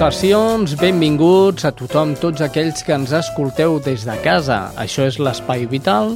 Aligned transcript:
Salutacions, 0.00 0.72
benvinguts 0.80 1.66
a 1.68 1.70
tothom, 1.76 2.14
tots 2.16 2.40
aquells 2.40 2.80
que 2.86 2.94
ens 2.96 3.10
escolteu 3.12 3.74
des 3.84 4.06
de 4.08 4.14
casa. 4.24 4.70
Això 4.80 5.04
és 5.04 5.18
l'Espai 5.20 5.66
Vital 5.68 6.14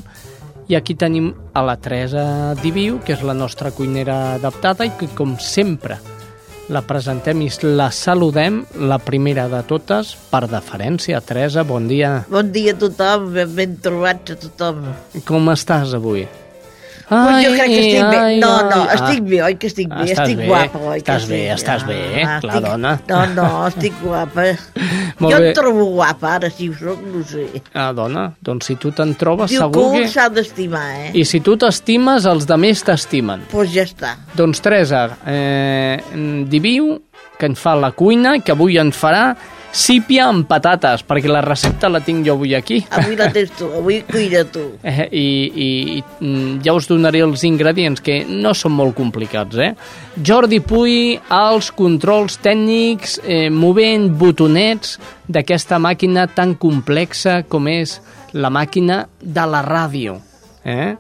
i 0.73 0.77
aquí 0.79 0.95
tenim 0.97 1.27
a 1.53 1.61
la 1.69 1.75
Teresa 1.77 2.55
Diviu, 2.63 2.97
que 3.05 3.13
és 3.13 3.21
la 3.21 3.35
nostra 3.37 3.75
cuinera 3.77 4.39
adaptada 4.39 4.87
i 4.89 4.93
que, 4.97 5.11
com 5.13 5.35
sempre, 5.37 5.99
la 6.73 6.81
presentem 6.81 7.43
i 7.45 7.51
la 7.77 7.91
saludem, 7.93 8.63
la 8.81 8.97
primera 8.97 9.51
de 9.53 9.61
totes, 9.69 10.15
per 10.33 10.47
deferència. 10.49 11.21
Teresa, 11.21 11.67
bon 11.69 11.85
dia. 11.85 12.23
Bon 12.33 12.49
dia 12.57 12.73
a 12.73 12.81
tothom, 12.87 13.29
ben, 13.37 13.53
ben 13.53 13.77
trobats 13.85 14.33
a 14.33 14.39
tothom. 14.47 14.81
Com 15.29 15.53
estàs 15.53 15.93
avui? 16.01 16.25
Ai, 17.11 17.45
jo 17.45 17.51
crec 17.53 17.69
que 17.69 17.81
estic 17.81 18.05
bé. 18.11 18.21
No, 18.41 18.51
no, 18.71 18.79
estic 18.95 19.23
bé, 19.29 19.41
oi 19.45 19.55
que 19.61 19.67
estic 19.69 19.89
bé? 19.91 20.05
Estàs 20.07 20.23
estic 20.25 20.39
bé, 20.39 20.47
guapa, 20.49 20.79
oi 20.89 20.99
estàs 21.03 21.27
que 21.27 21.33
bé, 21.35 21.41
estàs 21.55 21.85
bé, 21.89 21.99
Ah, 22.25 22.39
clar, 22.41 22.55
estic... 22.57 22.69
dona. 22.69 22.93
No, 23.11 23.19
no, 23.35 23.49
estic 23.69 23.99
guapa. 24.03 24.47
Molt 25.21 25.35
jo 25.35 25.41
bé. 25.41 25.49
em 25.51 25.55
trobo 25.59 25.85
guapa, 25.95 26.33
ara 26.39 26.51
si 26.51 26.69
ho 26.71 26.75
soc, 26.79 27.03
no 27.13 27.23
sé. 27.29 27.47
Ah, 27.75 27.91
dona, 27.97 28.25
doncs 28.45 28.71
si 28.71 28.77
tu 28.81 28.91
te'n 28.97 29.15
trobes, 29.21 29.51
Diu 29.53 29.61
que 29.61 29.67
segur 29.67 29.87
un 29.93 29.99
que... 30.01 30.09
s'ha 30.15 30.29
d'estimar, 30.33 30.85
eh? 31.05 31.11
I 31.21 31.25
si 31.29 31.41
tu 31.45 31.57
t'estimes, 31.61 32.25
els 32.31 32.47
de 32.49 32.57
més 32.61 32.83
t'estimen. 32.87 33.45
Doncs 33.45 33.53
pues 33.53 33.75
ja 33.77 33.85
està. 33.85 34.15
Doncs 34.35 34.65
Teresa, 34.65 35.05
eh, 35.29 35.99
Diviu, 36.49 36.95
que 37.39 37.47
en 37.51 37.55
fa 37.59 37.75
la 37.77 37.93
cuina, 37.93 38.39
que 38.41 38.53
avui 38.55 38.79
en 38.81 38.93
farà 38.95 39.35
sípia 39.75 40.29
amb 40.31 40.47
patates, 40.47 41.03
perquè 41.07 41.31
la 41.31 41.43
recepta 41.43 41.91
la 41.91 42.01
tinc 42.05 42.25
jo 42.27 42.37
avui 42.39 42.55
aquí. 42.55 42.79
Avui 42.95 43.17
la 43.19 43.27
tens 43.35 43.51
tu, 43.59 43.67
avui 43.75 44.01
cuida 44.07 44.45
tu. 44.47 44.63
Eh, 44.87 45.09
i, 45.11 45.25
i, 45.51 45.69
i 45.99 46.03
mm, 46.03 46.61
ja 46.65 46.75
us 46.77 46.87
donaré 46.89 47.25
els 47.27 47.43
ingredients, 47.47 48.03
que 48.05 48.21
no 48.29 48.55
són 48.55 48.77
molt 48.79 48.95
complicats, 48.97 49.59
eh? 49.59 49.73
Jordi 50.15 50.61
Puy, 50.63 51.17
als 51.35 51.73
controls 51.75 52.39
tècnics, 52.45 53.19
eh, 53.27 53.49
movent 53.51 54.13
botonets 54.21 54.99
d'aquesta 55.27 55.81
màquina 55.83 56.29
tan 56.31 56.55
complexa 56.55 57.43
com 57.51 57.67
és 57.73 57.99
la 58.35 58.53
màquina 58.55 59.05
de 59.21 59.47
la 59.51 59.65
ràdio. 59.67 60.21
Eh? 60.65 60.95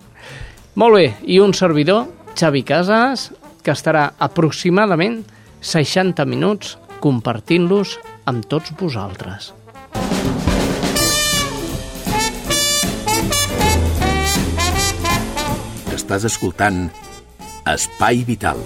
Molt 0.75 0.98
bé, 0.98 1.06
i 1.31 1.38
un 1.38 1.55
servidor, 1.55 2.09
Xavi 2.34 2.65
Casas, 2.66 3.31
que 3.62 3.72
estarà 3.72 4.10
aproximadament 4.19 5.22
60 5.65 6.27
minuts 6.28 6.75
compartint-los 7.00 7.94
amb 8.30 8.46
tots 8.48 8.72
vosaltres. 8.80 9.52
Estàs 15.94 16.26
escoltant 16.28 16.88
Espai 17.68 18.24
Vital. 18.28 18.60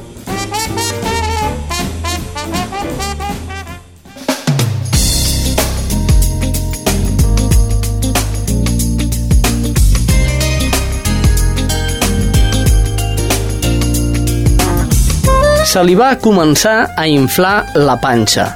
Se 15.69 15.83
li 15.85 15.93
va 15.99 16.15
començar 16.17 16.95
a 16.97 17.05
inflar 17.13 17.59
la 17.77 17.99
panxa, 18.01 18.47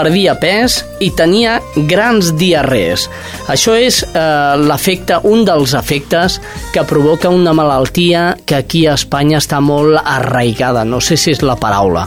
perdia 0.00 0.36
pes 0.40 0.80
i 1.04 1.10
tenia 1.16 1.58
grans 1.90 2.32
diarrees. 2.40 3.04
Això 3.52 3.74
és 3.76 4.00
eh, 4.06 4.56
l'efecte, 4.60 5.20
un 5.28 5.44
dels 5.44 5.74
efectes 5.76 6.38
que 6.72 6.86
provoca 6.88 7.28
una 7.28 7.52
malaltia 7.56 8.30
que 8.46 8.56
aquí 8.62 8.86
a 8.86 8.96
Espanya 8.96 9.40
està 9.42 9.60
molt 9.60 10.00
arraigada, 10.00 10.86
no 10.88 11.02
sé 11.04 11.20
si 11.20 11.34
és 11.34 11.42
la 11.44 11.58
paraula. 11.60 12.06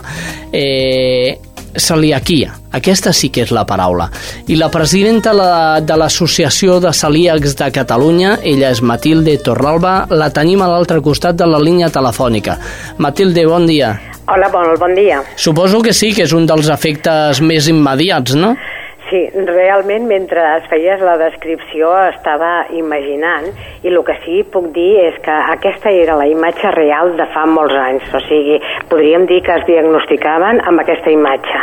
Eh, 0.53 1.37
celiaquia. 1.77 2.53
Aquesta 2.73 3.13
sí 3.13 3.29
que 3.33 3.43
és 3.45 3.51
la 3.53 3.65
paraula. 3.69 4.07
I 4.49 4.57
la 4.57 4.69
presidenta 4.73 5.33
de 5.81 5.97
l'Associació 5.97 6.79
de 6.81 6.93
Celíacs 6.93 7.57
de 7.59 7.69
Catalunya, 7.73 8.37
ella 8.41 8.71
és 8.73 8.81
Matilde 8.81 9.37
Torralba, 9.41 10.03
la 10.09 10.31
tenim 10.33 10.61
a 10.61 10.69
l'altre 10.69 11.01
costat 11.01 11.37
de 11.37 11.49
la 11.49 11.61
línia 11.61 11.89
telefònica. 11.93 12.57
Matilde, 12.97 13.45
bon 13.49 13.69
dia. 13.69 13.93
Hola, 14.27 14.47
bon, 14.53 14.73
bon 14.79 14.93
dia. 14.95 15.19
Suposo 15.35 15.81
que 15.83 15.91
sí, 15.93 16.13
que 16.15 16.23
és 16.23 16.31
un 16.33 16.45
dels 16.47 16.69
efectes 16.71 17.41
més 17.43 17.67
immediats, 17.67 18.35
no? 18.39 18.53
Sí, 19.09 19.19
realment 19.35 20.07
mentre 20.09 20.41
es 20.57 20.63
feies 20.71 21.01
la 21.03 21.17
descripció 21.19 21.89
estava 22.07 22.63
imaginant 22.73 23.49
i 23.83 23.91
el 23.91 23.99
que 24.07 24.15
sí 24.23 24.39
puc 24.49 24.71
dir 24.73 24.93
és 25.09 25.19
que 25.25 25.35
aquesta 25.53 25.91
era 25.91 26.15
la 26.17 26.25
imatge 26.31 26.71
real 26.73 27.11
de 27.19 27.27
fa 27.35 27.43
molts 27.45 27.75
anys, 27.77 28.07
o 28.15 28.21
sigui, 28.29 28.57
podríem 28.89 29.27
dir 29.29 29.41
que 29.45 29.59
es 29.59 29.67
diagnosticaven 29.67 30.63
amb 30.71 30.81
aquesta 30.81 31.11
imatge. 31.13 31.61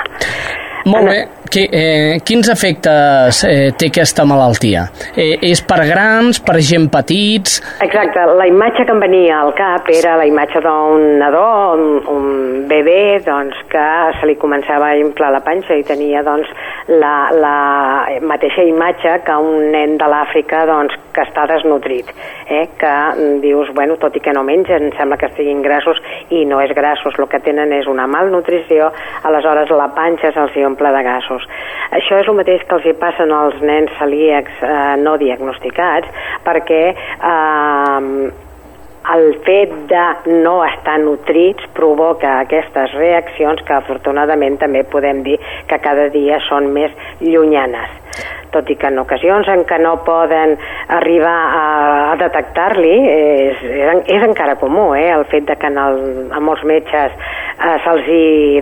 Molt 0.84 1.08
En- 1.10 1.39
Qui, 1.50 1.64
eh, 1.66 2.20
quins 2.22 2.46
efectes 2.46 3.40
eh, 3.42 3.72
té 3.74 3.88
aquesta 3.90 4.22
malaltia? 4.22 4.84
Eh, 5.18 5.32
és 5.50 5.58
per 5.66 5.80
grans, 5.88 6.38
per 6.46 6.60
gent 6.62 6.86
petits... 6.94 7.56
Exacte, 7.82 8.22
la 8.38 8.46
imatge 8.46 8.84
que 8.86 8.94
em 8.94 9.02
venia 9.02 9.40
al 9.40 9.50
cap 9.58 9.90
era 9.90 10.14
la 10.20 10.28
imatge 10.30 10.62
d'un 10.62 11.18
nadó, 11.18 11.74
un, 11.74 11.98
un 12.14 12.28
bebè, 12.70 13.18
doncs, 13.26 13.58
que 13.72 13.86
se 14.20 14.30
li 14.30 14.36
començava 14.38 14.92
a 14.92 15.00
inflar 15.00 15.32
la 15.34 15.42
panxa 15.42 15.74
i 15.74 15.82
tenia, 15.88 16.22
doncs, 16.22 16.54
la, 16.86 17.14
la 17.34 17.56
mateixa 18.22 18.62
imatge 18.70 19.16
que 19.26 19.42
un 19.42 19.72
nen 19.74 19.98
de 19.98 20.06
l'Àfrica, 20.06 20.62
doncs, 20.70 20.94
que 21.14 21.24
està 21.26 21.48
desnutrit, 21.50 22.14
eh? 22.46 22.68
que 22.78 22.94
dius, 23.42 23.70
bueno, 23.74 23.98
tot 23.98 24.14
i 24.16 24.22
que 24.22 24.34
no 24.36 24.44
mengen, 24.46 24.90
sembla 24.96 25.18
que 25.18 25.30
estiguin 25.30 25.62
grassos 25.66 25.98
i 26.30 26.44
no 26.46 26.60
és 26.62 26.74
grassos, 26.76 27.18
el 27.18 27.28
que 27.30 27.42
tenen 27.42 27.74
és 27.74 27.90
una 27.90 28.06
malnutrició, 28.10 28.90
aleshores 29.26 29.74
la 29.74 29.90
panxa 29.96 30.32
se'ls 30.34 30.58
omple 30.66 30.94
de 30.94 31.02
gasos. 31.06 31.39
Això 31.96 32.20
és 32.20 32.28
el 32.30 32.38
mateix 32.38 32.62
que 32.66 32.78
els 32.78 32.86
hi 32.86 32.94
passen 33.00 33.32
als 33.34 33.58
nens 33.62 33.92
celíacs 33.98 34.62
eh, 34.62 34.76
no 35.02 35.16
diagnosticats, 35.20 36.08
perquè 36.46 36.82
eh, 36.92 38.30
el 39.14 39.26
fet 39.46 39.72
de 39.90 40.04
no 40.44 40.58
estar 40.66 40.98
nutrits 41.02 41.70
provoca 41.76 42.36
aquestes 42.42 42.92
reaccions 42.98 43.62
que 43.66 43.78
afortunadament 43.78 44.60
també 44.60 44.84
podem 44.92 45.24
dir 45.26 45.38
que 45.70 45.80
cada 45.82 46.10
dia 46.12 46.38
són 46.48 46.68
més 46.76 46.92
llunyanes 47.20 47.96
tot 48.54 48.70
i 48.70 48.76
que 48.80 48.90
en 48.90 49.00
ocasions 49.02 49.48
en 49.52 49.64
què 49.68 49.78
no 49.82 49.96
poden 50.06 50.56
arribar 50.96 51.36
a, 51.56 51.66
a 52.12 52.16
detectar-li 52.20 52.94
és, 53.10 53.62
és, 53.64 54.02
és 54.16 54.26
encara 54.26 54.56
comú 54.60 54.90
eh? 54.98 55.08
el 55.14 55.26
fet 55.30 55.48
de 55.48 55.56
que 55.60 55.70
en 55.70 55.78
el, 55.80 56.00
a 56.34 56.40
molts 56.44 56.64
metges 56.68 57.14
eh, 57.14 57.76
se'ls 57.84 58.10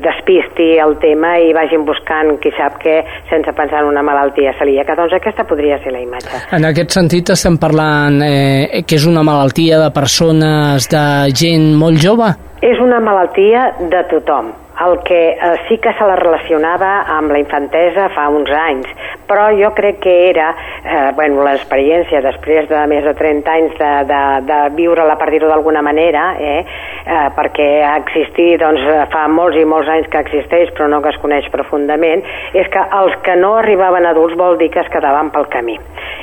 despisti 0.04 0.70
el 0.82 0.96
tema 1.02 1.36
i 1.42 1.52
vagin 1.56 1.86
buscant 1.88 2.36
qui 2.42 2.52
sap 2.56 2.80
què 2.82 2.98
sense 3.30 3.54
pensar 3.56 3.82
en 3.82 3.92
una 3.92 4.04
malaltia 4.06 4.54
celíaca 4.58 4.96
doncs 4.98 5.16
aquesta 5.18 5.46
podria 5.48 5.80
ser 5.84 5.94
la 5.94 6.02
imatge 6.04 6.44
En 6.56 6.66
aquest 6.68 6.94
sentit 6.96 7.34
estem 7.34 7.58
parlant 7.60 8.20
eh, 8.24 8.82
que 8.86 8.98
és 8.98 9.06
una 9.08 9.24
malaltia 9.26 9.80
de 9.82 9.90
persones, 9.94 10.88
de 10.90 11.04
gent 11.36 11.72
molt 11.78 12.00
jove? 12.02 12.32
És 12.60 12.80
una 12.82 12.98
malaltia 12.98 13.68
de 13.78 14.00
tothom. 14.10 14.48
El 14.82 14.96
que 15.06 15.18
eh, 15.30 15.50
sí 15.68 15.76
que 15.82 15.92
se 15.98 16.06
la 16.06 16.16
relacionava 16.18 16.88
amb 17.14 17.30
la 17.34 17.38
infantesa 17.38 18.08
fa 18.14 18.28
uns 18.30 18.50
anys, 18.54 18.90
però 19.30 19.48
jo 19.58 19.70
crec 19.74 19.98
que 20.02 20.14
era, 20.28 20.48
eh, 20.82 21.08
bueno, 21.18 21.42
l'experiència 21.46 22.22
després 22.22 22.68
de 22.70 22.84
més 22.90 23.06
de 23.06 23.14
30 23.18 23.54
anys 23.54 23.74
de, 23.78 23.90
de, 24.10 24.20
de 24.50 24.58
viure-la, 24.78 25.16
per 25.18 25.30
dir-ho 25.34 25.50
d'alguna 25.50 25.82
manera, 25.86 26.28
eh, 26.38 26.60
eh, 26.62 27.26
perquè 27.38 27.68
ha 27.86 27.96
existit, 28.04 28.58
doncs, 28.62 28.86
fa 29.14 29.26
molts 29.30 29.58
i 29.58 29.66
molts 29.66 29.90
anys 29.94 30.10
que 30.10 30.22
existeix, 30.26 30.70
però 30.74 30.90
no 30.90 31.02
que 31.02 31.14
es 31.14 31.22
coneix 31.22 31.50
profundament, 31.54 32.22
és 32.54 32.70
que 32.74 32.86
els 33.02 33.18
que 33.26 33.38
no 33.38 33.56
arribaven 33.58 34.06
adults 34.06 34.38
vol 34.38 34.58
dir 34.62 34.70
que 34.74 34.82
es 34.82 34.90
quedaven 34.94 35.30
pel 35.34 35.50
camí. 35.54 35.78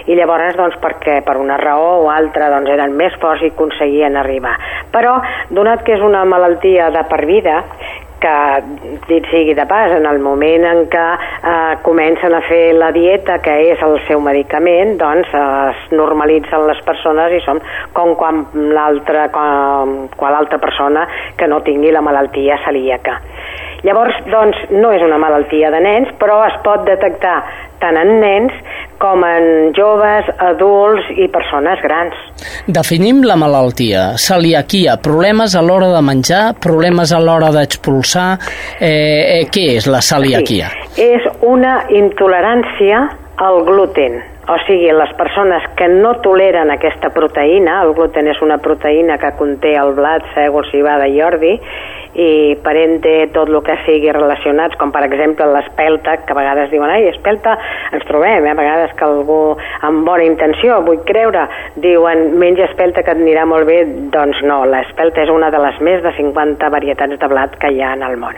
I 0.08 0.16
llavors 0.18 0.58
doncs 0.58 0.78
perquè 0.82 1.20
per 1.26 1.38
una 1.42 1.58
raó 1.62 2.04
o 2.04 2.10
altra 2.14 2.50
doncs 2.54 2.72
eren 2.72 2.96
més 2.98 3.16
forts 3.22 3.44
i 3.44 3.52
aconseguien 3.54 4.18
arribar. 4.18 4.56
Però, 4.94 5.18
donat 5.50 5.86
que 5.86 5.96
és 5.98 6.04
una 6.06 6.26
malaltia 6.26 6.92
de 6.94 7.04
per 7.10 7.26
vida, 7.26 7.62
que, 8.26 8.36
dit 9.10 9.26
sigui 9.30 9.54
de 9.58 9.66
pas, 9.70 9.92
en 9.92 10.06
el 10.10 10.20
moment 10.24 10.66
en 10.66 10.84
què 10.92 11.04
eh, 11.16 11.76
comencen 11.86 12.34
a 12.34 12.42
fer 12.48 12.74
la 12.78 12.92
dieta, 12.96 13.40
que 13.46 13.54
és 13.72 13.84
el 13.86 14.00
seu 14.08 14.22
medicament, 14.24 14.96
doncs 15.02 15.34
eh, 15.34 15.44
es 15.74 15.92
normalitzen 15.94 16.66
les 16.70 16.82
persones 16.88 17.36
i 17.36 17.42
són 17.46 17.62
com 17.98 18.16
quan 18.20 18.46
l'altra 18.76 19.28
quan 19.34 20.34
l'altra 20.38 20.62
persona 20.62 21.06
que 21.38 21.50
no 21.52 21.62
tingui 21.66 21.94
la 21.94 22.04
malaltia 22.06 22.60
celíaca. 22.66 23.20
Llavors, 23.86 24.18
doncs, 24.32 24.58
no 24.74 24.90
és 24.96 25.04
una 25.06 25.20
malaltia 25.22 25.70
de 25.74 25.80
nens, 25.84 26.10
però 26.22 26.40
es 26.48 26.56
pot 26.66 26.86
detectar 26.88 27.38
tant 27.82 27.98
en 28.00 28.16
nens 28.22 28.54
com 29.02 29.22
en 29.28 29.74
joves, 29.78 30.30
adults 30.42 31.10
i 31.20 31.28
persones 31.30 31.82
grans. 31.84 32.16
Definim 32.66 33.22
la 33.28 33.36
malaltia. 33.38 34.06
Celiaquia, 34.22 34.96
problemes 35.04 35.54
a 35.54 35.62
l'hora 35.62 35.92
de 35.94 36.02
menjar, 36.06 36.44
problemes 36.64 37.14
a 37.14 37.20
l'hora 37.22 37.52
d'expulsar. 37.54 38.30
Eh, 38.80 38.90
eh, 38.90 39.44
què 39.52 39.68
és 39.76 39.90
la 39.92 40.02
celiaquia? 40.02 40.72
Sí, 40.96 41.06
és 41.06 41.30
una 41.46 41.84
intolerància 41.94 43.06
al 43.38 43.64
gluten. 43.66 44.22
O 44.48 44.58
sigui, 44.68 44.92
les 44.94 45.12
persones 45.18 45.64
que 45.76 45.88
no 45.90 46.12
toleren 46.22 46.70
aquesta 46.70 47.10
proteïna, 47.10 47.80
el 47.82 47.96
gluten 47.98 48.28
és 48.30 48.42
una 48.46 48.60
proteïna 48.62 49.18
que 49.18 49.32
conté 49.40 49.74
el 49.82 49.96
blat, 49.98 50.28
sègol, 50.36 50.68
cibada 50.70 51.08
i 51.10 51.18
ordi, 51.26 51.56
i 52.16 52.30
parent 52.64 53.00
té 53.04 53.16
tot 53.34 53.50
el 53.50 53.58
que 53.66 53.76
sigui 53.88 54.14
relacionats, 54.14 54.78
com 54.80 54.94
per 54.94 55.02
exemple 55.08 55.50
l'espelta, 55.50 56.20
que 56.28 56.36
a 56.36 56.38
vegades 56.38 56.70
diuen, 56.72 56.94
ai, 56.94 57.10
espelta, 57.10 57.58
ens 57.98 58.06
trobem, 58.08 58.46
eh? 58.46 58.54
a 58.54 58.60
vegades 58.62 58.94
que 58.96 59.08
algú 59.10 59.42
amb 59.90 60.06
bona 60.08 60.30
intenció, 60.30 60.78
vull 60.86 61.02
creure, 61.10 61.48
diuen, 61.82 62.28
menja 62.40 62.70
espelta 62.70 63.04
que 63.04 63.18
et 63.18 63.26
anirà 63.26 63.50
molt 63.50 63.66
bé, 63.68 63.82
doncs 64.14 64.46
no, 64.46 64.62
l'espelta 64.70 65.26
és 65.26 65.34
una 65.34 65.50
de 65.50 65.66
les 65.66 65.82
més 65.82 66.06
de 66.06 66.14
50 66.22 66.70
varietats 66.70 67.18
de 67.18 67.34
blat 67.34 67.58
que 67.60 67.74
hi 67.74 67.82
ha 67.82 67.96
en 67.98 68.06
el 68.06 68.22
món 68.22 68.38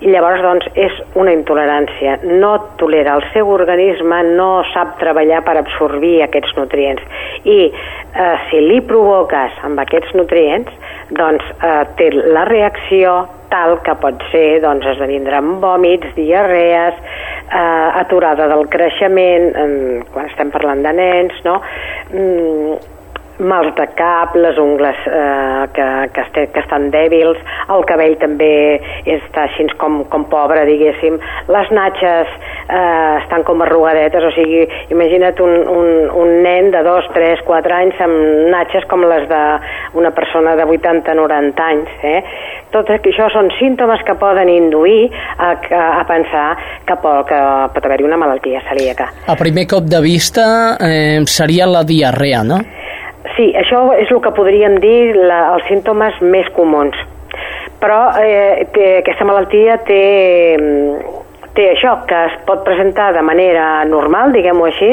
i 0.00 0.10
llavors 0.12 0.42
doncs 0.44 0.68
és 0.80 1.00
una 1.20 1.32
intolerància 1.36 2.18
no 2.24 2.52
tolera, 2.80 3.18
el 3.18 3.26
seu 3.34 3.50
organisme 3.52 4.22
no 4.32 4.50
sap 4.72 4.96
treballar 5.00 5.42
per 5.46 5.58
absorbir 5.60 6.20
aquests 6.24 6.54
nutrients 6.56 7.02
i 7.44 7.58
eh, 7.68 8.36
si 8.48 8.62
li 8.64 8.80
provoques 8.86 9.60
amb 9.66 9.82
aquests 9.84 10.16
nutrients 10.16 10.72
doncs 11.10 11.44
eh, 11.58 11.84
té 11.98 12.10
la 12.16 12.46
reacció 12.48 13.20
tal 13.50 13.80
que 13.84 13.96
pot 13.98 14.22
ser 14.30 14.60
doncs, 14.62 14.86
esdevindre 14.92 15.34
amb 15.40 15.58
vòmits, 15.64 16.12
diarrees, 16.14 16.94
eh, 17.50 17.88
aturada 17.98 18.46
del 18.46 18.68
creixement, 18.70 19.50
eh, 19.50 20.04
quan 20.12 20.30
estem 20.30 20.52
parlant 20.54 20.84
de 20.86 20.92
nens, 20.94 21.34
no? 21.44 21.58
Mm, 22.14 22.78
mals 23.40 23.74
de 23.76 23.86
cap, 23.96 24.34
les 24.36 24.58
ungles 24.60 24.96
eh, 25.06 25.66
que, 25.74 25.86
que, 26.14 26.24
este, 26.26 26.46
que 26.54 26.62
estan 26.62 26.90
dèbils, 26.92 27.40
el 27.72 27.84
cabell 27.88 28.16
també 28.20 28.52
està 29.08 29.46
així 29.48 29.66
com, 29.80 30.02
com 30.12 30.26
pobre, 30.30 30.64
diguéssim, 30.68 31.18
les 31.52 31.72
natxes 31.74 32.30
eh, 32.30 33.16
estan 33.22 33.44
com 33.48 33.62
arrugadetes, 33.64 34.24
o 34.28 34.32
sigui, 34.36 34.62
imagina't 34.92 35.40
un, 35.44 35.56
un, 35.72 35.90
un 36.22 36.32
nen 36.44 36.70
de 36.74 36.82
2, 36.86 37.10
3, 37.16 37.44
4 37.48 37.76
anys 37.80 38.00
amb 38.04 38.50
natxes 38.52 38.86
com 38.90 39.04
les 39.08 39.26
d'una 39.30 40.12
persona 40.16 40.56
de 40.58 40.66
80-90 40.68 41.66
anys. 41.66 41.92
Eh? 42.04 42.20
Tot 42.74 42.90
això 42.94 43.28
són 43.34 43.50
símptomes 43.58 44.04
que 44.06 44.14
poden 44.20 44.50
induir 44.52 45.08
a, 45.10 45.52
a, 45.54 45.84
a 46.00 46.04
pensar 46.08 46.48
que 46.86 46.96
pot, 47.02 47.24
que 47.28 47.40
pot 47.74 47.88
haver-hi 47.88 48.06
una 48.06 48.20
malaltia 48.20 48.62
celíaca. 48.68 49.10
A 49.26 49.36
primer 49.38 49.66
cop 49.70 49.88
de 49.90 50.02
vista 50.04 50.44
eh, 50.80 51.20
seria 51.26 51.66
la 51.70 51.82
diarrea, 51.86 52.44
no? 52.46 52.60
Sí, 53.36 53.50
això 53.56 53.84
és 53.96 54.10
el 54.10 54.20
que 54.24 54.32
podríem 54.36 54.78
dir 54.82 55.14
la, 55.16 55.54
els 55.54 55.66
símptomes 55.68 56.18
més 56.20 56.48
comuns. 56.56 56.96
Però 57.80 58.00
eh, 58.20 58.66
té, 58.74 58.86
aquesta 59.00 59.24
malaltia 59.24 59.78
té, 59.86 60.02
té 61.56 61.68
això, 61.72 61.94
que 62.08 62.24
es 62.30 62.34
pot 62.48 62.64
presentar 62.66 63.12
de 63.16 63.22
manera 63.24 63.84
normal, 63.88 64.34
diguem-ho 64.36 64.66
així, 64.68 64.90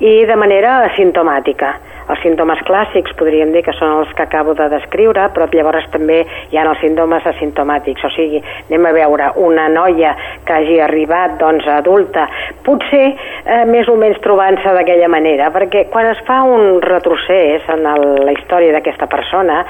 i 0.00 0.14
de 0.26 0.36
manera 0.38 0.78
asimptomàtica. 0.88 1.74
Els 2.08 2.22
símptomes 2.24 2.60
clàssics 2.68 3.12
podríem 3.18 3.52
dir 3.52 3.62
que 3.66 3.74
són 3.76 3.98
els 4.00 4.12
que 4.16 4.24
acabo 4.24 4.54
de 4.56 4.68
descriure, 4.72 5.26
però 5.34 5.48
llavors 5.52 5.88
també 5.92 6.22
hi 6.50 6.56
ha 6.56 6.64
els 6.64 6.80
símptomes 6.80 7.26
asimptomàtics, 7.32 8.04
o 8.04 8.10
sigui, 8.14 8.40
anem 8.68 8.88
a 8.88 8.92
veure 8.96 9.30
una 9.44 9.68
noia 9.72 10.14
que 10.46 10.56
hagi 10.56 10.78
arribat 10.80 11.36
doncs, 11.40 11.66
adulta, 11.68 12.26
potser 12.64 13.04
eh, 13.12 13.64
més 13.68 13.88
o 13.88 13.96
menys 14.00 14.20
trobant-se 14.24 14.72
d'aquella 14.76 15.10
manera, 15.12 15.50
perquè 15.54 15.84
quan 15.92 16.08
es 16.12 16.22
fa 16.28 16.40
un 16.48 16.80
retrocés 16.84 17.68
en 17.74 17.84
el, 17.92 18.06
la 18.24 18.34
història 18.36 18.72
d'aquesta 18.76 19.08
persona, 19.10 19.60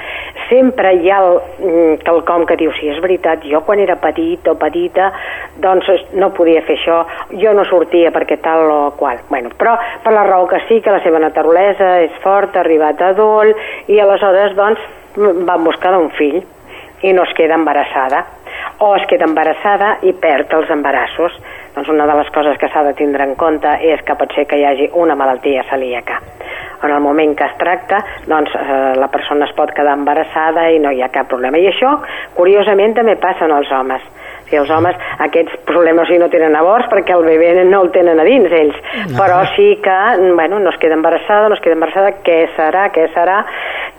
sempre 0.47 0.93
hi 0.95 1.11
ha 1.11 1.19
el, 1.25 1.39
mm, 1.59 1.99
quelcom 2.07 2.47
que 2.49 2.59
diu, 2.59 2.71
si 2.79 2.91
és 2.93 3.01
veritat, 3.03 3.43
jo 3.51 3.63
quan 3.67 3.83
era 3.83 3.99
petit 3.99 4.47
o 4.47 4.55
petita, 4.59 5.11
doncs 5.59 5.89
no 6.15 6.31
podia 6.35 6.63
fer 6.67 6.77
això, 6.79 7.01
jo 7.41 7.53
no 7.57 7.67
sortia 7.67 8.13
perquè 8.15 8.39
tal 8.43 8.65
o 8.71 8.79
qual. 8.99 9.19
Bueno, 9.29 9.51
però 9.59 9.75
per 10.03 10.15
la 10.15 10.23
raó 10.27 10.47
que 10.47 10.61
sí, 10.67 10.79
que 10.81 10.93
la 10.93 11.03
seva 11.03 11.19
naturalesa 11.19 11.97
és 12.05 12.15
forta, 12.23 12.28
fort, 12.29 12.55
ha 12.55 12.63
arribat 12.63 13.01
adult, 13.01 13.67
i 13.89 13.99
aleshores 13.99 14.55
doncs 14.57 14.87
van 15.17 15.63
buscar 15.65 15.97
un 15.97 16.09
fill 16.17 16.41
i 17.01 17.13
no 17.13 17.23
es 17.23 17.33
queda 17.33 17.55
embarassada. 17.55 18.25
O 18.79 18.93
es 18.95 19.05
queda 19.07 19.27
embarassada 19.27 19.97
i 20.07 20.13
perd 20.19 20.53
els 20.55 20.69
embarassos. 20.71 21.35
Doncs 21.75 21.89
una 21.91 22.07
de 22.09 22.15
les 22.19 22.31
coses 22.35 22.57
que 22.59 22.69
s'ha 22.71 22.83
de 22.83 22.93
tindre 22.97 23.23
en 23.23 23.35
compte 23.39 23.71
és 23.87 24.01
que 24.05 24.15
pot 24.19 24.33
ser 24.35 24.45
que 24.49 24.59
hi 24.59 24.65
hagi 24.67 24.89
una 24.99 25.15
malaltia 25.15 25.63
celíaca. 25.69 26.19
En 26.83 26.91
el 26.91 27.01
moment 27.03 27.35
que 27.35 27.43
es 27.43 27.55
tracta 27.59 27.99
doncs 28.27 28.55
eh, 28.55 28.95
la 28.99 29.09
persona 29.11 29.47
es 29.47 29.55
pot 29.55 29.71
quedar 29.75 29.97
embarassada 29.99 30.69
i 30.71 30.79
no 30.79 30.91
hi 30.91 31.03
ha 31.03 31.11
cap 31.13 31.27
problema. 31.31 31.59
I 31.59 31.69
això 31.71 31.97
curiosament 32.35 32.95
també 32.99 33.15
passa 33.19 33.47
en 33.47 33.55
els 33.55 33.71
homes 33.71 34.03
si 34.49 34.59
els 34.59 34.69
homes 34.73 34.97
aquests 35.25 35.59
problemes 35.69 36.09
sí 36.09 36.17
no 36.21 36.29
tenen 36.33 36.55
avorts 36.57 36.89
perquè 36.91 37.15
el 37.15 37.25
bebè 37.27 37.65
no 37.69 37.83
el 37.85 37.91
tenen 37.95 38.19
a 38.19 38.27
dins 38.27 38.51
ells, 38.51 38.77
no. 39.11 39.17
però 39.17 39.41
sí 39.55 39.71
que 39.83 39.97
bueno, 40.35 40.59
no 40.59 40.73
es 40.73 40.79
queda 40.81 40.97
embarassada, 40.97 41.49
no 41.49 41.57
es 41.57 41.63
queda 41.63 41.77
embarassada, 41.77 42.13
què 42.25 42.39
serà, 42.57 42.89
què 42.95 43.09
serà? 43.15 43.43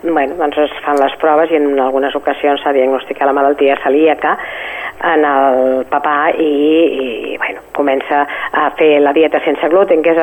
Bueno, 0.03 0.33
doncs 0.39 0.57
es 0.57 0.71
fan 0.81 0.97
les 0.97 1.13
proves 1.21 1.51
i 1.53 1.59
en 1.59 1.79
algunes 1.79 2.15
ocasions 2.17 2.63
s'ha 2.63 2.73
diagnosticat 2.73 3.29
la 3.29 3.35
malaltia 3.37 3.77
celíaca 3.83 4.37
en 5.13 5.25
el 5.25 5.85
papà 5.89 6.31
i, 6.37 6.49
i 7.03 7.37
bueno, 7.41 7.61
comença 7.73 8.23
a 8.53 8.67
fer 8.77 8.99
la 9.01 9.13
dieta 9.13 9.41
sense 9.45 9.69
gluten, 9.71 10.03
que 10.05 10.13
és 10.13 10.19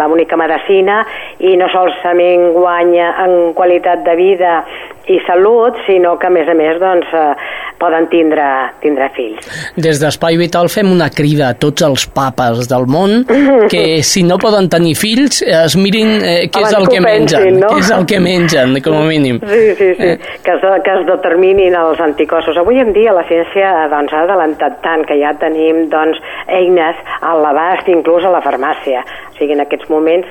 l'única 0.00 0.36
medicina, 0.40 1.00
i 1.40 1.56
no 1.60 1.68
solament 1.72 2.50
guanya 2.56 3.14
en 3.24 3.54
qualitat 3.56 4.04
de 4.04 4.16
vida 4.18 4.60
i 5.08 5.16
salut, 5.24 5.76
sinó 5.86 6.18
que 6.20 6.28
a 6.28 6.32
més 6.32 6.48
a 6.48 6.54
més 6.56 6.76
doncs, 6.80 7.08
eh, 7.16 7.54
poden 7.80 8.08
tindre, 8.12 8.44
tindre 8.82 9.08
fills. 9.16 9.46
Des 9.78 10.00
d'Espai 10.02 10.36
Vital 10.40 10.68
fem 10.72 10.90
una 10.92 11.08
crida 11.14 11.52
a 11.52 11.56
tots 11.56 11.84
els 11.86 12.04
papes 12.12 12.68
del 12.68 12.84
món 12.90 13.22
que 13.70 13.84
si 14.10 14.24
no 14.26 14.36
poden 14.42 14.68
tenir 14.68 14.94
fills 14.98 15.40
es 15.42 15.78
mirin 15.80 16.18
eh, 16.18 16.36
què 16.52 16.64
és 16.66 16.76
el 16.76 16.88
que, 16.88 16.98
que 16.98 17.04
mengen, 17.04 17.30
pensin, 17.30 17.60
no? 17.62 17.72
què 17.72 17.80
és 17.84 17.92
el 17.94 18.04
que 18.10 18.20
mengen, 18.20 18.76
com 18.84 18.98
a 18.98 19.04
mínim. 19.08 19.40
Sí, 19.44 19.60
sí, 19.78 19.92
sí, 19.94 20.08
eh. 20.08 20.18
que, 20.44 20.56
es, 20.56 20.66
que 20.84 20.96
es 20.96 21.06
determinin 21.08 21.76
els 21.78 22.00
anticossos. 22.00 22.58
Avui 22.60 22.80
en 22.82 22.92
dia 22.96 23.14
la 23.16 23.26
ciència 23.28 23.88
doncs, 23.92 24.12
ha 24.12 24.24
adelantat 24.26 24.82
tant 24.84 25.06
que 25.08 25.18
ja 25.20 25.34
tenim 25.40 25.86
doncs, 25.92 26.20
eines 26.46 27.00
a 27.20 27.36
l'abast 27.38 27.88
inclús 27.88 28.26
a 28.26 28.34
la 28.34 28.44
farmàcia. 28.44 29.04
O 29.32 29.38
sigui, 29.38 29.56
en 29.56 29.66
aquests 29.66 29.90
moments 29.92 30.28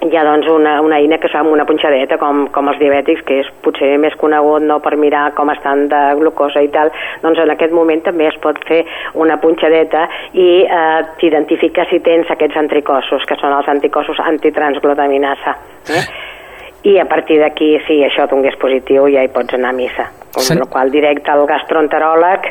hi 0.00 0.16
ha 0.16 0.22
doncs 0.24 0.48
una, 0.48 0.80
una 0.80 0.96
eina 0.96 1.18
que 1.20 1.28
es 1.28 1.32
fa 1.34 1.42
amb 1.42 1.52
una 1.52 1.66
punxadeta 1.68 2.16
com, 2.20 2.46
com 2.54 2.70
els 2.72 2.78
diabètics, 2.80 3.20
que 3.28 3.40
és 3.42 3.50
potser 3.64 3.90
més 4.00 4.16
conegut 4.20 4.64
no 4.64 4.78
per 4.80 4.94
mirar 4.96 5.26
com 5.36 5.52
estan 5.52 5.86
de 5.92 6.00
glucosa 6.20 6.62
i 6.64 6.70
tal, 6.72 6.92
doncs 7.20 7.42
en 7.42 7.52
aquest 7.52 7.74
moment 7.76 8.00
també 8.06 8.30
es 8.30 8.38
pot 8.40 8.56
fer 8.68 8.80
una 9.20 9.36
punxadeta 9.42 10.06
i 10.32 10.48
eh, 10.64 10.98
t'identifica 11.20 11.84
si 11.92 12.00
tens 12.06 12.32
aquests 12.32 12.56
anticossos, 12.64 13.28
que 13.28 13.36
són 13.42 13.56
els 13.58 13.68
anticossos 13.68 14.24
antitransglutaminasa. 14.24 15.56
Eh? 15.92 16.04
I 16.82 16.98
a 16.98 17.04
partir 17.04 17.38
d'aquí, 17.40 17.74
si 17.86 18.00
això 18.06 18.24
donés 18.30 18.56
positiu, 18.60 19.04
ja 19.12 19.24
hi 19.24 19.28
pots 19.32 19.56
anar 19.56 19.74
a 19.74 19.76
missa. 19.76 20.06
Com 20.30 20.44
Sen... 20.46 20.60
la 20.62 20.68
qual 20.70 20.92
directe 20.94 21.32
al 21.32 21.42
gastroenteròleg 21.48 22.46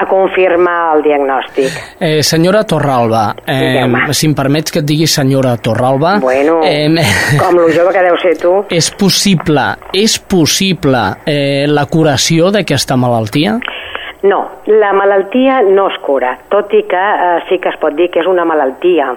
a 0.00 0.06
confirmar 0.08 0.76
el 0.94 1.02
diagnòstic. 1.04 1.76
Eh, 2.00 2.22
senyora 2.24 2.64
Torralba, 2.64 3.34
eh, 3.44 3.84
si 4.16 4.30
em 4.30 4.34
permets 4.34 4.72
que 4.72 4.80
et 4.80 4.88
digui 4.88 5.06
senyora 5.06 5.54
Torralba... 5.62 6.16
Bueno, 6.24 6.62
eh, 6.64 6.88
com 7.42 7.60
lo 7.60 7.68
jove 7.68 7.92
que 7.92 8.06
deu 8.08 8.16
ser 8.22 8.34
tu. 8.40 8.54
És 8.72 8.90
possible, 8.96 9.68
és 9.92 10.18
possible 10.18 11.04
eh, 11.28 11.68
la 11.68 11.84
curació 11.86 12.50
d'aquesta 12.54 12.96
malaltia? 12.96 13.58
No, 14.24 14.40
la 14.66 14.90
malaltia 14.96 15.60
no 15.68 15.86
es 15.92 16.00
cura, 16.02 16.32
tot 16.50 16.72
i 16.74 16.82
que 16.88 16.98
eh, 16.98 17.40
sí 17.50 17.60
que 17.62 17.70
es 17.70 17.78
pot 17.78 17.94
dir 17.94 18.08
que 18.10 18.24
és 18.24 18.26
una 18.26 18.48
malaltia 18.48 19.12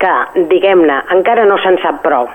que, 0.00 0.44
diguem-ne, 0.52 1.02
encara 1.16 1.46
no 1.48 1.58
se'n 1.62 1.78
sap 1.84 2.02
prou. 2.06 2.30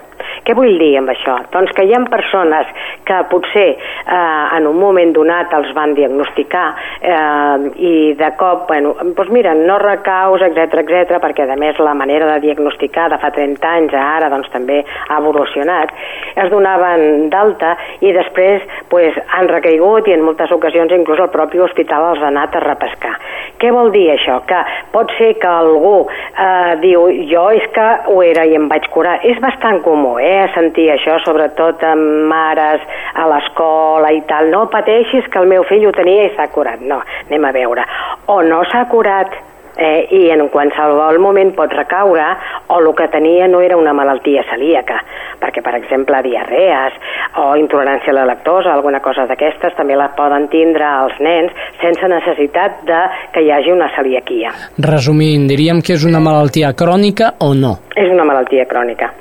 Què 0.45 0.53
vull 0.57 0.77
dir 0.79 0.91
amb 0.99 1.09
això? 1.11 1.35
Doncs 1.53 1.73
que 1.75 1.85
hi 1.85 1.93
ha 1.95 2.01
persones 2.09 2.69
que 3.07 3.17
potser 3.31 3.65
eh, 3.73 4.55
en 4.57 4.67
un 4.69 4.77
moment 4.79 5.11
donat 5.15 5.53
els 5.57 5.71
van 5.77 5.95
diagnosticar 5.97 6.65
eh, 7.01 7.65
i 7.81 7.93
de 8.19 8.29
cop, 8.39 8.65
bueno, 8.69 8.93
doncs 9.01 9.31
mira, 9.33 9.55
no 9.57 9.77
recaus, 9.81 10.43
etc 10.45 10.81
etc 10.83 11.19
perquè 11.23 11.47
a 11.49 11.57
més 11.59 11.79
la 11.81 11.95
manera 11.97 12.29
de 12.33 12.43
diagnosticar 12.47 13.07
de 13.13 13.19
fa 13.21 13.31
30 13.35 13.71
anys 13.71 13.95
a 13.95 14.03
ara 14.15 14.29
doncs 14.33 14.51
també 14.53 14.81
ha 14.85 15.19
evolucionat, 15.19 15.93
es 16.35 16.51
donaven 16.53 17.29
d'alta 17.33 17.75
i 18.05 18.13
després 18.15 18.63
pues, 18.91 19.17
han 19.37 19.49
recaigut 19.51 20.09
i 20.09 20.15
en 20.15 20.25
moltes 20.25 20.53
ocasions 20.53 20.93
inclús 20.95 21.21
el 21.21 21.33
propi 21.33 21.61
hospital 21.63 22.11
els 22.13 22.23
ha 22.23 22.31
anat 22.31 22.55
a 22.55 22.63
repescar. 22.65 23.15
Què 23.61 23.71
vol 23.73 23.91
dir 23.93 24.07
això? 24.13 24.41
Que 24.47 24.61
pot 24.93 25.11
ser 25.17 25.33
que 25.41 25.49
algú 25.49 25.97
eh, 26.05 26.75
diu 26.83 27.07
jo 27.31 27.47
és 27.55 27.65
que 27.75 27.87
ho 28.11 28.19
era 28.23 28.45
i 28.45 28.55
em 28.57 28.67
vaig 28.71 28.87
curar. 28.93 29.17
És 29.27 29.39
bastant 29.43 29.81
comú, 29.85 30.15
eh? 30.19 30.45
sentir 30.55 30.89
això, 30.93 31.17
sobretot 31.25 31.83
amb 31.87 32.29
mares 32.31 32.83
a 33.15 33.27
l'escola 33.31 34.11
i 34.15 34.21
tal. 34.29 34.51
No 34.53 34.65
pateixis 34.73 35.27
que 35.31 35.41
el 35.41 35.51
meu 35.51 35.65
fill 35.69 35.87
ho 35.87 35.95
tenia 35.95 36.29
i 36.29 36.33
s'ha 36.35 36.49
curat. 36.55 36.83
No, 36.83 37.01
anem 37.27 37.49
a 37.49 37.53
veure. 37.55 37.87
O 38.31 38.41
no 38.45 38.63
s'ha 38.71 38.85
curat 38.91 39.35
eh, 39.77 40.07
i 40.11 40.29
en 40.31 40.47
qualsevol 40.53 41.19
moment 41.19 41.53
pot 41.55 41.73
recaure 41.73 42.25
o 42.67 42.79
el 42.79 42.91
que 42.95 43.07
tenia 43.13 43.47
no 43.47 43.61
era 43.61 43.77
una 43.77 43.93
malaltia 43.93 44.43
celíaca, 44.49 45.01
perquè, 45.41 45.63
per 45.63 45.75
exemple, 45.77 46.21
diarrees 46.25 46.95
o 47.41 47.55
intolerància 47.59 48.13
a 48.13 48.19
la 48.19 48.25
lactosa, 48.31 48.73
alguna 48.73 49.01
cosa 49.03 49.25
d'aquestes, 49.29 49.75
també 49.77 49.97
la 49.99 50.11
poden 50.17 50.47
tindre 50.53 50.87
els 51.03 51.19
nens 51.19 51.53
sense 51.81 52.07
necessitat 52.11 52.83
de 52.87 53.01
que 53.33 53.43
hi 53.43 53.51
hagi 53.51 53.73
una 53.73 53.89
celiaquia. 53.95 54.53
Resumint, 54.79 55.47
diríem 55.51 55.81
que 55.85 55.97
és 55.97 56.05
una 56.07 56.23
malaltia 56.23 56.73
crònica 56.77 57.35
o 57.45 57.53
no? 57.53 57.77
És 57.95 58.11
una 58.11 58.25
malaltia 58.27 58.65
crònica. 58.69 59.11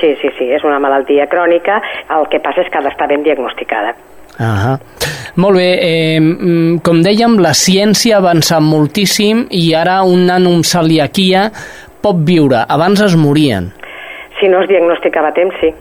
Sí, 0.00 0.12
sí, 0.20 0.28
sí, 0.36 0.50
és 0.52 0.64
una 0.64 0.78
malaltia 0.78 1.24
crònica, 1.26 1.80
el 2.18 2.28
que 2.28 2.42
passa 2.44 2.60
és 2.60 2.68
que 2.68 2.78
ha 2.78 2.84
d'estar 2.84 3.08
ben 3.08 3.24
diagnosticada. 3.24 3.94
Ah 4.38 4.76
Molt 5.36 5.56
bé, 5.56 5.70
eh, 5.84 6.20
mm, 6.20 6.78
com 6.80 7.02
dèiem, 7.04 7.38
la 7.38 7.52
ciència 7.52 8.16
ha 8.16 8.20
avançat 8.22 8.62
moltíssim 8.64 9.46
i 9.50 9.74
ara 9.74 10.02
un 10.02 10.24
nano 10.26 10.54
amb 10.56 10.64
celiaquia 10.64 11.50
pot 12.00 12.22
viure, 12.24 12.62
abans 12.68 13.02
es 13.04 13.16
morien. 13.16 13.72
Si 14.40 14.48
no 14.48 14.62
es 14.62 14.68
diagnosticava 14.68 15.28
a 15.28 15.36
temps, 15.36 15.54
sí. 15.60 15.74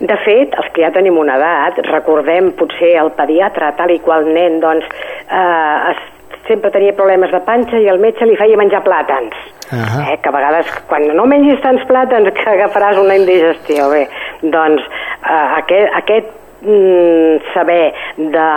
De 0.00 0.16
fet, 0.24 0.54
els 0.58 0.70
que 0.74 0.82
ja 0.82 0.90
tenim 0.94 1.18
una 1.18 1.36
edat, 1.38 1.78
recordem 1.88 2.52
potser 2.58 2.96
el 3.00 3.12
pediatre, 3.16 3.72
tal 3.78 3.90
i 3.94 4.00
qual 4.04 4.26
nen, 4.26 4.58
doncs, 4.62 4.86
eh, 5.30 5.92
es, 5.92 6.02
sempre 6.48 6.70
tenia 6.74 6.96
problemes 6.98 7.30
de 7.30 7.40
panxa 7.46 7.78
i 7.78 7.88
el 7.88 8.02
metge 8.02 8.26
li 8.26 8.36
feia 8.36 8.58
menjar 8.58 8.82
plàtans. 8.86 9.34
Uh 9.70 9.78
-huh. 9.78 10.12
eh, 10.12 10.18
que 10.20 10.28
a 10.28 10.32
vegades, 10.32 10.66
quan 10.88 11.06
no 11.16 11.26
mengis 11.26 11.60
tants 11.62 11.82
plàtans, 11.86 12.32
que 12.32 12.50
agafaràs 12.50 12.98
una 12.98 13.16
indigestió. 13.16 13.88
Bé, 13.90 14.08
doncs 14.42 14.82
eh, 14.82 15.58
aquest, 15.58 15.88
aquest 15.94 16.39
saber 17.54 17.94
de 18.16 18.48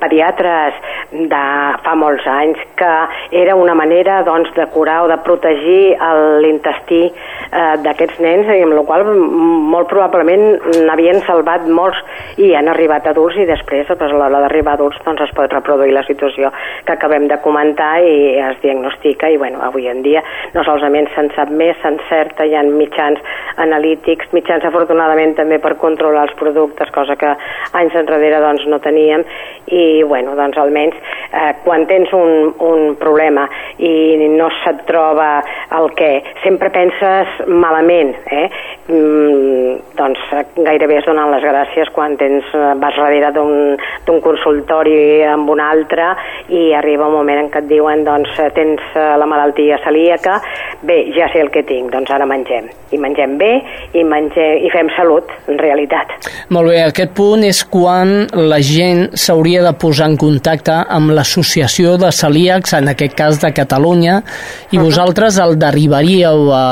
pediatres 0.00 0.74
de 1.12 1.42
fa 1.84 1.94
molts 1.94 2.26
anys 2.26 2.58
que 2.76 2.92
era 3.30 3.54
una 3.54 3.74
manera 3.74 4.22
doncs, 4.26 4.50
de 4.56 4.66
curar 4.74 5.04
o 5.04 5.08
de 5.08 5.18
protegir 5.22 5.94
l'intestí 6.42 7.02
eh, 7.06 7.76
d'aquests 7.84 8.18
nens 8.24 8.50
i 8.50 8.64
amb 8.64 8.74
la 8.74 8.82
qual 8.88 9.06
molt 9.06 9.88
probablement 9.92 10.58
n'havien 10.88 11.22
salvat 11.28 11.68
molts 11.70 12.00
i 12.42 12.52
han 12.58 12.68
arribat 12.72 13.06
adults 13.06 13.38
i 13.38 13.46
després 13.46 13.86
doncs, 13.86 14.02
a 14.02 14.10
l'hora 14.16 14.42
d'arribar 14.42 14.74
adults 14.74 14.98
doncs, 15.04 15.22
es 15.28 15.34
pot 15.36 15.52
reproduir 15.54 15.94
la 15.94 16.04
situació 16.08 16.50
que 16.84 16.96
acabem 16.96 17.28
de 17.30 17.38
comentar 17.46 18.00
i 18.02 18.34
es 18.42 18.58
diagnostica 18.64 19.30
i 19.30 19.38
bueno, 19.38 19.62
avui 19.62 19.86
en 19.86 20.02
dia 20.02 20.24
no 20.54 20.66
solament 20.66 21.06
se'n 21.14 21.30
sap 21.36 21.52
més, 21.54 21.78
s'encerta, 21.82 22.44
hi 22.44 22.56
ha 22.58 22.64
mitjans 22.66 23.22
analítics, 23.62 24.32
mitjans 24.34 24.66
afortunadament 24.66 25.36
també 25.38 25.60
per 25.62 25.76
controlar 25.78 26.26
els 26.26 26.36
productes, 26.40 26.90
cosa 26.94 27.14
que 27.16 27.35
anys 27.78 27.94
enrere 27.98 28.40
doncs, 28.42 28.66
no 28.70 28.80
teníem 28.84 29.24
i 29.72 30.02
bueno, 30.06 30.36
doncs 30.38 30.58
almenys 30.62 30.94
eh, 31.32 31.52
quan 31.64 31.86
tens 31.90 32.12
un, 32.14 32.52
un 32.62 32.94
problema 33.00 33.46
i 33.82 34.28
no 34.30 34.48
se't 34.62 34.84
troba 34.86 35.40
el 35.76 35.90
què, 35.98 36.12
sempre 36.44 36.70
penses 36.74 37.40
malament, 37.50 38.14
eh? 38.30 38.46
Mm, 38.86 39.72
doncs 39.98 40.22
gairebé 40.62 41.00
es 41.00 41.08
donen 41.08 41.32
les 41.34 41.42
gràcies 41.42 41.90
quan 41.94 42.14
tens, 42.20 42.46
eh, 42.54 42.74
vas 42.78 42.98
darrere 42.98 43.32
d'un 43.34 44.20
consultori 44.22 45.24
amb 45.26 45.50
un 45.50 45.62
altre 45.62 46.12
i 46.54 46.70
arriba 46.76 47.08
un 47.10 47.16
moment 47.18 47.42
en 47.42 47.50
què 47.50 47.64
et 47.64 47.70
diuen 47.70 48.04
doncs 48.06 48.38
tens 48.54 48.82
eh, 48.94 49.08
la 49.18 49.26
malaltia 49.26 49.80
celíaca, 49.84 50.38
bé, 50.86 51.02
ja 51.16 51.28
sé 51.32 51.42
el 51.42 51.50
que 51.54 51.64
tinc, 51.66 51.90
doncs 51.94 52.12
ara 52.14 52.28
mengem. 52.28 52.70
I 52.94 53.00
mengem 53.02 53.34
bé 53.40 53.52
i, 53.98 54.04
mengem, 54.06 54.62
i 54.62 54.70
fem 54.70 54.90
salut, 54.94 55.30
en 55.50 55.58
realitat. 55.58 56.14
Molt 56.54 56.70
bé, 56.70 56.78
aquest 56.86 57.16
punt 57.18 57.25
és 57.46 57.62
quan 57.66 58.26
la 58.32 58.58
gent 58.62 59.08
s'hauria 59.18 59.62
de 59.64 59.72
posar 59.80 60.08
en 60.10 60.16
contacte 60.20 60.74
amb 60.98 61.10
l'associació 61.16 61.96
de 62.00 62.12
celíacs, 62.12 62.74
en 62.78 62.88
aquest 62.92 63.16
cas 63.18 63.40
de 63.42 63.52
Catalunya, 63.52 64.22
i 64.70 64.76
uh 64.76 64.80
-huh. 64.80 64.84
vosaltres 64.84 65.38
el 65.38 65.58
derivaríeu 65.58 66.52
a, 66.52 66.66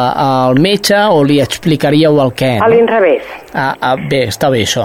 al 0.46 0.60
metge 0.60 1.00
o 1.10 1.24
li 1.24 1.40
explicaríeu 1.40 2.20
el 2.20 2.32
què? 2.32 2.58
No? 2.58 2.64
A 2.64 2.68
l'inrevés. 2.68 3.22
Ah, 3.54 3.76
ah, 3.80 3.94
bé, 4.10 4.24
està 4.32 4.48
bé 4.50 4.64
això. 4.64 4.82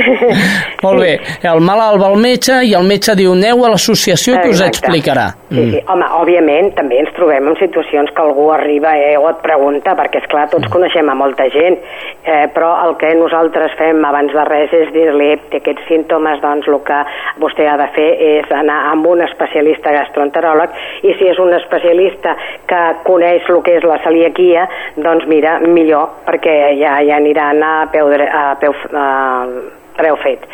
Molt 0.84 1.02
bé, 1.02 1.10
el 1.44 1.60
malalt 1.60 2.00
va 2.00 2.06
al 2.08 2.16
metge 2.16 2.62
i 2.64 2.70
el 2.78 2.86
metge 2.88 3.12
diu 3.18 3.34
aneu 3.34 3.66
a 3.66 3.72
l'associació 3.74 4.38
que 4.40 4.48
us 4.54 4.62
explicarà. 4.64 5.26
Sí, 5.50 5.58
sí, 5.58 5.82
mm. 5.82 5.90
home, 5.92 6.08
òbviament 6.22 6.70
també 6.78 7.02
ens 7.02 7.12
trobem 7.18 7.50
en 7.50 7.58
situacions 7.60 8.08
que 8.16 8.24
algú 8.24 8.46
arriba 8.54 8.94
eh, 8.96 9.18
o 9.20 9.26
et 9.28 9.42
pregunta, 9.44 9.92
perquè 9.98 10.22
és 10.22 10.28
clar 10.32 10.46
tots 10.48 10.64
mm. 10.64 10.72
coneixem 10.72 11.10
a 11.12 11.16
molta 11.20 11.50
gent, 11.52 11.76
eh, 12.24 12.46
però 12.54 12.70
el 12.86 12.96
que 13.02 13.12
nosaltres 13.18 13.76
fem 13.76 14.00
abans 14.08 14.32
de 14.32 14.46
res 14.48 14.72
és 14.80 14.88
dir-li 14.96 15.28
té 15.52 15.60
aquests 15.60 15.84
símptomes, 15.90 16.40
doncs 16.40 16.72
el 16.72 16.80
que 16.88 17.02
vostè 17.44 17.68
ha 17.68 17.76
de 17.76 17.90
fer 17.92 18.08
és 18.30 18.56
anar 18.56 18.78
amb 18.94 19.10
un 19.12 19.20
especialista 19.26 19.92
gastroenteròleg 19.92 20.80
i 21.04 21.12
si 21.20 21.28
és 21.28 21.44
un 21.44 21.52
especialista 21.60 22.38
que 22.72 22.82
coneix 23.04 23.52
el 23.52 23.60
que 23.68 23.76
és 23.82 23.84
la 23.84 24.00
celiaquia, 24.00 24.64
doncs 24.96 25.28
mira, 25.28 25.58
millor, 25.60 26.08
perquè 26.24 26.56
ja, 26.80 26.96
ja 27.04 27.20
aniran 27.20 27.60
a 27.60 27.74
peu, 27.86 28.14
a 28.14 28.56
peu, 28.56 28.72
a 28.94 29.46
preu 29.96 30.16
fet. 30.22 30.46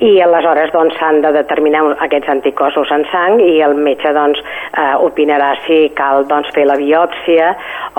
I 0.00 0.14
aleshores 0.24 0.72
doncs 0.72 0.96
s'han 0.98 1.20
de 1.20 1.32
determinar 1.36 1.82
aquests 2.06 2.30
anticossos 2.32 2.90
en 2.94 3.04
sang 3.12 3.40
i 3.44 3.60
el 3.64 3.76
metge 3.76 4.12
doncs 4.16 4.40
eh, 4.40 4.94
opinarà 5.04 5.52
si 5.66 5.90
cal 5.96 6.24
doncs 6.30 6.52
fer 6.56 6.64
la 6.68 6.78
biòpsia 6.80 7.50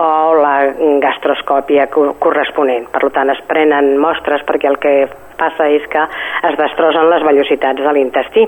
o 0.01 0.11
la 0.41 0.55
gastroscòpia 1.03 1.89
corresponent. 1.93 2.89
Per 2.93 3.11
tant, 3.13 3.29
es 3.29 3.43
prenen 3.47 3.97
mostres 4.01 4.41
perquè 4.47 4.71
el 4.71 4.79
que 4.81 4.95
passa 5.41 5.67
és 5.73 5.85
que 5.91 6.03
es 6.49 6.57
destrossen 6.59 7.09
les 7.09 7.25
velocitats 7.25 7.81
de 7.81 7.93
l'intestí. 7.97 8.45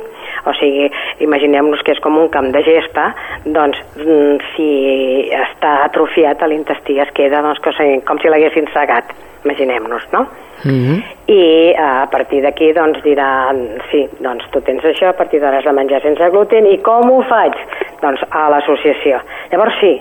O 0.49 0.53
sigui, 0.59 0.89
imaginem-nos 1.25 1.83
que 1.85 1.95
és 1.95 2.01
com 2.03 2.17
un 2.21 2.29
camp 2.33 2.51
de 2.53 2.63
gespa, 2.65 3.09
doncs 3.45 3.79
mm, 3.97 4.53
si 4.53 4.69
està 5.43 5.79
atrofiat 5.87 6.41
l'intestí 6.49 6.99
es 6.99 7.11
queda 7.17 7.41
doncs, 7.45 7.61
com 7.63 8.19
si 8.19 8.31
l'haguessin 8.31 8.67
segat, 8.73 9.13
imaginem-nos, 9.45 10.09
no? 10.13 10.25
Mm 10.63 10.79
-hmm. 10.79 10.99
i 11.27 11.43
eh, 11.71 11.75
a 11.77 12.07
partir 12.09 12.32
d'aquí 12.41 12.71
doncs 12.73 13.01
diran 13.05 13.61
sí, 13.91 14.05
doncs 14.23 14.47
tu 14.53 14.61
tens 14.65 14.83
això, 14.85 15.11
a 15.11 15.17
partir 15.17 15.41
d'ara 15.43 15.59
has 15.59 15.67
de 15.67 15.73
menjar 15.75 16.01
sense 16.01 16.29
gluten 16.33 16.67
i 16.71 16.77
com 16.85 17.11
ho 17.11 17.21
faig? 17.29 17.57
Doncs 18.03 18.23
a 18.31 18.47
l'associació. 18.51 19.19
Llavors 19.51 19.77
sí, 19.79 19.93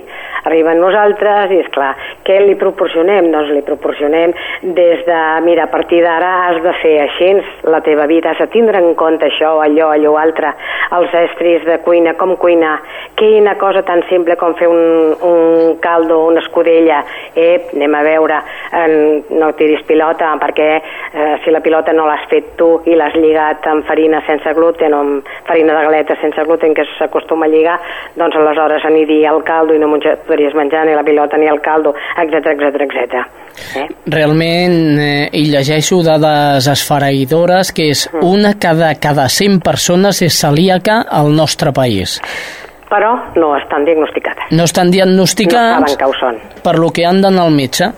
arriben 0.47 0.81
nosaltres 0.81 1.51
i 1.53 1.59
és 1.63 1.69
clar, 1.75 1.93
què 2.27 2.39
li 2.43 2.55
proporcionem? 2.59 3.29
Doncs 3.31 3.51
li 3.55 3.63
proporcionem 3.65 4.33
des 4.75 5.03
de, 5.07 5.19
mira, 5.45 5.67
a 5.67 5.71
partir 5.71 6.01
d'ara 6.03 6.31
has 6.47 6.59
de 6.63 6.73
fer 6.81 6.93
així 7.05 7.29
la 7.71 7.79
teva 7.85 8.07
vida, 8.11 8.31
has 8.33 8.41
de 8.43 8.49
tindre 8.53 8.81
en 8.81 8.93
compte 8.99 9.29
això, 9.29 9.55
allò, 9.63 9.91
allò 9.95 10.15
altre, 10.19 10.53
els 10.97 11.15
estris 11.23 11.63
de 11.67 11.79
cuina, 11.85 12.15
com 12.19 12.35
cuinar, 12.41 12.75
quina 13.19 13.55
cosa 13.61 13.83
tan 13.87 14.03
simple 14.09 14.35
com 14.39 14.55
fer 14.59 14.67
un, 14.71 15.13
un 15.29 15.77
caldo, 15.83 16.23
una 16.27 16.43
escudella, 16.43 17.03
eh, 17.35 17.69
anem 17.75 17.95
a 17.95 18.03
veure, 18.05 18.41
eh, 18.71 19.23
no 19.31 19.51
tiris 19.59 19.83
pilota, 19.87 20.33
perquè 20.41 20.69
eh, 20.75 21.35
si 21.43 21.53
la 21.55 21.63
pilota 21.63 21.95
no 21.95 22.07
l'has 22.23 22.29
fet 22.29 22.55
tu 22.57 22.81
i 22.85 22.95
l'has 22.95 23.13
lligat 23.15 23.65
amb 23.67 23.85
farina 23.85 24.21
sense 24.27 24.53
gluten 24.55 24.93
o 24.93 24.99
amb 24.99 25.27
farina 25.47 25.75
de 25.75 25.83
galeta 25.85 26.15
sense 26.21 26.43
gluten 26.45 26.73
que 26.73 26.83
s'acostuma 26.97 27.45
a 27.45 27.49
lligar, 27.49 27.79
doncs 28.15 28.35
aleshores 28.35 28.85
aniria 28.85 29.31
el 29.31 29.43
caldo 29.43 29.73
i 29.73 29.79
no 29.79 29.89
podries 30.27 30.53
menjar 30.55 30.85
ni 30.85 30.95
la 30.95 31.03
pilota 31.03 31.37
ni 31.37 31.47
el 31.47 31.61
caldo, 31.61 31.93
etc 32.17 32.53
etc 32.53 32.81
etc. 32.81 33.13
Eh? 33.75 33.87
Realment, 34.07 34.99
eh, 34.99 35.29
i 35.33 35.49
llegeixo 35.51 36.01
dades 36.03 36.67
esfereïdores 36.67 37.71
que 37.73 37.89
és 37.91 38.07
mm. 38.11 38.23
una 38.23 38.55
cada, 38.59 38.93
cada 38.95 39.27
100 39.29 39.61
persones 39.63 40.21
és 40.21 40.39
celíaca 40.39 41.03
al 41.09 41.33
nostre 41.33 41.73
país 41.73 42.19
però 42.93 43.15
no 43.41 43.55
estan 43.57 43.87
diagnosticades. 43.87 44.51
No 44.53 44.67
estan 44.69 44.91
diagnosticats 44.93 45.81
no 45.81 45.87
saben 45.87 45.97
que 45.97 46.05
ho 46.05 46.13
són. 46.13 46.35
per 46.61 46.75
lo 46.77 46.91
que 46.93 47.07
han 47.09 47.23
d'anar 47.23 47.47
al 47.47 47.55
metge 47.55 47.89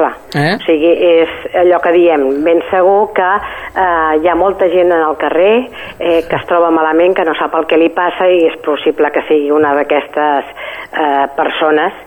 clar. 0.00 0.12
Eh? 0.34 0.54
O 0.56 0.64
sigui, 0.64 0.92
és 1.20 1.56
allò 1.62 1.80
que 1.84 1.92
diem, 1.96 2.26
ben 2.46 2.62
segur 2.70 3.12
que 3.16 3.28
eh, 3.30 4.20
hi 4.20 4.30
ha 4.30 4.38
molta 4.38 4.70
gent 4.72 4.90
en 4.90 5.04
el 5.04 5.18
carrer 5.20 5.54
eh, 5.98 6.22
que 6.28 6.40
es 6.40 6.48
troba 6.48 6.72
malament, 6.74 7.14
que 7.16 7.26
no 7.28 7.36
sap 7.38 7.54
el 7.60 7.68
que 7.70 7.80
li 7.80 7.90
passa 7.94 8.28
i 8.30 8.46
és 8.48 8.56
possible 8.64 9.12
que 9.14 9.24
sigui 9.28 9.52
una 9.54 9.74
d'aquestes 9.78 10.50
eh, 10.50 11.26
persones 11.36 12.06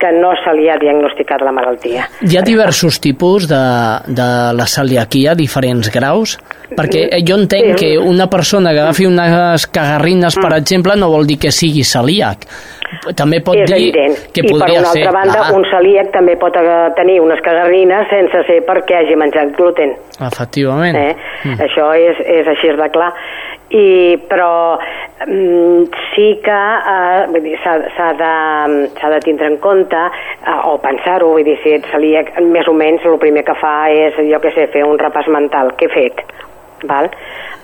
que 0.00 0.10
no 0.16 0.32
se 0.42 0.52
li 0.56 0.64
ha 0.72 0.78
diagnosticat 0.80 1.42
la 1.44 1.52
malaltia. 1.52 2.06
Hi 2.24 2.38
ha 2.38 2.42
diversos 2.42 2.96
tipus 3.04 3.44
de, 3.50 3.60
de 4.08 4.28
la 4.56 4.66
celiaquia, 4.66 5.36
diferents 5.36 5.92
graus? 5.92 6.38
Perquè 6.72 7.04
jo 7.26 7.36
entenc 7.36 7.76
que 7.82 7.90
una 8.00 8.30
persona 8.32 8.72
que 8.72 8.80
agafi 8.80 9.06
unes 9.10 9.66
cagarrines, 9.68 10.38
per 10.40 10.54
exemple, 10.56 10.96
no 10.96 11.10
vol 11.12 11.28
dir 11.28 11.36
que 11.44 11.52
sigui 11.52 11.84
celíac. 11.84 12.48
També 13.16 13.38
pot 13.44 13.56
és 13.56 13.70
dir 13.70 13.90
evident. 13.90 14.16
que 14.34 14.42
I 14.42 14.48
per 14.48 14.52
podria 14.56 14.80
una 14.80 14.92
ser... 14.92 15.04
altra 15.04 15.12
banda, 15.14 15.38
Ah, 15.40 15.52
un 15.56 15.64
celíac 15.70 16.10
també 16.12 16.34
pot 16.40 16.56
eh, 16.58 16.64
tenir 16.98 17.20
unes 17.22 17.40
cagarrines 17.46 18.08
sense 18.10 18.42
ser 18.48 18.60
perquè 18.66 18.98
hagi 19.00 19.16
menjat 19.16 19.54
gluten. 19.56 19.94
Efectivament. 20.20 20.98
Eh? 20.98 21.14
Mm. 21.44 21.60
Això 21.66 21.86
és, 21.96 22.20
és 22.26 22.50
així 22.50 22.72
de 22.76 22.90
clar. 22.92 23.12
I, 23.70 24.18
però 24.26 24.78
mm, 25.28 25.84
sí 26.10 26.26
que 26.42 26.58
eh, 26.90 27.56
s'ha 27.62 28.08
de, 28.18 28.34
de 29.14 29.20
tindre 29.22 29.46
en 29.46 29.58
compte 29.62 29.96
eh, 29.96 30.58
o 30.66 30.76
pensar-ho, 30.82 31.30
vull 31.36 31.46
dir, 31.46 31.56
si 31.62 31.76
ets 31.78 31.90
celíac, 31.94 32.34
més 32.42 32.66
o 32.66 32.74
menys 32.74 33.06
el 33.06 33.18
primer 33.22 33.46
que 33.46 33.54
fa 33.62 33.74
és, 33.94 34.18
jo 34.26 34.42
què 34.42 34.54
sé, 34.56 34.66
fer 34.74 34.82
un 34.84 34.98
repàs 34.98 35.30
mental. 35.30 35.70
Què 35.78 35.86
he 35.86 35.94
fet? 35.94 36.24
Val? 36.88 37.10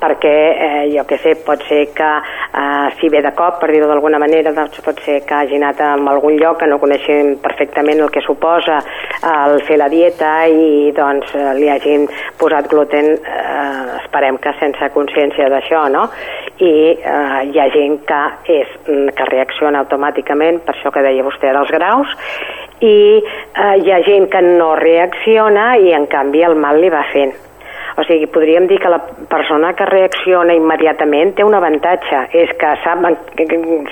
perquè 0.00 0.32
eh, 0.32 0.82
jo 0.92 1.04
que 1.08 1.18
sé, 1.22 1.34
pot 1.46 1.62
ser 1.68 1.86
que 1.96 2.08
eh, 2.20 2.88
si 3.00 3.08
ve 3.08 3.22
de 3.24 3.32
cop, 3.36 3.58
per 3.60 3.70
dir-ho 3.72 3.88
d'alguna 3.88 4.20
manera 4.20 4.52
doncs 4.52 4.80
pot 4.84 5.00
ser 5.04 5.22
que 5.26 5.34
hagi 5.34 5.56
anat 5.56 5.80
a 5.80 5.94
algun 6.12 6.36
lloc 6.40 6.60
que 6.60 6.68
no 6.68 6.78
coneixem 6.82 7.36
perfectament 7.42 8.02
el 8.04 8.12
que 8.12 8.20
suposa 8.26 8.78
eh, 8.80 9.32
el 9.32 9.62
fer 9.66 9.78
la 9.80 9.88
dieta 9.92 10.32
i 10.52 10.92
doncs 10.96 11.32
eh, 11.34 11.54
li 11.60 11.70
hagin 11.72 12.06
posat 12.40 12.68
gluten 12.72 13.14
eh, 13.16 13.96
esperem 14.02 14.38
que 14.42 14.52
sense 14.60 14.90
consciència 14.94 15.48
d'això 15.52 15.86
no? 15.92 16.06
i 16.60 16.74
eh, 16.92 17.40
hi 17.50 17.60
ha 17.60 17.68
gent 17.72 17.98
que 18.08 18.22
és 18.60 18.76
mm, 18.86 19.16
que 19.16 19.30
reacciona 19.32 19.82
automàticament 19.84 20.62
per 20.66 20.76
això 20.76 20.92
que 20.92 21.04
deia 21.04 21.24
vostè 21.26 21.52
dels 21.56 21.72
graus 21.72 22.12
i 22.84 22.96
eh, 23.16 23.74
hi 23.80 23.92
ha 23.92 24.00
gent 24.04 24.30
que 24.32 24.44
no 24.44 24.74
reacciona 24.76 25.74
i 25.80 25.92
en 25.96 26.08
canvi 26.12 26.44
el 26.44 26.56
mal 26.60 26.80
li 26.80 26.92
va 26.92 27.04
fent 27.12 27.45
o 27.96 28.04
sigui, 28.04 28.26
podríem 28.28 28.66
dir 28.68 28.78
que 28.80 28.92
la 28.92 29.00
persona 29.30 29.72
que 29.76 29.86
reacciona 29.88 30.56
immediatament 30.56 31.32
té 31.36 31.44
un 31.44 31.56
avantatge, 31.56 32.26
és 32.36 32.52
que 32.60 32.74
sap, 32.84 33.06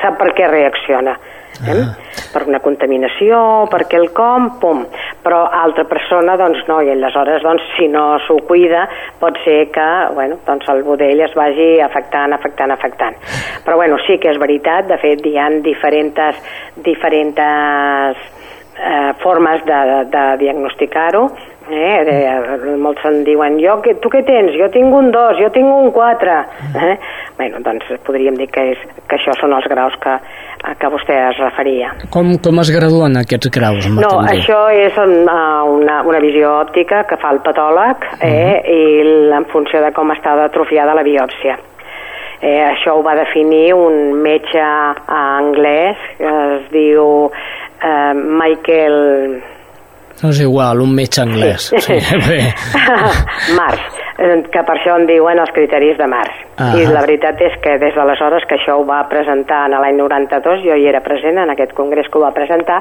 sap 0.03 0.21
per 0.21 0.35
què 0.37 0.51
reacciona. 0.51 1.17
Eh? 1.63 1.71
Ah. 1.71 1.95
Per 2.35 2.43
una 2.51 2.59
contaminació, 2.59 3.39
per 3.71 3.85
quelcom, 3.91 4.49
pum. 4.61 4.83
Però 5.23 5.45
altra 5.55 5.85
persona, 5.89 6.35
doncs 6.37 6.65
no, 6.69 6.81
i 6.83 6.91
aleshores, 6.91 7.45
doncs, 7.47 7.65
si 7.79 7.87
no 7.89 8.19
s'ho 8.27 8.41
cuida, 8.49 8.85
pot 9.21 9.39
ser 9.45 9.71
que, 9.73 9.89
bueno, 10.19 10.41
doncs 10.47 10.69
el 10.75 10.83
budell 10.87 11.23
es 11.25 11.35
vagi 11.39 11.79
afectant, 11.85 12.35
afectant, 12.35 12.75
afectant. 12.75 13.17
Però, 13.65 13.79
bueno, 13.81 14.01
sí 14.07 14.19
que 14.19 14.35
és 14.35 14.41
veritat, 14.43 14.91
de 14.91 14.99
fet, 15.01 15.25
hi 15.25 15.39
ha 15.39 15.49
diferents, 15.65 16.43
diferents 16.85 17.41
eh, 18.75 19.13
formes 19.23 19.65
de, 19.65 19.81
de 20.11 20.25
diagnosticar-ho, 20.43 21.29
Eh, 21.65 22.05
de, 22.05 22.77
molts 22.77 23.01
en 23.09 23.23
diuen, 23.25 23.55
jo, 23.63 23.79
que, 23.81 23.95
tu 24.03 24.11
què 24.13 24.21
tens? 24.27 24.53
Jo 24.61 24.67
tinc 24.75 24.93
un 24.93 25.07
2, 25.15 25.39
jo 25.41 25.49
tinc 25.55 25.65
un 25.73 25.91
4. 25.95 26.35
Eh? 26.77 26.97
Bueno, 27.39 27.63
doncs 27.65 27.89
podríem 28.05 28.37
dir 28.37 28.51
que, 28.53 28.67
és, 28.75 28.83
que 29.09 29.17
això 29.17 29.33
són 29.41 29.55
els 29.57 29.65
graus 29.73 29.97
que, 30.03 30.13
a 30.65 30.75
què 30.81 30.91
vostè 30.93 31.17
es 31.31 31.41
referia. 31.41 31.95
Com, 32.13 32.35
com 32.45 32.61
es 32.61 32.69
graduen 32.75 33.17
aquests 33.23 33.49
graus? 33.55 33.89
No, 33.97 34.13
això 34.29 34.67
és 34.77 34.97
una, 35.01 35.39
una, 35.65 36.03
una 36.05 36.21
visió 36.21 36.53
òptica 36.61 37.07
que 37.09 37.17
fa 37.17 37.33
el 37.33 37.41
patòleg 37.47 38.05
eh, 38.21 38.61
i 38.69 38.83
l- 39.01 39.33
en 39.41 39.49
funció 39.53 39.81
de 39.81 39.93
com 39.97 40.13
està 40.13 40.37
atrofiada 40.45 40.93
la 40.97 41.03
biòpsia. 41.07 41.57
Eh, 42.45 42.61
això 42.61 42.99
ho 42.99 43.03
va 43.07 43.15
definir 43.17 43.73
un 43.73 44.13
metge 44.21 44.61
anglès 45.09 45.97
que 46.19 46.29
es 46.59 46.67
diu 46.77 47.31
eh, 47.33 48.13
Michael 48.15 48.99
No 50.23 50.31
és 50.31 50.41
igual, 50.41 50.81
un 50.81 50.95
metge 50.95 51.21
anglès. 51.23 51.71
Sí. 51.85 51.99
bé. 52.29 52.41
Mars, 53.59 53.81
eh, 54.19 54.43
que 54.53 54.63
per 54.65 54.77
això 54.79 54.95
en 55.01 55.07
diuen 55.11 55.39
els 55.43 55.51
criteris 55.53 55.99
de 55.99 56.07
Mars. 56.09 56.41
Ah. 56.57 56.69
I 56.79 56.85
la 56.87 57.01
veritat 57.03 57.41
és 57.43 57.57
que 57.59 57.73
des 57.83 57.97
d'aleshores 57.99 58.45
que 58.47 58.55
això 58.55 58.77
ho 58.79 58.85
va 58.87 59.01
presentar 59.11 59.65
en 59.67 59.73
l'any 59.75 59.97
92, 59.99 60.61
jo 60.63 60.77
hi 60.79 60.85
era 60.87 61.01
present 61.03 61.41
en 61.43 61.51
aquest 61.51 61.73
congrés 61.75 62.07
que 62.07 62.21
ho 62.21 62.23
va 62.23 62.31
presentar, 62.31 62.77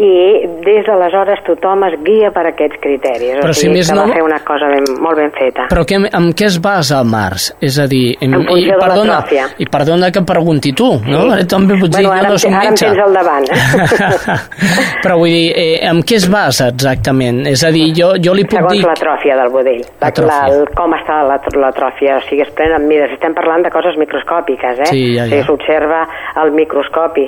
i 0.00 0.46
des 0.64 0.86
d'aleshores 0.88 1.42
tothom 1.44 1.84
es 1.90 1.98
guia 2.06 2.30
per 2.32 2.46
aquests 2.48 2.80
criteris. 2.80 3.34
Però 3.42 3.50
o 3.52 3.52
si 3.52 3.66
sigui, 3.66 3.74
més 3.76 3.90
que 3.90 3.98
no- 3.98 4.06
va 4.08 4.14
fer 4.16 4.22
una 4.24 4.38
cosa 4.48 4.70
ben, 4.72 4.88
molt 5.04 5.20
ben 5.20 5.30
feta. 5.36 5.66
Però 5.68 5.84
que, 5.84 6.00
en 6.08 6.30
què 6.32 6.48
es 6.48 6.56
basa 6.64 7.02
Mars? 7.04 7.50
És 7.60 7.76
a 7.78 7.86
dir, 7.86 8.16
En 8.24 8.32
funció 8.32 8.56
i, 8.56 8.64
de 8.72 8.78
perdona, 8.80 9.20
i 9.58 9.66
perdona 9.68 10.10
que 10.10 10.22
pregunti 10.24 10.72
tu, 10.72 10.88
no? 11.04 11.26
Sí. 11.36 11.46
També 11.52 11.76
pots 11.82 11.98
dir, 11.98 12.06
Bueno, 12.08 12.16
ara 12.16 12.22
jo 12.22 12.28
no 12.28 12.32
em- 12.32 12.38
soc 12.38 12.52
ara 12.52 12.64
em 12.64 12.70
metge. 12.72 12.86
tens 12.86 12.98
al 13.04 13.12
davant. 13.12 13.44
Però 15.04 15.18
vull 15.20 15.30
dir, 15.36 15.52
eh, 15.52 15.78
en 15.88 16.00
què 16.02 16.16
es 16.16 16.26
basa 16.32 16.70
exactament? 16.78 17.42
És 17.50 17.64
a 17.66 17.72
dir, 17.74 17.88
jo, 17.98 18.12
jo 18.22 18.34
li 18.38 18.44
puc 18.46 18.60
Segons 18.60 18.76
dir... 18.78 18.84
l'atròfia 18.86 19.36
del 19.42 19.50
budell. 19.50 19.82
La, 20.30 20.38
el, 20.54 20.64
com 20.78 20.94
està 20.94 21.20
l'at- 21.26 21.50
l'atròfia. 21.58 22.18
O 22.22 22.24
sigui, 22.28 22.44
es 22.46 22.54
prenen 22.54 22.86
mides. 22.88 23.16
Estem 23.18 23.34
parlant 23.34 23.66
de 23.66 23.72
coses 23.74 23.98
microscòpiques, 23.98 24.82
eh? 24.86 24.90
Sí, 24.92 25.02
ja, 25.18 25.26
ja. 25.26 25.42
s'observa 25.48 26.04
al 26.38 26.52
microscopi. 26.54 27.26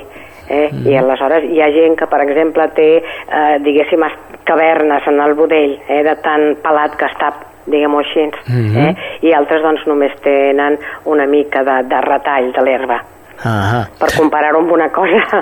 Eh? 0.50 0.66
Mm. 0.72 0.86
I 0.90 0.96
aleshores 0.98 1.44
hi 1.46 1.60
ha 1.62 1.68
gent 1.70 1.94
que, 1.98 2.06
per 2.10 2.22
exemple, 2.24 2.64
té, 2.74 2.88
eh, 2.98 3.58
diguéssim, 3.62 4.02
es- 4.08 4.18
cavernes 4.44 5.06
en 5.06 5.20
el 5.22 5.34
budell, 5.38 5.76
eh? 5.88 6.02
de 6.02 6.16
tan 6.24 6.56
pelat 6.62 6.96
que 6.98 7.06
està 7.06 7.28
diguem-ho 7.70 8.00
així, 8.00 8.24
Mhm. 8.48 8.76
eh? 8.82 8.94
i 9.28 9.32
altres 9.36 9.62
doncs 9.62 9.84
només 9.86 10.10
tenen 10.24 10.78
una 11.04 11.26
mica 11.30 11.62
de, 11.62 11.76
de 11.86 12.00
retall 12.02 12.50
de 12.56 12.62
l'herba 12.66 12.96
Ah, 13.42 13.87
per 13.98 14.11
comparar-ho 14.16 14.59
amb 14.61 14.72
una 14.72 14.90
cosa 14.92 15.40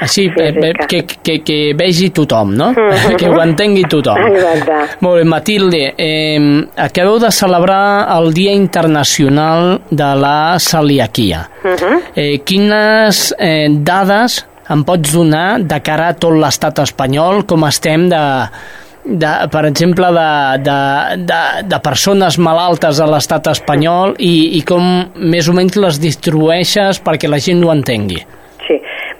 així, 0.00 0.28
eh, 0.28 0.48
eh, 0.48 0.52
física. 0.54 0.86
que, 0.86 1.00
que, 1.22 1.34
que 1.42 1.56
vegi 1.74 2.10
tothom, 2.14 2.52
no? 2.54 2.68
Mhm. 2.70 3.16
que 3.18 3.28
ho 3.28 3.40
entengui 3.42 3.82
tothom. 3.90 4.16
Exacte. 4.28 4.76
Molt 5.00 5.18
bé, 5.18 5.24
Matilde, 5.24 5.94
eh, 5.98 6.68
acabeu 6.76 7.18
de 7.18 7.30
celebrar 7.34 8.06
el 8.18 8.32
Dia 8.34 8.52
Internacional 8.52 9.80
de 9.90 10.14
la 10.14 10.58
Celiaquia. 10.58 11.48
Mhm. 11.64 11.98
Eh, 12.14 12.38
quines 12.44 13.34
eh, 13.38 13.66
dades 13.70 14.46
em 14.70 14.84
pots 14.86 15.12
donar 15.12 15.58
de 15.66 15.80
cara 15.82 16.08
a 16.08 16.14
tot 16.14 16.36
l'estat 16.38 16.78
espanyol, 16.78 17.42
com 17.44 17.66
estem 17.66 18.08
de, 18.08 18.20
de, 19.10 19.30
per 19.50 19.64
exemple, 19.66 20.10
de, 20.14 20.28
de, 20.66 20.80
de, 21.26 21.40
de 21.70 21.80
persones 21.82 22.38
malaltes 22.38 23.00
a 23.00 23.08
l'estat 23.10 23.50
espanyol 23.52 24.14
i, 24.18 24.58
i 24.58 24.62
com 24.66 24.84
més 25.16 25.50
o 25.50 25.56
menys 25.56 25.78
les 25.80 25.98
distribueixes 26.02 27.02
perquè 27.04 27.30
la 27.30 27.40
gent 27.42 27.64
ho 27.64 27.72
entengui. 27.74 28.22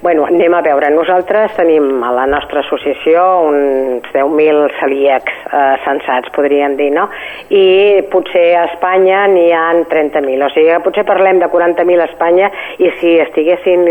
Bueno, 0.02 0.24
anem 0.24 0.54
a 0.56 0.62
veure. 0.64 0.88
Nosaltres 0.94 1.52
tenim 1.58 2.00
a 2.00 2.08
la 2.16 2.22
nostra 2.24 2.62
associació 2.64 3.20
uns 3.50 4.06
10.000 4.14 4.70
celíacs 4.78 5.34
eh, 5.52 5.74
censats, 5.84 6.30
podríem 6.32 6.72
dir, 6.78 6.86
no? 6.94 7.04
I 7.52 8.00
potser 8.08 8.46
a 8.56 8.62
Espanya 8.70 9.26
n'hi 9.28 9.50
ha 9.52 9.66
30.000. 9.92 10.46
O 10.46 10.48
sigui, 10.54 10.72
potser 10.86 11.04
parlem 11.04 11.42
de 11.42 11.50
40.000 11.52 12.00
a 12.00 12.06
Espanya 12.08 12.48
i 12.80 12.88
si 12.96 13.12
estiguessin 13.26 13.84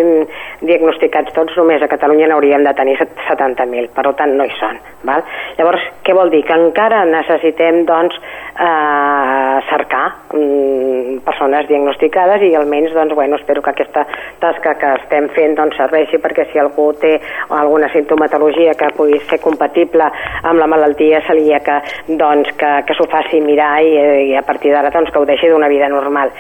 diagnosticats 0.65 1.35
tots, 1.37 1.53
només 1.61 1.85
a 1.85 1.91
Catalunya 1.91 2.31
n'hauríem 2.31 2.65
de 2.65 2.73
tenir 2.73 2.97
set- 2.97 3.13
70.000. 3.29 3.91
Per 3.93 4.07
tant, 4.17 4.33
no 4.33 4.49
hi 4.49 4.55
són. 4.57 4.81
Val? 5.05 5.21
Llavors, 5.59 5.85
què 6.03 6.17
vol 6.17 6.33
dir? 6.33 6.41
Que 6.49 6.57
encara 6.57 7.03
necessitem, 7.05 7.83
doncs, 7.87 8.17
eh, 8.57 9.61
cercar 9.69 10.03
mm, 10.33 11.21
persones 11.29 11.69
diagnosticades 11.69 12.41
i 12.49 12.55
almenys, 12.57 12.97
doncs, 12.97 13.13
bueno, 13.13 13.37
espero 13.37 13.61
que 13.61 13.75
aquesta 13.77 14.07
tasca 14.41 14.73
que 14.81 14.95
estem 15.03 15.29
fent 15.37 15.55
doncs, 15.55 15.77
serveixi 15.99 16.19
perquè 16.23 16.45
si 16.51 16.59
algú 16.59 16.91
té 16.99 17.19
alguna 17.49 17.89
sintomatologia 17.91 18.73
que 18.77 18.89
pugui 18.95 19.19
ser 19.29 19.39
compatible 19.43 20.07
amb 20.43 20.59
la 20.59 20.67
malaltia 20.67 21.21
celíaca, 21.27 21.81
doncs 22.07 22.51
que, 22.57 22.71
que 22.87 22.95
s'ho 22.95 23.07
faci 23.11 23.41
mirar 23.41 23.81
i, 23.83 23.93
i 24.31 24.35
a 24.39 24.43
partir 24.43 24.71
d'ara 24.73 24.91
doncs, 24.93 25.11
que 25.11 25.19
ho 25.19 25.25
deixi 25.27 25.49
d'una 25.49 25.67
vida 25.69 25.89
normal. 25.89 26.31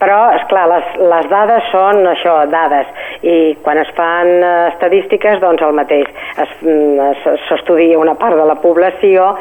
Però, 0.00 0.18
és 0.36 0.42
clar, 0.50 0.66
les, 0.68 0.88
les 1.00 1.28
dades 1.30 1.68
són 1.70 2.02
això, 2.10 2.40
dades, 2.50 2.86
i 3.22 3.54
quan 3.62 3.78
es 3.80 3.90
fan 3.96 4.28
eh, 4.42 4.54
estadístiques, 4.74 5.38
doncs 5.40 5.62
el 5.62 5.76
mateix. 5.78 6.10
Es- 6.36 6.56
mm, 6.62 7.10
es- 7.12 7.42
S'estudia 7.48 7.98
una 7.98 8.14
part 8.18 8.36
de 8.36 8.44
la 8.48 8.56
població 8.60 9.34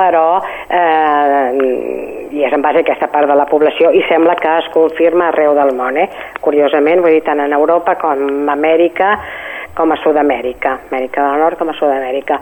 però 0.00 0.40
eh, 0.40 1.70
i 2.30 2.44
és 2.46 2.56
en 2.56 2.64
base 2.64 2.80
a 2.80 2.86
aquesta 2.86 3.10
part 3.12 3.28
de 3.28 3.36
la 3.36 3.46
població 3.50 3.92
i 3.92 4.02
sembla 4.08 4.38
que 4.40 4.56
es 4.62 4.68
confirma 4.74 5.28
arreu 5.28 5.54
del 5.58 5.74
món 5.76 6.00
eh? 6.00 6.08
curiosament, 6.40 7.04
vull 7.04 7.18
dir, 7.18 7.24
tant 7.26 7.42
en 7.44 7.52
Europa 7.56 7.98
com 8.00 8.24
a 8.48 8.56
Amèrica 8.56 9.16
com 9.74 9.92
a 9.92 9.96
Sud-amèrica, 10.02 10.76
Amèrica 10.90 11.24
del 11.24 11.40
Nord 11.40 11.58
com 11.60 11.70
a 11.70 11.76
Sud-amèrica. 11.78 12.40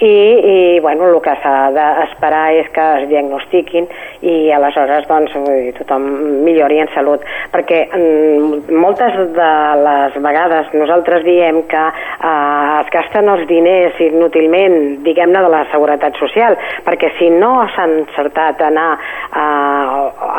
I, 0.00 0.10
I, 0.10 0.80
bueno, 0.80 1.08
el 1.10 1.20
que 1.24 1.34
s'ha 1.42 1.54
d'esperar 1.74 2.44
és 2.56 2.70
que 2.74 2.86
es 3.00 3.08
diagnostiquin 3.10 3.88
i 4.26 4.34
aleshores, 4.56 5.06
doncs, 5.08 5.34
tothom 5.78 6.06
millori 6.46 6.80
en 6.80 6.90
salut. 6.94 7.24
Perquè 7.52 7.82
mm, 7.88 8.72
moltes 8.80 9.18
de 9.36 9.50
les 9.84 10.16
vegades 10.24 10.72
nosaltres 10.76 11.24
diem 11.26 11.62
que 11.70 11.84
eh, 11.90 12.80
es 12.80 12.92
gasten 12.94 13.28
els 13.32 13.46
diners 13.50 14.00
inútilment, 14.06 14.78
diguem-ne, 15.06 15.44
de 15.44 15.52
la 15.52 15.64
seguretat 15.72 16.16
social, 16.20 16.56
perquè 16.86 17.12
si 17.18 17.30
no 17.32 17.52
s'ha 17.74 17.86
encertat 17.90 18.60
anar 18.64 18.88
a, 18.96 19.46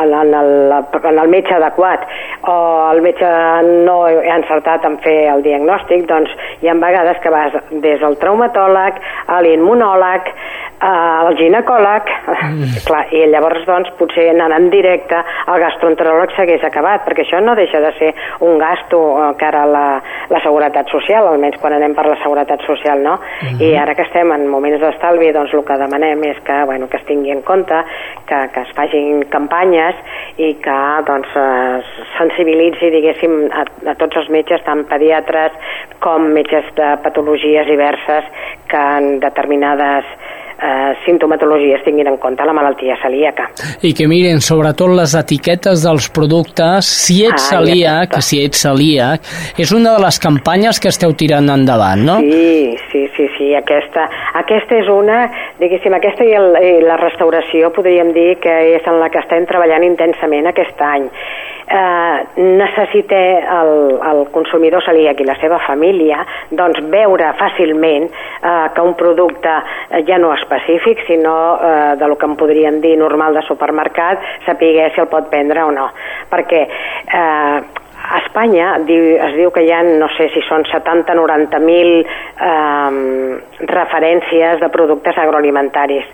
en, 0.03 0.13
en, 0.21 0.33
el, 0.41 0.51
en 1.03 1.21
el 1.21 1.31
metge 1.31 1.55
adequat 1.57 2.05
o 2.49 2.55
el 2.91 3.01
metge 3.05 3.29
no 3.85 3.97
ha 4.09 4.37
encertat 4.37 4.85
en 4.87 4.97
fer 5.05 5.17
el 5.31 5.45
diagnòstic, 5.45 6.07
doncs 6.09 6.30
hi 6.61 6.69
ha 6.69 6.77
vegades 6.81 7.21
que 7.23 7.29
vas 7.33 7.55
des 7.71 7.99
del 7.99 8.17
traumatòleg 8.21 8.99
a 9.27 9.41
l'immunòleg, 9.41 10.33
al 10.81 11.35
ginecòleg, 11.37 12.09
mm. 12.27 12.77
clar, 12.87 13.03
i 13.13 13.21
llavors 13.29 13.65
doncs 13.67 13.91
potser 13.99 14.27
anant 14.31 14.55
en 14.55 14.69
directe 14.73 15.19
el 15.21 15.59
gastroenteròleg 15.61 16.33
s'hagués 16.35 16.63
acabat, 16.65 17.03
perquè 17.05 17.25
això 17.25 17.41
no 17.43 17.55
deixa 17.57 17.81
de 17.83 17.91
ser 17.99 18.11
un 18.47 18.57
gasto 18.61 19.01
eh, 19.13 19.27
cara 19.41 19.63
a 19.67 19.69
la, 19.69 19.85
la 20.33 20.41
seguretat 20.41 20.89
social, 20.89 21.27
almenys 21.29 21.59
quan 21.61 21.77
anem 21.77 21.93
per 21.97 22.07
la 22.09 22.17
seguretat 22.23 22.65
social, 22.65 23.03
no? 23.03 23.19
Mm 23.19 23.47
-hmm. 23.47 23.61
I 23.61 23.77
ara 23.77 23.95
que 23.95 24.07
estem 24.07 24.31
en 24.31 24.47
moments 24.47 24.81
d'estalvi, 24.81 25.31
doncs 25.31 25.53
el 25.53 25.63
que 25.63 25.77
demanem 25.77 26.23
és 26.23 26.39
que, 26.43 26.63
bueno, 26.65 26.87
que 26.89 26.97
es 26.97 27.05
tingui 27.05 27.31
en 27.31 27.41
compte, 27.41 27.77
que, 28.25 28.49
que 28.53 28.61
es 28.61 28.71
facin 28.75 29.25
campanyes 29.29 29.95
i 30.37 30.53
que 30.55 30.79
doncs 31.05 31.29
sensibilitzi, 32.17 32.89
diguéssim, 32.89 33.49
a, 33.53 33.63
a 33.91 33.95
tots 33.95 34.17
els 34.17 34.29
metges, 34.29 34.63
tant 34.63 34.83
pediatres 34.85 35.51
com 35.99 36.20
metges 36.29 36.69
de 36.77 36.93
patologies 37.03 37.67
diverses 37.67 38.29
que 38.69 38.83
en 38.97 39.19
determinades 39.19 40.05
eh, 40.61 40.93
sintomatologies 41.05 41.83
tinguin 41.83 42.07
en 42.11 42.17
compte 42.21 42.45
la 42.45 42.53
malaltia 42.53 42.97
celíaca. 43.01 43.49
I 43.81 43.93
que 43.97 44.07
miren 44.09 44.41
sobretot 44.45 44.93
les 44.97 45.15
etiquetes 45.17 45.83
dels 45.85 46.09
productes, 46.13 46.87
si 47.07 47.21
ets 47.25 47.47
ah, 47.47 47.57
celíac, 47.57 48.15
ja 48.15 48.23
si 48.25 48.41
ets 48.45 48.61
celíac, 48.67 49.31
és 49.57 49.73
una 49.75 49.95
de 49.97 50.05
les 50.05 50.21
campanyes 50.21 50.79
que 50.79 50.91
esteu 50.93 51.15
tirant 51.17 51.49
endavant, 51.49 52.05
no? 52.05 52.19
Sí, 52.21 52.77
sí, 52.91 53.05
sí, 53.17 53.27
sí, 53.41 53.55
aquesta, 53.57 54.07
aquesta 54.41 54.77
és 54.77 54.89
una, 54.91 55.21
diguéssim, 55.59 55.93
aquesta 55.97 56.25
i, 56.27 56.33
el, 56.37 56.57
i 56.61 56.73
la 56.85 56.99
restauració 57.01 57.71
podríem 57.75 58.13
dir 58.13 58.35
que 58.43 58.53
és 58.77 58.87
en 58.87 58.99
la 59.01 59.09
que 59.09 59.21
estem 59.21 59.47
treballant 59.49 59.85
intensament 59.87 60.49
aquest 60.49 60.81
any 60.85 61.07
eh, 61.71 62.17
necessita 62.37 63.21
el, 63.61 63.73
el 64.11 64.23
consumidor 64.35 64.83
celíac 64.85 65.21
i 65.21 65.27
la 65.27 65.37
seva 65.41 65.59
família 65.65 66.21
doncs 66.51 66.81
veure 66.93 67.33
fàcilment 67.41 68.09
eh, 68.09 68.67
que 68.75 68.85
un 68.85 68.95
producte 68.99 69.57
ja 70.07 70.19
no 70.21 70.33
específic, 70.37 71.05
sinó 71.07 71.37
eh, 71.57 71.95
de 71.99 72.07
lo 72.07 72.17
que 72.17 72.29
en 72.29 72.37
podríem 72.37 72.81
dir 72.83 72.97
normal 72.99 73.37
de 73.37 73.45
supermercat, 73.47 74.21
sapiguer 74.45 74.91
si 74.93 75.01
el 75.01 75.09
pot 75.11 75.29
prendre 75.31 75.63
o 75.65 75.71
no. 75.75 75.89
Perquè 76.31 76.65
eh, 76.67 77.81
a 78.01 78.19
Espanya 78.23 78.75
es 78.77 79.35
diu 79.37 79.51
que 79.53 79.63
hi 79.65 79.71
ha, 79.71 79.81
no 79.83 80.09
sé 80.17 80.29
si 80.33 80.41
són 80.47 80.65
70-90.000 80.69 81.91
eh, 82.01 82.91
referències 83.71 84.59
de 84.61 84.69
productes 84.73 85.17
agroalimentaris 85.21 86.07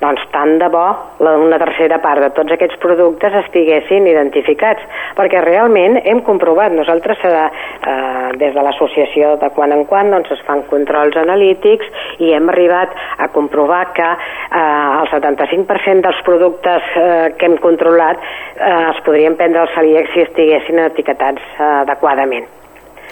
doncs 0.00 0.22
tant 0.32 0.58
de 0.60 0.68
bo 0.70 0.84
la, 1.24 1.34
una 1.40 1.58
tercera 1.58 1.98
part 2.02 2.22
de 2.22 2.30
tots 2.36 2.54
aquests 2.54 2.78
productes 2.82 3.34
estiguessin 3.42 4.06
identificats, 4.10 4.84
perquè 5.18 5.42
realment 5.44 5.98
hem 6.04 6.22
comprovat, 6.26 6.74
nosaltres 6.74 7.24
eh, 7.26 7.34
eh, 7.34 8.28
des 8.40 8.54
de 8.54 8.64
l'associació 8.64 9.34
de 9.42 9.50
quan 9.56 9.74
en 9.74 9.84
quan 9.90 10.12
doncs 10.14 10.30
es 10.36 10.44
fan 10.46 10.62
controls 10.70 11.18
analítics 11.18 11.88
i 12.22 12.32
hem 12.36 12.50
arribat 12.52 12.94
a 13.18 13.30
comprovar 13.34 13.84
que 13.98 14.08
eh, 14.08 14.58
el 14.60 15.10
75% 15.14 16.06
dels 16.06 16.22
productes 16.26 16.92
eh, 16.94 17.34
que 17.38 17.50
hem 17.50 17.58
controlat 17.62 18.22
eh, 18.22 18.90
es 18.92 19.02
podrien 19.06 19.36
prendre 19.36 19.64
al 19.64 19.74
celíac 19.74 20.12
si 20.14 20.26
estiguessin 20.26 20.84
etiquetats 20.86 21.42
eh, 21.58 21.72
adequadament. 21.82 22.46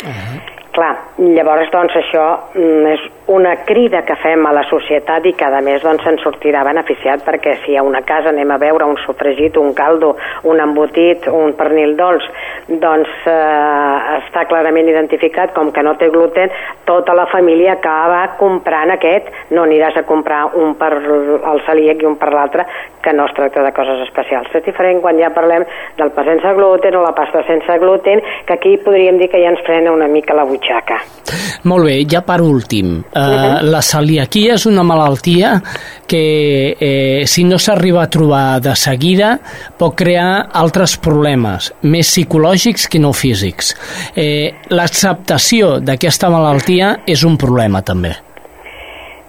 Uh 0.05 0.12
-huh. 0.12 0.40
Clar, 0.77 0.96
llavors 1.18 1.70
doncs 1.72 1.94
això 1.96 2.25
mm, 2.55 2.87
és 2.87 3.01
una 3.27 3.57
crida 3.65 4.05
que 4.07 4.15
fem 4.23 4.47
a 4.47 4.53
la 4.55 4.62
societat 4.71 5.25
i 5.27 5.33
cada 5.35 5.61
mes 5.65 5.83
doncs 5.83 6.05
se'n 6.07 6.19
sortirà 6.23 6.62
beneficiat 6.67 7.25
perquè 7.27 7.57
si 7.65 7.75
a 7.77 7.83
una 7.83 8.05
casa 8.07 8.31
anem 8.31 8.53
a 8.55 8.59
veure 8.62 8.87
un 8.87 8.97
sofregit, 9.03 9.57
un 9.59 9.73
caldo, 9.75 10.15
un 10.47 10.62
embotit, 10.62 11.27
un 11.27 11.57
pernil 11.59 11.97
dolç, 11.99 12.29
doncs 12.69 13.11
eh, 13.27 14.19
està 14.21 14.47
clarament 14.47 14.91
identificat 14.93 15.55
com 15.57 15.73
que 15.75 15.83
no 15.83 15.97
té 15.99 16.11
gluten, 16.15 16.55
tota 16.87 17.17
la 17.19 17.27
família 17.33 17.75
acaba 17.75 18.37
comprant 18.39 18.95
aquest, 18.95 19.33
no 19.51 19.67
aniràs 19.67 19.99
a 19.99 20.07
comprar 20.07 20.45
un 20.55 20.77
per 20.79 20.93
al 20.95 21.62
celíac 21.67 22.03
i 22.03 22.07
un 22.07 22.19
per 22.21 22.31
l'altre, 22.35 22.67
que 23.03 23.15
no 23.15 23.27
es 23.27 23.35
tracta 23.35 23.62
de 23.62 23.73
coses 23.75 24.03
especials. 24.07 24.51
És 24.55 24.65
diferent 24.67 25.03
quan 25.03 25.19
ja 25.19 25.31
parlem 25.35 25.67
del 25.99 26.11
pa 26.15 26.25
sense 26.27 26.55
gluten 26.59 26.99
o 26.99 27.03
la 27.03 27.15
pasta 27.15 27.43
sense 27.47 27.79
gluten, 27.83 28.23
que 28.47 28.55
aquí 28.55 28.77
podríem 28.83 29.19
dir 29.19 29.31
que 29.31 29.43
ja 29.43 29.51
ens 29.55 29.62
frena 29.67 29.95
una 29.95 30.11
mica 30.11 30.35
la 30.35 30.47
butxaca. 30.47 30.99
Molt 31.67 31.87
bé, 31.89 31.97
ja 32.07 32.23
per 32.27 32.41
últim, 32.45 33.01
uh 33.17 33.23
-huh. 33.23 33.63
la 33.63 33.83
celiaquia 33.83 34.55
és 34.55 34.67
una 34.67 34.83
malaltia 34.83 35.63
que 36.07 36.77
eh, 36.79 37.27
si 37.27 37.45
no 37.45 37.59
s'arriba 37.59 38.03
a 38.03 38.11
trobar 38.11 38.61
de 38.61 38.77
seguida 38.77 39.39
pot 39.79 39.95
crear 39.95 40.49
altres 40.53 40.97
problemes, 40.97 41.73
més 41.83 42.07
psicològics 42.07 42.89
que 42.89 42.99
no 42.99 43.13
físics. 43.13 43.75
Eh, 44.15 44.53
L'acceptació 44.69 45.81
d'aquesta 45.81 46.31
malaltia 46.31 47.01
és 47.07 47.25
un 47.25 47.37
problema 47.37 47.83
també. 47.83 48.17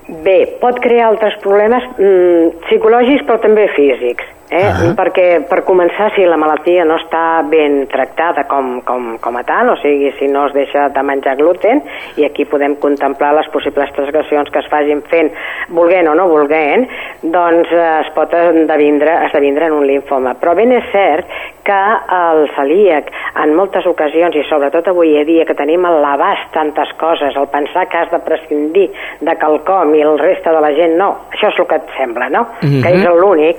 Bé, 0.08 0.58
pot 0.62 0.80
crear 0.80 1.10
altres 1.10 1.36
problemes 1.44 1.84
mm, 1.98 2.64
psicològics 2.68 3.26
però 3.28 3.42
també 3.42 3.68
físics. 3.76 4.37
Eh? 4.50 4.56
Uh 4.56 4.80
-huh. 4.80 4.96
Perquè, 4.96 5.46
per 5.50 5.64
començar, 5.66 6.16
si 6.16 6.24
la 6.24 6.38
malaltia 6.38 6.86
no 6.86 6.96
està 6.96 7.44
ben 7.50 7.86
tractada 7.88 8.46
com, 8.48 8.82
com, 8.82 9.18
com 9.20 9.38
a 9.38 9.44
tal, 9.44 9.70
o 9.70 9.76
sigui, 9.76 10.12
si 10.20 10.28
no 10.28 10.48
es 10.48 10.54
deixa 10.54 10.88
de 10.90 11.04
menjar 11.04 11.36
gluten, 11.36 11.82
i 12.16 12.24
aquí 12.26 12.46
podem 12.46 12.76
contemplar 12.76 13.34
les 13.36 13.48
possibles 13.50 13.92
transgressions 13.92 14.50
que 14.50 14.60
es 14.60 14.68
facin 14.68 15.02
fent, 15.02 15.32
volguent 15.68 16.08
o 16.08 16.16
no 16.16 16.30
volguent, 16.30 16.88
doncs 17.22 17.72
eh, 17.72 18.00
es 18.06 18.10
pot 18.16 18.34
esdevindre, 18.34 19.26
esdevindre 19.26 19.66
en 19.66 19.74
un 19.74 19.88
linfoma. 19.88 20.36
Però 20.40 20.56
ben 20.56 20.72
és 20.72 20.86
cert 20.92 21.28
que 21.64 21.84
el 22.10 22.50
celíac, 22.56 23.12
en 23.44 23.54
moltes 23.54 23.86
ocasions, 23.86 24.36
i 24.36 24.44
sobretot 24.48 24.88
avui 24.88 25.18
a 25.20 25.26
dia, 25.26 25.44
que 25.46 25.54
tenim 25.54 25.84
a 25.86 25.92
l'abast 25.92 26.54
tantes 26.54 26.94
coses, 26.98 27.36
el 27.36 27.48
pensar 27.48 27.88
que 27.90 27.98
has 27.98 28.12
de 28.12 28.20
prescindir 28.20 28.90
de 29.20 29.36
quelcom 29.36 29.94
i 29.96 30.02
el 30.02 30.18
reste 30.18 30.50
de 30.50 30.62
la 30.62 30.72
gent 30.72 30.96
no, 30.98 31.10
això 31.34 31.50
és 31.52 31.60
el 31.60 31.68
que 31.68 31.76
et 31.76 31.90
sembla, 31.98 32.30
no? 32.30 32.48
Uh 32.64 32.70
-huh. 32.70 32.82
Que 32.84 32.94
és 32.96 33.04
l'únic, 33.04 33.58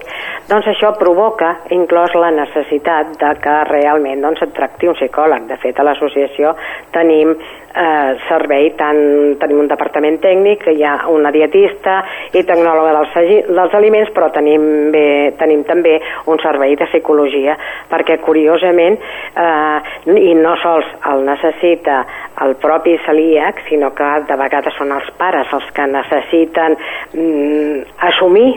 doncs 0.49 0.67
això 0.79 0.93
provoca 0.95 1.57
inclòs 1.75 2.13
la 2.15 2.31
necessitat 2.31 3.17
de 3.19 3.31
que 3.43 3.55
realment 3.67 4.23
doncs, 4.23 4.45
et 4.47 4.53
tracti 4.55 4.87
un 4.87 4.95
psicòleg. 4.95 5.49
De 5.51 5.57
fet, 5.59 5.79
a 5.79 5.87
l'associació 5.87 6.53
tenim 6.95 7.33
eh, 7.35 8.13
servei, 8.29 8.71
tant 8.79 9.01
tenim 9.43 9.65
un 9.65 9.71
departament 9.71 10.21
tècnic, 10.23 10.69
hi 10.71 10.87
ha 10.87 10.95
una 11.11 11.33
dietista 11.35 11.99
i 12.31 12.45
tecnòloga 12.47 12.95
dels, 12.95 13.43
dels 13.51 13.75
aliments, 13.75 14.15
però 14.15 14.31
tenim, 14.31 14.93
bé, 14.95 15.05
tenim 15.43 15.67
també 15.67 15.97
un 16.31 16.39
servei 16.47 16.79
de 16.79 16.87
psicologia, 16.93 17.59
perquè 17.91 18.21
curiosament, 18.23 19.03
eh, 19.35 20.15
i 20.15 20.39
no 20.39 20.55
sols 20.63 20.95
el 21.11 21.27
necessita 21.27 22.05
el 22.47 22.55
propi 22.63 22.95
celíac, 23.03 23.67
sinó 23.67 23.91
que 23.99 24.15
de 24.31 24.39
vegades 24.39 24.79
són 24.79 24.95
els 24.95 25.11
pares 25.19 25.51
els 25.59 25.71
que 25.75 25.91
necessiten 25.91 26.79
mm, 26.79 27.87
assumir 28.15 28.53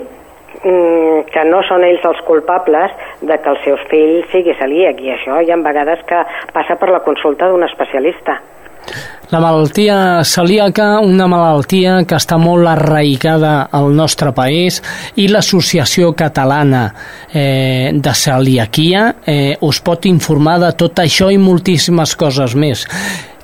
que 0.61 1.43
no 1.47 1.61
són 1.67 1.83
ells 1.87 2.03
els 2.05 2.21
culpables 2.27 2.93
de 3.21 3.37
que 3.41 3.49
els 3.49 3.63
seus 3.65 3.83
fills 3.89 4.27
sigui 4.33 4.55
celíac 4.59 5.01
i 5.01 5.13
això 5.15 5.41
hi 5.41 5.51
ha 5.51 5.59
vegades 5.63 6.03
que 6.09 6.23
passa 6.53 6.77
per 6.77 6.91
la 6.91 7.03
consulta 7.05 7.49
d'un 7.49 7.63
especialista. 7.65 8.39
La 9.31 9.39
malaltia 9.39 10.23
celíaca, 10.27 10.99
una 10.99 11.27
malaltia 11.31 12.01
que 12.03 12.17
està 12.17 12.35
molt 12.41 12.67
arraigada 12.67 13.69
al 13.71 13.93
nostre 13.95 14.33
país 14.35 14.81
i 15.15 15.29
l'Associació 15.31 16.11
Catalana 16.19 16.83
eh, 17.31 17.93
de 17.95 18.13
Celiaquia 18.23 19.05
eh, 19.23 19.55
us 19.63 19.79
pot 19.79 20.09
informar 20.09 20.57
de 20.65 20.73
tot 20.75 20.99
això 20.99 21.31
i 21.31 21.39
moltíssimes 21.39 22.17
coses 22.19 22.57
més. 22.59 22.83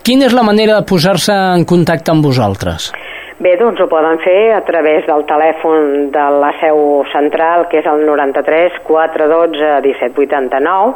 Quina 0.03 0.27
és 0.27 0.35
la 0.35 0.43
manera 0.43 0.75
de 0.81 0.87
posar-se 0.87 1.35
en 1.55 1.63
contacte 1.67 2.11
amb 2.11 2.25
vosaltres? 2.27 2.91
Bé, 3.37 3.51
doncs 3.53 3.77
ho 3.77 3.85
poden 3.85 4.17
fer 4.23 4.49
a 4.55 4.63
través 4.65 5.03
del 5.05 5.21
telèfon 5.29 6.07
de 6.09 6.23
la 6.41 6.47
seu 6.57 6.79
central, 7.11 7.67
que 7.69 7.77
és 7.83 7.85
el 7.85 8.01
93 8.07 8.79
412 8.87 9.75
1789, 9.85 10.95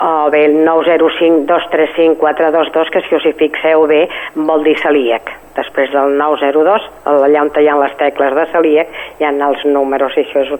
o 0.00 0.30
bé 0.30 0.46
el 0.46 0.64
905 0.64 1.46
235 1.46 2.18
422, 2.18 2.90
que 2.90 3.00
si 3.06 3.14
us 3.14 3.24
hi 3.26 3.32
fixeu 3.38 3.86
bé 3.86 4.08
vol 4.34 4.64
dir 4.64 4.78
celíac. 4.82 5.30
Després 5.54 5.92
del 5.94 6.18
902, 6.18 6.82
allà 7.06 7.42
on 7.44 7.50
hi 7.60 7.68
ha 7.70 7.76
les 7.78 7.94
tecles 8.00 8.34
de 8.34 8.46
celíac, 8.50 8.88
hi 9.20 9.24
ha 9.24 9.30
els 9.30 9.64
números, 9.70 10.16
i 10.16 10.20
això 10.24 10.38
és 10.42 10.50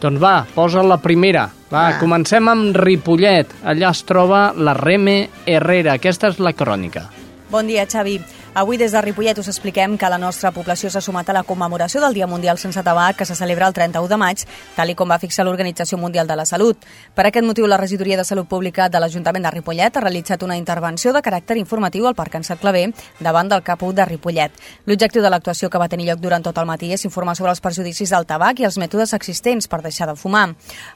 Doncs 0.00 0.18
va, 0.22 0.46
posa 0.54 0.82
la 0.82 0.96
primera. 0.96 1.44
Va, 1.70 1.90
Va. 1.92 1.98
comencem 2.00 2.48
amb 2.48 2.74
Ripollet. 2.76 3.52
Allà 3.64 3.90
es 3.92 4.00
troba 4.08 4.54
la 4.56 4.72
Reme 4.74 5.28
Herrera. 5.46 5.98
Aquesta 6.00 6.32
és 6.32 6.40
la 6.40 6.54
crònica. 6.56 7.04
Bon 7.52 7.66
dia, 7.68 7.84
Xavi. 7.86 8.16
Avui 8.54 8.76
des 8.76 8.92
de 8.92 9.00
Ripollet 9.00 9.38
us 9.38 9.48
expliquem 9.48 9.94
que 9.96 10.08
la 10.12 10.18
nostra 10.18 10.50
població 10.52 10.90
s'ha 10.92 11.00
sumat 11.00 11.30
a 11.30 11.32
la 11.32 11.42
commemoració 11.42 12.02
del 12.02 12.12
Dia 12.12 12.26
Mundial 12.28 12.58
sense 12.60 12.82
tabac 12.84 13.16
que 13.16 13.24
se 13.24 13.34
celebra 13.34 13.66
el 13.66 13.72
31 13.72 14.08
de 14.10 14.16
maig, 14.20 14.42
tal 14.76 14.90
i 14.92 14.94
com 14.94 15.08
va 15.08 15.16
fixar 15.18 15.46
l'Organització 15.46 15.96
Mundial 15.96 16.28
de 16.28 16.36
la 16.36 16.44
Salut. 16.44 16.76
Per 17.14 17.24
aquest 17.24 17.46
motiu, 17.46 17.64
la 17.66 17.78
Regidoria 17.80 18.18
de 18.18 18.26
Salut 18.28 18.46
Pública 18.46 18.90
de 18.90 19.00
l'Ajuntament 19.00 19.46
de 19.46 19.52
Ripollet 19.54 19.96
ha 19.96 20.02
realitzat 20.04 20.42
una 20.44 20.58
intervenció 20.60 21.14
de 21.14 21.22
caràcter 21.24 21.56
informatiu 21.56 22.06
al 22.06 22.14
Parc 22.14 22.34
Ansat 22.36 22.60
Clavé 22.60 22.90
davant 23.20 23.48
del 23.48 23.62
Caput 23.62 23.96
de 23.96 24.04
Ripollet. 24.04 24.52
L'objectiu 24.84 25.24
de 25.24 25.30
l'actuació 25.32 25.70
que 25.70 25.80
va 25.80 25.88
tenir 25.88 26.10
lloc 26.10 26.20
durant 26.20 26.44
tot 26.44 26.60
el 26.60 26.68
matí 26.68 26.92
és 26.92 27.06
informar 27.08 27.38
sobre 27.40 27.56
els 27.56 27.64
perjudicis 27.64 28.12
del 28.12 28.28
tabac 28.28 28.60
i 28.60 28.68
els 28.68 28.76
mètodes 28.76 29.16
existents 29.16 29.64
per 29.66 29.80
deixar 29.80 30.10
de 30.12 30.14
fumar. 30.14 30.50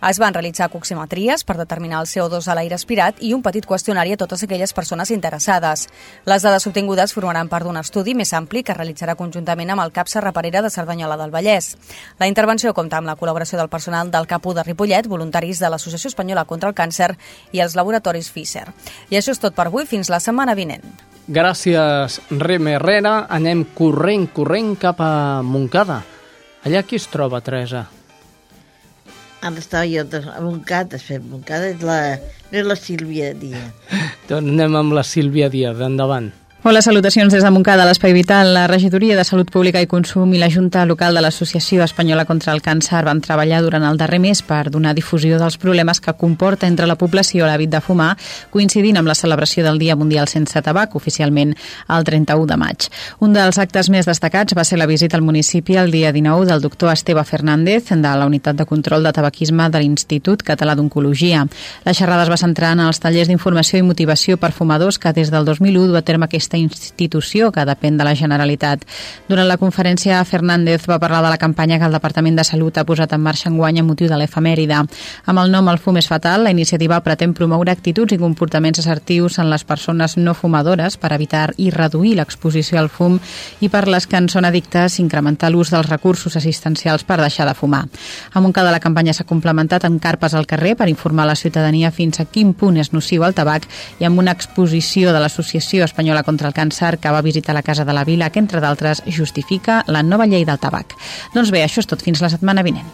Es 0.04 0.20
van 0.20 0.36
realitzar 0.36 0.68
coximetries 0.68 1.40
per 1.42 1.56
determinar 1.56 2.04
el 2.04 2.12
CO2 2.12 2.52
a 2.52 2.60
l'aire 2.60 2.76
aspirat 2.76 3.24
i 3.24 3.32
un 3.32 3.40
petit 3.40 3.64
qüestionari 3.64 4.12
a 4.12 4.20
totes 4.20 4.44
aquelles 4.44 4.76
persones 4.76 5.10
interessades. 5.10 5.88
Les 6.26 6.44
dades 6.44 6.66
obtingudes 6.68 7.16
formaran 7.16 7.45
part 7.48 7.66
d'un 7.66 7.78
estudi 7.80 8.14
més 8.14 8.32
ampli 8.36 8.62
que 8.66 8.74
realitzarà 8.76 9.14
conjuntament 9.18 9.70
amb 9.72 9.84
el 9.84 9.92
CAP 9.92 10.10
Serraperera 10.12 10.62
de 10.62 10.70
Cerdanyola 10.70 11.16
del 11.20 11.34
Vallès. 11.34 11.74
La 12.18 12.28
intervenció 12.30 12.74
compta 12.74 13.00
amb 13.00 13.10
la 13.10 13.16
col·laboració 13.16 13.58
del 13.60 13.72
personal 13.72 14.10
del 14.10 14.26
CAPU 14.26 14.54
de 14.54 14.64
Ripollet, 14.66 15.08
voluntaris 15.08 15.60
de 15.62 15.70
l'Associació 15.70 16.12
Espanyola 16.12 16.44
contra 16.44 16.70
el 16.70 16.76
Càncer 16.78 17.12
i 17.52 17.60
els 17.64 17.76
laboratoris 17.76 18.30
Fisher. 18.30 18.68
I 19.10 19.18
això 19.20 19.34
és 19.34 19.42
tot 19.42 19.54
per 19.54 19.68
avui, 19.70 19.86
fins 19.86 20.10
la 20.12 20.20
setmana 20.20 20.54
vinent. 20.54 20.84
Gràcies, 21.26 22.20
Reme 22.30 22.76
Herrera. 22.76 23.26
Anem 23.28 23.64
corrent, 23.74 24.28
corrent 24.34 24.76
cap 24.78 25.00
a 25.02 25.42
Montcada. 25.42 26.04
Allà 26.66 26.82
qui 26.86 26.98
es 26.98 27.06
troba, 27.10 27.40
Teresa? 27.42 27.86
Ara 29.42 29.60
estava 29.60 29.84
jo 29.86 30.02
a 30.02 30.40
Montcada, 30.40 30.98
fent 30.98 31.26
Montcada, 31.30 31.68
és 31.74 31.82
la, 31.84 31.98
no 32.50 32.58
és 32.62 32.66
la 32.66 32.76
Sílvia 32.78 33.34
Díaz. 33.34 33.92
Doncs 34.30 34.54
anem 34.54 34.78
amb 34.78 34.96
la 34.96 35.04
Sílvia 35.06 35.50
Díaz. 35.52 35.82
Endavant. 35.86 36.32
Hola, 36.68 36.80
salutacions 36.82 37.32
des 37.32 37.44
de 37.44 37.50
Montcada, 37.54 37.84
l'Espai 37.86 38.10
Vital. 38.10 38.48
La 38.52 38.66
Regidoria 38.66 39.14
de 39.14 39.22
Salut 39.22 39.52
Pública 39.54 39.78
i 39.78 39.86
Consum 39.86 40.32
i 40.34 40.38
la 40.42 40.48
Junta 40.50 40.80
Local 40.84 41.14
de 41.14 41.20
l'Associació 41.22 41.84
Espanyola 41.84 42.24
contra 42.26 42.50
el 42.50 42.58
Càncer 42.58 43.04
van 43.06 43.20
treballar 43.22 43.60
durant 43.62 43.84
el 43.86 44.00
darrer 44.00 44.18
mes 44.18 44.40
per 44.42 44.64
donar 44.74 44.96
difusió 44.98 45.38
dels 45.38 45.60
problemes 45.62 46.00
que 46.02 46.16
comporta 46.18 46.66
entre 46.66 46.88
la 46.90 46.96
població 46.98 47.46
l'hàbit 47.46 47.70
de 47.70 47.80
fumar, 47.80 48.16
coincidint 48.50 48.98
amb 48.98 49.06
la 49.06 49.14
celebració 49.14 49.62
del 49.62 49.78
Dia 49.78 49.94
Mundial 49.94 50.26
sense 50.26 50.58
tabac, 50.58 50.96
oficialment 50.98 51.52
el 51.86 52.08
31 52.08 52.50
de 52.50 52.58
maig. 52.58 52.88
Un 53.22 53.38
dels 53.38 53.62
actes 53.62 53.86
més 53.86 54.10
destacats 54.10 54.58
va 54.58 54.66
ser 54.66 54.80
la 54.82 54.90
visita 54.90 55.14
al 55.14 55.22
municipi 55.22 55.78
el 55.78 55.94
dia 55.94 56.10
19 56.10 56.50
del 56.50 56.66
doctor 56.66 56.90
Esteve 56.90 57.22
Fernández 57.22 57.92
de 57.94 58.02
la 58.02 58.26
Unitat 58.26 58.58
de 58.58 58.66
Control 58.66 59.06
de 59.06 59.14
Tabaquisme 59.14 59.70
de 59.70 59.84
l'Institut 59.84 60.42
Català 60.42 60.74
d'Oncologia. 60.74 61.46
La 61.86 61.94
xerrada 61.94 62.26
es 62.26 62.34
va 62.34 62.42
centrar 62.42 62.74
en 62.74 62.82
els 62.88 62.98
tallers 62.98 63.30
d'informació 63.30 63.78
i 63.78 63.86
motivació 63.86 64.34
per 64.36 64.50
fumadors 64.50 64.98
que 64.98 65.14
des 65.14 65.30
del 65.30 65.46
2001 65.46 65.86
du 65.86 65.94
a 65.94 66.02
terme 66.02 66.26
aquesta 66.26 66.55
institució 66.56 67.52
que 67.52 67.64
depèn 67.68 67.96
de 67.96 68.04
la 68.04 68.14
Generalitat. 68.14 68.84
Durant 69.28 69.48
la 69.48 69.58
conferència, 69.60 70.24
Fernández 70.24 70.86
va 70.88 70.98
parlar 70.98 71.22
de 71.24 71.30
la 71.30 71.38
campanya 71.38 71.78
que 71.78 71.86
el 71.86 71.96
Departament 71.96 72.36
de 72.36 72.44
Salut 72.44 72.78
ha 72.78 72.84
posat 72.84 73.12
en 73.12 73.22
marxa 73.22 73.48
enguany 73.50 73.80
a 73.80 73.84
motiu 73.84 74.08
de 74.08 74.18
l'efemèride. 74.18 74.82
Amb 75.26 75.42
el 75.42 75.50
nom 75.50 75.68
El 75.68 75.78
fum 75.82 75.96
és 75.96 76.08
fatal, 76.08 76.44
la 76.44 76.52
iniciativa 76.54 77.00
pretén 77.02 77.34
promoure 77.34 77.72
actituds 77.72 78.14
i 78.14 78.18
comportaments 78.20 78.80
assertius 78.82 79.38
en 79.38 79.50
les 79.50 79.64
persones 79.64 80.16
no 80.16 80.34
fumadores 80.34 80.96
per 81.00 81.12
evitar 81.16 81.52
i 81.56 81.70
reduir 81.70 82.16
l'exposició 82.18 82.78
al 82.80 82.90
fum 82.92 83.18
i 83.60 83.70
per 83.72 83.86
les 83.88 84.06
que 84.06 84.20
en 84.20 84.28
són 84.28 84.44
addictes 84.44 85.00
incrementar 85.02 85.50
l'ús 85.50 85.72
dels 85.72 85.88
recursos 85.88 86.36
assistencials 86.36 87.04
per 87.04 87.18
deixar 87.20 87.48
de 87.48 87.54
fumar. 87.54 87.86
A 88.32 88.40
Montcada 88.40 88.74
la 88.74 88.82
campanya 88.82 89.14
s'ha 89.16 89.24
complementat 89.24 89.84
amb 89.88 90.00
carpes 90.02 90.34
al 90.34 90.46
carrer 90.46 90.76
per 90.76 90.90
informar 90.92 91.26
la 91.26 91.34
ciutadania 91.34 91.90
fins 91.90 92.20
a 92.20 92.26
quin 92.28 92.52
punt 92.54 92.76
és 92.76 92.92
nociu 92.92 93.24
el 93.24 93.34
tabac 93.34 93.66
i 93.98 94.04
amb 94.04 94.20
una 94.20 94.34
exposició 94.36 95.12
de 95.12 95.22
l'Associació 95.22 95.84
Espanyola 95.84 96.22
contra 96.22 96.35
el 96.44 96.52
Càncer 96.52 96.98
que 97.00 97.12
va 97.14 97.22
visitar 97.24 97.54
la 97.56 97.64
Casa 97.64 97.86
de 97.88 97.94
la 97.96 98.04
Vila 98.04 98.28
que, 98.28 98.42
entre 98.42 98.60
d'altres, 98.60 99.00
justifica 99.06 99.80
la 99.88 100.02
nova 100.02 100.26
llei 100.28 100.44
del 100.44 100.60
tabac. 100.60 100.92
Doncs 101.32 101.50
bé, 101.54 101.64
això 101.64 101.80
és 101.80 101.88
tot. 101.88 102.04
Fins 102.04 102.20
la 102.20 102.28
setmana 102.28 102.66
vinent. 102.66 102.90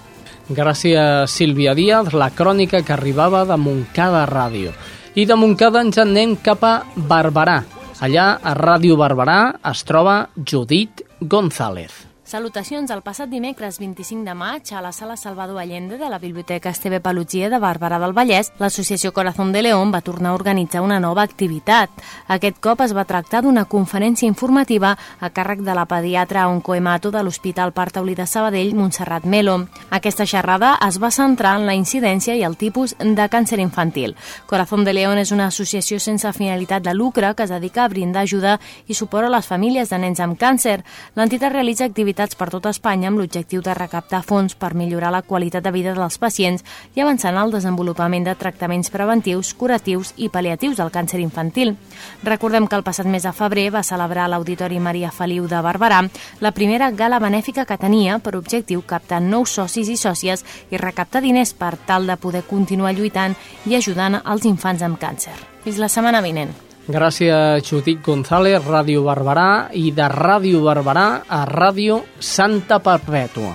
Gràcies, 0.52 1.32
Sílvia 1.32 1.74
Díaz, 1.74 2.12
la 2.12 2.30
crònica 2.30 2.82
que 2.86 2.94
arribava 2.94 3.42
de 3.48 3.56
Montcada 3.56 4.22
Ràdio. 4.30 4.70
I 5.18 5.26
de 5.26 5.36
Montcada 5.36 5.82
ens 5.82 5.98
anem 5.98 6.36
cap 6.36 6.62
a 6.62 6.76
Barberà. 6.94 7.58
Allà, 8.02 8.30
a 8.38 8.54
Ràdio 8.58 8.96
Barberà, 9.00 9.40
es 9.72 9.82
troba 9.88 10.28
Judit 10.36 11.04
González. 11.20 12.11
Salutacions. 12.32 12.88
El 12.88 13.02
passat 13.04 13.28
dimecres 13.28 13.76
25 13.76 14.24
de 14.24 14.32
maig, 14.32 14.70
a 14.72 14.80
la 14.80 14.94
sala 14.96 15.18
Salvador 15.20 15.58
Allende 15.60 15.98
de 15.98 16.08
la 16.08 16.18
Biblioteca 16.18 16.70
Esteve 16.70 17.02
Palugia 17.04 17.50
de 17.52 17.58
Bàrbara 17.60 17.98
del 18.00 18.14
Vallès, 18.16 18.54
l'associació 18.56 19.10
Corazón 19.12 19.50
de 19.52 19.60
León 19.60 19.90
va 19.92 20.00
tornar 20.00 20.30
a 20.30 20.38
organitzar 20.38 20.80
una 20.80 20.98
nova 20.98 21.26
activitat. 21.28 21.90
Aquest 22.32 22.56
cop 22.64 22.80
es 22.80 22.94
va 22.96 23.04
tractar 23.04 23.42
d'una 23.44 23.66
conferència 23.66 24.24
informativa 24.24 24.94
a 25.20 25.28
càrrec 25.28 25.60
de 25.60 25.74
la 25.76 25.84
pediatra 25.84 26.46
oncohemato 26.48 27.10
de 27.12 27.20
l'Hospital 27.20 27.74
Partaulí 27.76 28.14
de 28.14 28.26
Sabadell, 28.26 28.72
Montserrat 28.80 29.28
Melo. 29.28 29.66
Aquesta 29.90 30.24
xerrada 30.24 30.78
es 30.88 30.96
va 31.02 31.12
centrar 31.12 31.58
en 31.60 31.66
la 31.68 31.76
incidència 31.76 32.32
i 32.32 32.46
el 32.48 32.56
tipus 32.56 32.96
de 32.96 33.28
càncer 33.28 33.60
infantil. 33.60 34.16
Corazón 34.46 34.86
de 34.88 34.96
León 34.96 35.18
és 35.18 35.34
una 35.36 35.50
associació 35.52 36.00
sense 36.00 36.32
finalitat 36.32 36.80
de 36.80 36.96
lucre 36.96 37.34
que 37.34 37.44
es 37.44 37.52
dedica 37.52 37.84
a 37.84 37.92
brindar 37.92 38.24
ajuda 38.24 38.56
i 38.88 38.96
suport 38.96 39.28
a 39.28 39.36
les 39.36 39.52
famílies 39.52 39.92
de 39.92 40.00
nens 40.00 40.24
amb 40.24 40.40
càncer. 40.40 40.80
L'entitat 41.14 41.52
realitza 41.52 41.84
activitats 41.84 42.21
per 42.38 42.46
tota 42.54 42.70
Espanya 42.70 43.08
amb 43.10 43.18
l'objectiu 43.18 43.62
de 43.66 43.74
recaptar 43.74 44.20
fons 44.22 44.54
per 44.54 44.70
millorar 44.78 45.10
la 45.10 45.22
qualitat 45.26 45.64
de 45.64 45.72
vida 45.74 45.92
dels 45.96 46.18
pacients 46.22 46.62
i 46.94 47.02
avançar 47.02 47.32
en 47.32 47.40
el 47.42 47.50
desenvolupament 47.50 48.24
de 48.24 48.36
tractaments 48.38 48.90
preventius, 48.94 49.50
curatius 49.58 50.14
i 50.16 50.30
pal·liatius 50.30 50.78
al 50.80 50.92
càncer 50.94 51.20
infantil. 51.20 51.74
Recordem 52.22 52.68
que 52.70 52.78
el 52.78 52.86
passat 52.86 53.10
mes 53.10 53.26
de 53.26 53.34
febrer 53.34 53.68
va 53.74 53.82
celebrar 53.82 54.28
l'Auditori 54.30 54.78
Maria 54.80 55.10
Feliu 55.10 55.50
de 55.50 55.60
Barberà 55.60 56.04
la 56.40 56.54
primera 56.54 56.90
gala 56.90 57.18
benèfica 57.18 57.66
que 57.66 57.78
tenia 57.78 58.18
per 58.22 58.36
objectiu 58.38 58.86
captar 58.86 59.20
nous 59.20 59.50
socis 59.50 59.90
i 59.90 59.98
sòcies 59.98 60.46
i 60.70 60.78
recaptar 60.78 61.20
diners 61.20 61.52
per 61.52 61.74
tal 61.76 62.06
de 62.06 62.16
poder 62.16 62.46
continuar 62.48 62.94
lluitant 62.94 63.34
i 63.66 63.74
ajudant 63.74 64.22
els 64.22 64.46
infants 64.46 64.82
amb 64.86 65.00
càncer. 65.02 65.34
Fins 65.64 65.82
la 65.82 65.90
setmana 65.90 66.22
vinent. 66.22 66.71
Gràcies, 66.88 67.62
Judit 67.62 68.00
González, 68.02 68.58
Ràdio 68.66 69.04
Barberà, 69.06 69.68
i 69.78 69.92
de 69.94 70.08
Ràdio 70.10 70.64
Barberà 70.64 71.22
a 71.28 71.44
Ràdio 71.46 72.00
Santa 72.18 72.80
Perpètua. 72.82 73.52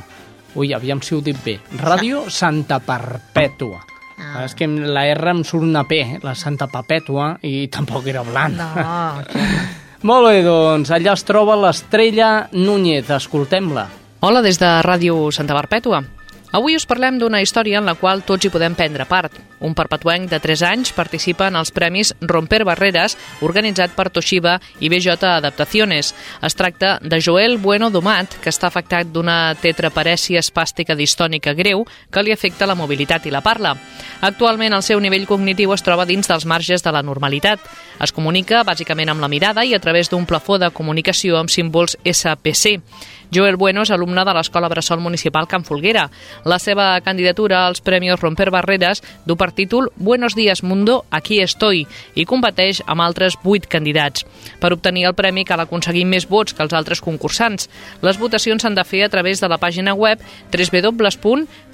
Ui, 0.56 0.72
aviam 0.74 1.02
si 1.04 1.14
ho 1.16 1.20
dic 1.22 1.42
bé. 1.44 1.58
Ràdio 1.82 2.24
Santa 2.40 2.80
Perpètua. 2.80 3.82
Ah. 4.18 4.46
És 4.46 4.56
que 4.58 4.66
la 4.68 5.04
R 5.12 5.34
em 5.34 5.44
surt 5.46 5.68
una 5.68 5.84
P, 5.86 6.00
la 6.24 6.34
Santa 6.40 6.70
Perpètua, 6.72 7.36
i 7.44 7.68
tampoc 7.68 8.08
era 8.08 8.24
blanc. 8.26 8.56
No, 8.58 8.72
Molt 10.08 10.30
bé, 10.30 10.42
doncs, 10.46 10.92
allà 10.94 11.14
es 11.18 11.26
troba 11.28 11.58
l'estrella 11.60 12.48
Núñez. 12.54 13.10
Escoltem-la. 13.12 13.88
Hola, 14.24 14.42
des 14.42 14.58
de 14.62 14.70
Ràdio 14.88 15.28
Santa 15.36 15.58
Perpètua. 15.58 16.00
Avui 16.56 16.78
us 16.80 16.86
parlem 16.88 17.18
d'una 17.20 17.42
història 17.44 17.82
en 17.82 17.86
la 17.86 17.98
qual 18.00 18.22
tots 18.24 18.46
hi 18.48 18.52
podem 18.52 18.76
prendre 18.76 19.04
part. 19.06 19.34
Un 19.60 19.74
perpetuenc 19.76 20.30
de 20.32 20.38
3 20.40 20.62
anys 20.70 20.94
participa 20.96 21.50
en 21.52 21.58
els 21.60 21.74
Premis 21.76 22.14
Romper 22.22 22.62
Barreres, 22.64 23.18
organitzat 23.44 23.92
per 23.98 24.08
Toshiba 24.16 24.56
i 24.80 24.88
BJ 24.88 25.18
Adaptaciones. 25.28 26.14
Es 26.42 26.56
tracta 26.56 27.00
de 27.04 27.20
Joel 27.20 27.58
Bueno 27.58 27.90
Domat, 27.92 28.38
que 28.40 28.54
està 28.54 28.70
afectat 28.72 29.12
d'una 29.12 29.58
tetraparèsia 29.60 30.40
espàstica 30.40 30.96
distònica 30.96 31.52
greu 31.58 31.84
que 32.14 32.24
li 32.24 32.32
afecta 32.32 32.70
la 32.70 32.80
mobilitat 32.80 33.28
i 33.28 33.34
la 33.34 33.44
parla. 33.44 33.76
Actualment 34.22 34.78
el 34.78 34.86
seu 34.88 35.04
nivell 35.04 35.28
cognitiu 35.28 35.76
es 35.76 35.84
troba 35.84 36.08
dins 36.08 36.32
dels 36.32 36.48
marges 36.48 36.86
de 36.86 36.96
la 36.96 37.04
normalitat. 37.04 37.60
Es 38.04 38.14
comunica 38.14 38.62
bàsicament 38.62 39.10
amb 39.10 39.24
la 39.24 39.30
mirada 39.32 39.64
i 39.66 39.74
a 39.74 39.80
través 39.82 40.12
d'un 40.12 40.28
plafó 40.30 40.60
de 40.62 40.70
comunicació 40.70 41.40
amb 41.40 41.50
símbols 41.50 41.98
SPC. 42.06 42.78
Joel 43.34 43.58
Bueno 43.58 43.82
és 43.84 43.92
alumne 43.92 44.24
de 44.24 44.34
l'Escola 44.34 44.70
Bressol 44.72 45.02
Municipal 45.04 45.48
Can 45.52 45.66
Folguera. 45.68 46.06
La 46.46 46.60
seva 46.64 46.86
candidatura 47.04 47.66
als 47.68 47.82
Premis 47.82 48.20
Romper 48.22 48.50
Barreres 48.54 49.02
du 49.26 49.36
per 49.36 49.52
títol 49.52 49.90
Buenos 49.98 50.36
días 50.36 50.64
mundo, 50.64 51.04
aquí 51.12 51.42
estoy 51.42 51.86
i 52.16 52.26
competeix 52.26 52.84
amb 52.86 53.04
altres 53.04 53.36
vuit 53.44 53.68
candidats. 53.68 54.26
Per 54.62 54.72
obtenir 54.72 55.08
el 55.10 55.18
premi 55.18 55.44
cal 55.44 55.60
aconseguir 55.60 56.06
més 56.06 56.30
vots 56.30 56.54
que 56.54 56.64
els 56.64 56.74
altres 56.74 57.02
concursants. 57.04 57.68
Les 58.02 58.20
votacions 58.22 58.64
s'han 58.64 58.78
de 58.78 58.86
fer 58.88 59.04
a 59.04 59.10
través 59.10 59.42
de 59.42 59.50
la 59.52 59.60
pàgina 59.60 59.94
web 59.94 60.22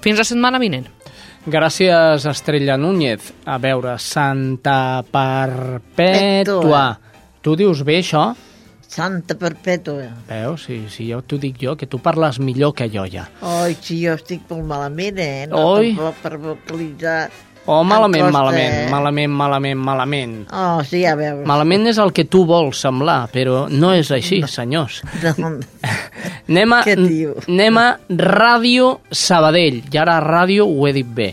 Fins 0.04 0.18
la 0.18 0.24
setmana 0.24 0.58
vinent. 0.62 0.86
Gràcies, 1.44 2.24
Estrella 2.24 2.78
Núñez. 2.80 3.20
A 3.44 3.58
veure, 3.60 3.98
Santa 4.00 5.04
Perpètua. 5.12 6.96
Tu 7.44 7.52
dius 7.60 7.84
bé, 7.84 7.98
això? 8.00 8.30
Santa 8.88 9.36
Perpètua. 9.36 10.08
Veus? 10.28 10.64
Si, 10.64 10.88
si 10.88 11.10
jo 11.10 11.20
t'ho 11.26 11.36
dic 11.42 11.56
jo, 11.60 11.76
que 11.76 11.86
tu 11.90 11.98
parles 12.00 12.38
millor 12.40 12.72
que 12.78 12.88
jo 12.88 13.04
ja. 13.10 13.26
Oi, 13.42 13.74
si 13.82 14.00
jo 14.04 14.14
estic 14.16 14.40
molt 14.48 14.64
malament, 14.70 15.18
eh? 15.20 15.46
No 15.50 15.56
Oi. 15.74 15.92
tampoc 15.92 16.14
per 16.22 16.38
vocalitzar... 16.38 17.30
Oh, 17.66 17.80
malament, 17.82 18.26
malament, 18.28 18.74
eh? 18.74 18.88
malament, 18.92 19.32
malament, 19.32 19.78
malament. 19.80 20.32
Oh, 20.52 20.82
sí, 20.84 21.00
a 21.08 21.14
veure. 21.16 21.46
Malament 21.48 21.88
és 21.88 22.00
el 22.02 22.12
que 22.12 22.26
tu 22.28 22.42
vols 22.48 22.82
semblar, 22.84 23.22
però 23.32 23.64
no 23.72 23.94
és 23.96 24.10
així, 24.12 24.42
senyors. 24.48 25.00
No, 25.40 25.54
Anem 26.44 26.74
a, 26.76 26.82
anem 26.84 27.78
a 27.80 27.86
Ràdio 28.20 28.90
Sabadell. 29.10 29.80
I 29.88 30.00
ara 30.02 30.18
ràdio 30.20 30.66
ho 30.68 30.84
he 30.88 30.92
dit 30.92 31.08
bé. 31.08 31.30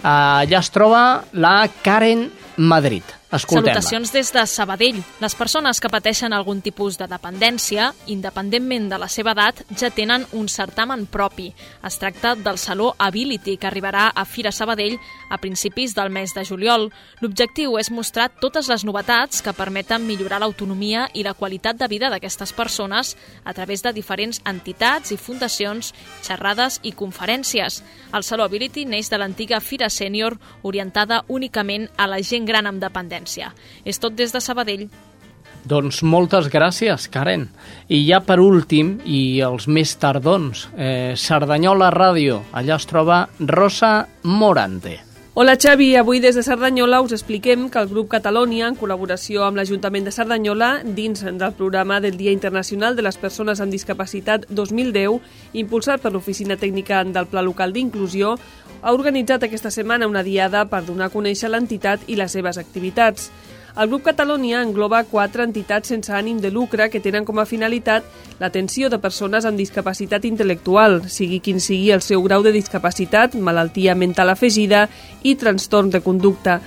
Uh, 0.00 0.44
allà 0.44 0.60
es 0.60 0.68
troba 0.72 1.00
la 1.32 1.54
Karen 1.84 2.28
Madrid. 2.60 3.19
Escoltem-la. 3.30 3.78
Salutacions 3.78 4.10
des 4.10 4.32
de 4.32 4.42
Sabadell. 4.46 4.96
Les 5.22 5.34
persones 5.38 5.78
que 5.78 5.88
pateixen 5.88 6.32
algun 6.34 6.58
tipus 6.64 6.96
de 6.98 7.06
dependència, 7.06 7.92
independentment 8.10 8.88
de 8.90 8.98
la 8.98 9.06
seva 9.06 9.36
edat, 9.36 9.60
ja 9.78 9.92
tenen 9.94 10.24
un 10.34 10.48
certamen 10.50 11.04
propi. 11.06 11.52
Es 11.86 12.00
tracta 12.02 12.34
del 12.34 12.58
Saló 12.58 12.88
Ability, 12.98 13.54
que 13.56 13.68
arribarà 13.68 14.08
a 14.10 14.24
Fira 14.24 14.50
Sabadell 14.50 14.96
a 15.30 15.38
principis 15.38 15.94
del 15.94 16.10
mes 16.10 16.34
de 16.34 16.44
juliol. 16.44 16.88
L'objectiu 17.20 17.78
és 17.78 17.92
mostrar 17.94 18.32
totes 18.42 18.66
les 18.66 18.84
novetats 18.84 19.44
que 19.46 19.54
permeten 19.54 20.08
millorar 20.08 20.42
l'autonomia 20.42 21.06
i 21.14 21.22
la 21.22 21.34
qualitat 21.38 21.78
de 21.78 21.86
vida 21.86 22.10
d'aquestes 22.10 22.52
persones 22.52 23.14
a 23.44 23.54
través 23.54 23.86
de 23.86 23.94
diferents 23.94 24.42
entitats 24.42 25.14
i 25.14 25.16
fundacions, 25.16 25.94
xerrades 26.26 26.80
i 26.82 26.96
conferències. 26.98 27.84
El 28.10 28.26
Saló 28.26 28.42
Ability 28.42 28.88
neix 28.90 29.06
de 29.06 29.22
l'antiga 29.22 29.62
Fira 29.62 29.86
Sènior, 29.86 30.34
orientada 30.62 31.22
únicament 31.28 31.86
a 31.96 32.10
la 32.10 32.18
gent 32.26 32.44
gran 32.44 32.66
amb 32.66 32.82
dependència. 32.82 33.19
És 33.84 33.98
tot 33.98 34.16
des 34.16 34.32
de 34.32 34.40
Sabadell. 34.40 34.88
Doncs 35.64 36.00
moltes 36.02 36.48
gràcies, 36.48 37.08
Karen. 37.12 37.48
I 37.88 38.00
ja 38.06 38.22
per 38.24 38.38
últim, 38.40 38.98
i 39.04 39.40
els 39.44 39.68
més 39.68 39.92
tardons, 40.00 40.68
eh, 40.76 41.12
Cerdanyola 41.16 41.90
Ràdio. 41.92 42.40
Allà 42.52 42.76
es 42.76 42.86
troba 42.86 43.28
Rosa 43.40 44.08
Morante. 44.22 45.09
Hola 45.32 45.54
Xavi, 45.56 45.94
avui 45.94 46.18
des 46.18 46.34
de 46.34 46.42
Cerdanyola 46.42 46.98
us 47.06 47.12
expliquem 47.14 47.68
que 47.70 47.78
el 47.78 47.86
grup 47.86 48.08
Catalònia, 48.10 48.66
en 48.66 48.74
col·laboració 48.74 49.44
amb 49.46 49.60
l'Ajuntament 49.60 50.08
de 50.08 50.10
Cerdanyola, 50.10 50.70
dins 50.82 51.22
del 51.22 51.52
programa 51.54 52.00
del 52.02 52.16
Dia 52.18 52.32
Internacional 52.34 52.96
de 52.98 53.04
les 53.06 53.14
Persones 53.16 53.62
amb 53.62 53.70
Discapacitat 53.70 54.48
2010, 54.50 55.20
impulsat 55.62 56.02
per 56.02 56.10
l'Oficina 56.10 56.56
Tècnica 56.58 57.04
del 57.06 57.30
Pla 57.30 57.46
Local 57.46 57.70
d'Inclusió, 57.70 58.34
ha 58.82 58.92
organitzat 58.92 59.46
aquesta 59.46 59.70
setmana 59.70 60.08
una 60.10 60.24
diada 60.26 60.64
per 60.66 60.82
donar 60.82 61.06
a 61.06 61.14
conèixer 61.14 61.52
l'entitat 61.52 62.10
i 62.10 62.18
les 62.18 62.34
seves 62.34 62.58
activitats. 62.58 63.30
El 63.78 63.86
grup 63.86 64.02
Catalònia 64.02 64.64
engloba 64.64 65.04
quatre 65.06 65.44
entitats 65.46 65.92
sense 65.92 66.10
ànim 66.10 66.40
de 66.42 66.50
lucre 66.50 66.88
que 66.90 67.00
tenen 67.00 67.24
com 67.24 67.38
a 67.38 67.46
finalitat 67.46 68.06
l'atenció 68.40 68.90
de 68.90 68.98
persones 68.98 69.46
amb 69.46 69.60
discapacitat 69.60 70.26
intel·lectual, 70.26 71.04
sigui 71.06 71.38
quin 71.38 71.60
sigui 71.62 71.92
el 71.94 72.02
seu 72.02 72.22
grau 72.26 72.42
de 72.42 72.52
discapacitat, 72.56 73.36
malaltia 73.38 73.94
mental 73.94 74.34
afegida 74.34 74.88
i 75.22 75.36
trastorn 75.38 75.90
de 75.94 76.02
conducta. 76.02 76.58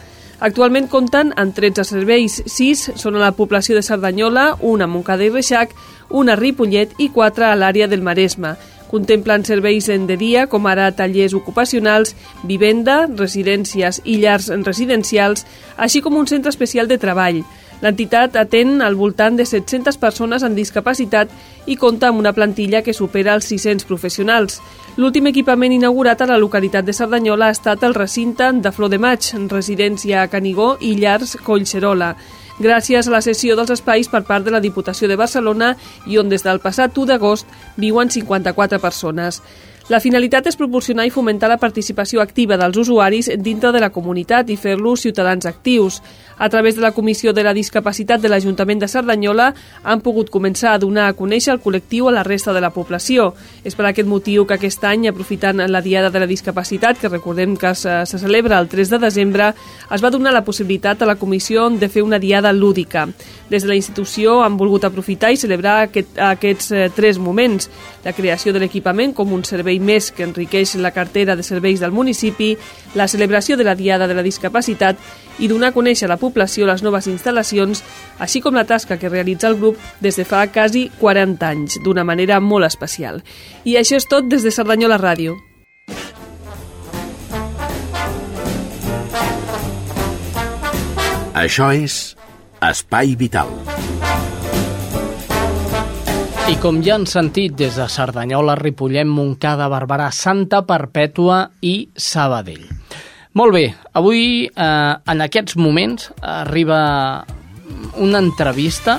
Actualment 0.43 0.87
compten 0.91 1.33
amb 1.39 1.55
13 1.55 1.83
serveis, 1.87 2.41
6 2.47 2.93
són 2.99 3.19
a 3.19 3.25
la 3.25 3.33
població 3.35 3.75
de 3.75 3.83
Cerdanyola, 3.83 4.57
una 4.61 4.87
a 4.87 4.91
Montcada 4.91 5.23
i 5.23 5.31
Reixac, 5.31 5.75
una 6.09 6.33
a 6.33 6.39
Ripollet 6.39 6.95
i 6.99 7.09
4 7.15 7.51
a 7.51 7.55
l'àrea 7.55 7.87
del 7.87 8.03
Maresme. 8.03 8.55
Contemplen 8.93 9.41
serveis 9.41 9.87
en 9.89 10.03
de 10.05 10.19
dia, 10.21 10.45
com 10.45 10.67
ara 10.69 10.91
tallers 10.93 11.33
ocupacionals, 11.33 12.11
vivenda, 12.45 13.07
residències 13.09 14.03
i 14.05 14.19
llars 14.21 14.51
residencials, 14.67 15.47
així 15.81 16.03
com 16.05 16.19
un 16.19 16.29
centre 16.29 16.53
especial 16.53 16.85
de 16.85 16.99
treball. 17.01 17.39
L'entitat 17.81 18.37
atén 18.37 18.83
al 18.85 18.93
voltant 18.93 19.33
de 19.33 19.47
700 19.49 19.97
persones 19.97 20.45
amb 20.45 20.53
discapacitat 20.53 21.33
i 21.65 21.73
compta 21.75 22.11
amb 22.11 22.21
una 22.21 22.35
plantilla 22.37 22.83
que 22.85 22.93
supera 22.93 23.33
els 23.33 23.49
600 23.49 23.89
professionals. 23.89 24.59
L'últim 25.01 25.25
equipament 25.33 25.73
inaugurat 25.73 26.21
a 26.21 26.29
la 26.29 26.37
localitat 26.37 26.85
de 26.85 26.93
Cerdanyola 26.93 27.49
ha 27.49 27.57
estat 27.57 27.81
el 27.81 27.97
recinte 27.97 28.51
de 28.53 28.71
Flor 28.71 28.93
de 28.93 29.01
Maig, 29.01 29.33
residència 29.49 30.21
a 30.21 30.29
Canigó 30.29 30.75
i 30.79 30.93
llars 31.01 31.33
Collserola 31.41 32.13
gràcies 32.59 33.07
a 33.07 33.13
la 33.13 33.21
cessió 33.25 33.55
dels 33.57 33.73
espais 33.73 34.09
per 34.11 34.23
part 34.27 34.45
de 34.45 34.53
la 34.53 34.61
Diputació 34.63 35.07
de 35.09 35.17
Barcelona 35.19 35.73
i 36.05 36.19
on 36.21 36.29
des 36.29 36.43
del 36.45 36.61
passat 36.63 36.97
1 36.97 37.09
d'agost 37.09 37.47
viuen 37.77 38.11
54 38.11 38.79
persones. 38.79 39.41
La 39.91 39.99
finalitat 39.99 40.45
és 40.47 40.55
proporcionar 40.55 41.03
i 41.03 41.11
fomentar 41.11 41.49
la 41.51 41.59
participació 41.59 42.21
activa 42.23 42.55
dels 42.55 42.77
usuaris 42.79 43.27
dintre 43.43 43.73
de 43.75 43.81
la 43.83 43.89
comunitat 43.91 44.47
i 44.47 44.55
fer-los 44.55 45.01
ciutadans 45.03 45.43
actius. 45.45 45.97
A 46.37 46.47
través 46.49 46.75
de 46.75 46.81
la 46.81 46.93
Comissió 46.93 47.33
de 47.33 47.43
la 47.43 47.53
Discapacitat 47.53 48.21
de 48.21 48.29
l'Ajuntament 48.31 48.79
de 48.79 48.87
Cerdanyola 48.87 49.49
han 49.83 50.01
pogut 50.01 50.31
començar 50.31 50.71
a 50.73 50.79
donar 50.79 51.09
a 51.09 51.15
conèixer 51.17 51.51
el 51.53 51.59
col·lectiu 51.61 52.07
a 52.07 52.13
la 52.15 52.23
resta 52.23 52.53
de 52.55 52.61
la 52.63 52.71
població. 52.71 53.33
És 53.63 53.75
per 53.75 53.85
aquest 53.89 54.07
motiu 54.07 54.47
que 54.47 54.55
aquest 54.55 54.83
any, 54.87 55.09
aprofitant 55.11 55.59
la 55.67 55.81
Diada 55.83 56.09
de 56.09 56.23
la 56.23 56.31
Discapacitat, 56.31 57.01
que 57.01 57.11
recordem 57.11 57.57
que 57.59 57.75
se, 57.75 58.05
se 58.07 58.19
celebra 58.19 58.59
el 58.59 58.71
3 58.71 58.95
de 58.95 59.01
desembre, 59.03 59.51
es 59.91 60.03
va 60.03 60.11
donar 60.15 60.33
la 60.33 60.45
possibilitat 60.47 61.01
a 61.01 61.11
la 61.11 61.17
comissió 61.19 61.67
de 61.69 61.89
fer 61.89 62.03
una 62.07 62.19
Diada 62.23 62.53
lúdica. 62.53 63.09
Des 63.49 63.63
de 63.63 63.69
la 63.69 63.75
institució 63.75 64.41
han 64.43 64.57
volgut 64.57 64.87
aprofitar 64.87 65.31
i 65.31 65.37
celebrar 65.37 65.81
aquest, 65.89 66.17
aquests 66.17 66.71
eh, 66.71 66.89
tres 66.95 67.19
moments. 67.19 67.69
La 68.03 68.15
creació 68.15 68.55
de 68.55 68.63
l'equipament 68.63 69.13
com 69.13 69.31
un 69.35 69.43
servei 69.43 69.72
més 69.79 70.11
que 70.11 70.25
enriqueix 70.25 70.75
la 70.75 70.91
cartera 70.91 71.35
de 71.35 71.43
serveis 71.43 71.79
del 71.79 71.91
municipi, 71.91 72.57
la 72.95 73.07
celebració 73.07 73.57
de 73.57 73.63
la 73.63 73.75
Diada 73.75 74.07
de 74.07 74.17
la 74.17 74.25
Discapacitat 74.25 74.99
i 75.39 75.47
donar 75.47 75.71
a 75.71 75.75
conèixer 75.75 76.05
a 76.07 76.13
la 76.13 76.19
població 76.21 76.67
les 76.69 76.83
noves 76.83 77.07
instal·lacions, 77.07 77.83
així 78.19 78.41
com 78.41 78.53
la 78.53 78.67
tasca 78.69 78.99
que 78.99 79.09
realitza 79.09 79.47
el 79.49 79.57
grup 79.57 79.79
des 80.01 80.19
de 80.19 80.25
fa 80.25 80.45
quasi 80.47 80.89
40 80.99 81.49
anys, 81.49 81.79
d'una 81.83 82.03
manera 82.03 82.39
molt 82.39 82.67
especial. 82.67 83.23
I 83.63 83.77
això 83.81 83.97
és 83.97 84.07
tot 84.09 84.29
des 84.29 84.43
de 84.43 84.51
Cerdanyola 84.51 84.99
Ràdio. 85.01 85.37
Això 91.33 91.71
és 91.73 92.13
Espai 92.61 93.15
Vital. 93.19 93.49
I 96.43 96.57
com 96.59 96.81
ja 96.83 96.97
han 96.97 97.05
sentit 97.07 97.53
des 97.55 97.77
de 97.79 97.85
Cerdanyola, 97.87 98.57
Ripollet, 98.59 99.07
Montcada, 99.07 99.69
Barberà, 99.71 100.09
Santa 100.11 100.59
Perpètua 100.67 101.37
i 101.63 101.87
Sabadell. 101.95 102.65
Molt 103.39 103.55
bé, 103.55 103.63
avui 103.95 104.49
eh, 104.51 104.91
en 105.13 105.23
aquests 105.23 105.55
moments 105.55 106.09
arriba 106.19 106.81
una 107.95 108.19
entrevista 108.19 108.97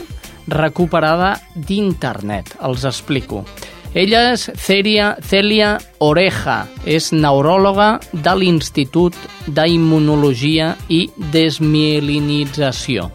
recuperada 0.48 1.34
d'internet. 1.54 2.56
Els 2.64 2.88
explico. 2.88 3.44
Ella 3.92 4.30
és 4.32 4.48
Celia, 4.56 5.12
Celia 5.20 5.76
Oreja, 6.00 6.62
és 6.88 7.12
neuròloga 7.12 7.98
de 8.10 8.38
l'Institut 8.40 9.20
d'Immunologia 9.52 10.72
i 10.88 11.04
Desmielinització. 11.36 13.10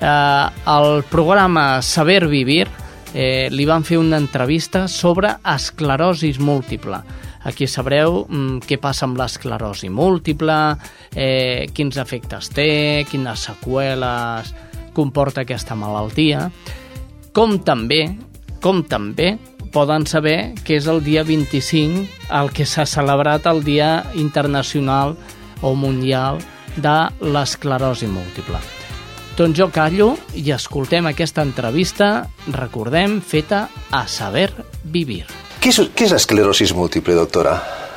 Eh, 0.00 0.46
el 0.80 1.02
programa 1.12 1.82
Saber 1.84 2.24
Vivir 2.26 2.70
eh, 3.14 3.48
li 3.50 3.66
van 3.66 3.84
fer 3.84 3.98
una 3.98 4.18
entrevista 4.20 4.86
sobre 4.88 5.34
esclerosis 5.54 6.40
múltiple. 6.40 7.00
Aquí 7.48 7.66
sabreu 7.66 8.24
mm, 8.28 8.64
què 8.68 8.76
passa 8.80 9.06
amb 9.06 9.18
l'esclerosi 9.20 9.88
múltiple, 9.88 10.56
eh, 11.14 11.68
quins 11.72 11.96
efectes 12.00 12.50
té, 12.52 13.06
quines 13.10 13.46
seqüeles 13.48 14.52
comporta 14.96 15.44
aquesta 15.44 15.76
malaltia, 15.78 16.48
com 17.32 17.58
també, 17.64 18.02
com 18.60 18.82
també 18.84 19.36
poden 19.72 20.04
saber 20.06 20.54
que 20.66 20.76
és 20.80 20.88
el 20.90 21.02
dia 21.06 21.22
25 21.24 22.02
el 22.40 22.50
que 22.54 22.66
s'ha 22.66 22.86
celebrat 22.90 23.46
el 23.46 23.62
Dia 23.64 23.92
Internacional 24.18 25.16
o 25.62 25.74
Mundial 25.78 26.42
de 26.76 26.98
l'esclerosi 27.20 28.10
múltiple. 28.10 28.79
Doncs 29.40 29.56
jo 29.56 29.70
callo 29.72 30.10
i 30.36 30.50
escoltem 30.52 31.06
aquesta 31.08 31.40
entrevista, 31.40 32.26
recordem, 32.52 33.22
feta 33.24 33.70
a 33.88 34.02
Saber 34.04 34.50
Vivir. 34.84 35.24
¿Qué 35.62 35.70
es, 35.70 35.80
qué 35.96 36.04
es 36.04 36.10
la 36.10 36.18
esclerosis 36.18 36.74
múltiple, 36.74 37.14
doctora? 37.14 37.54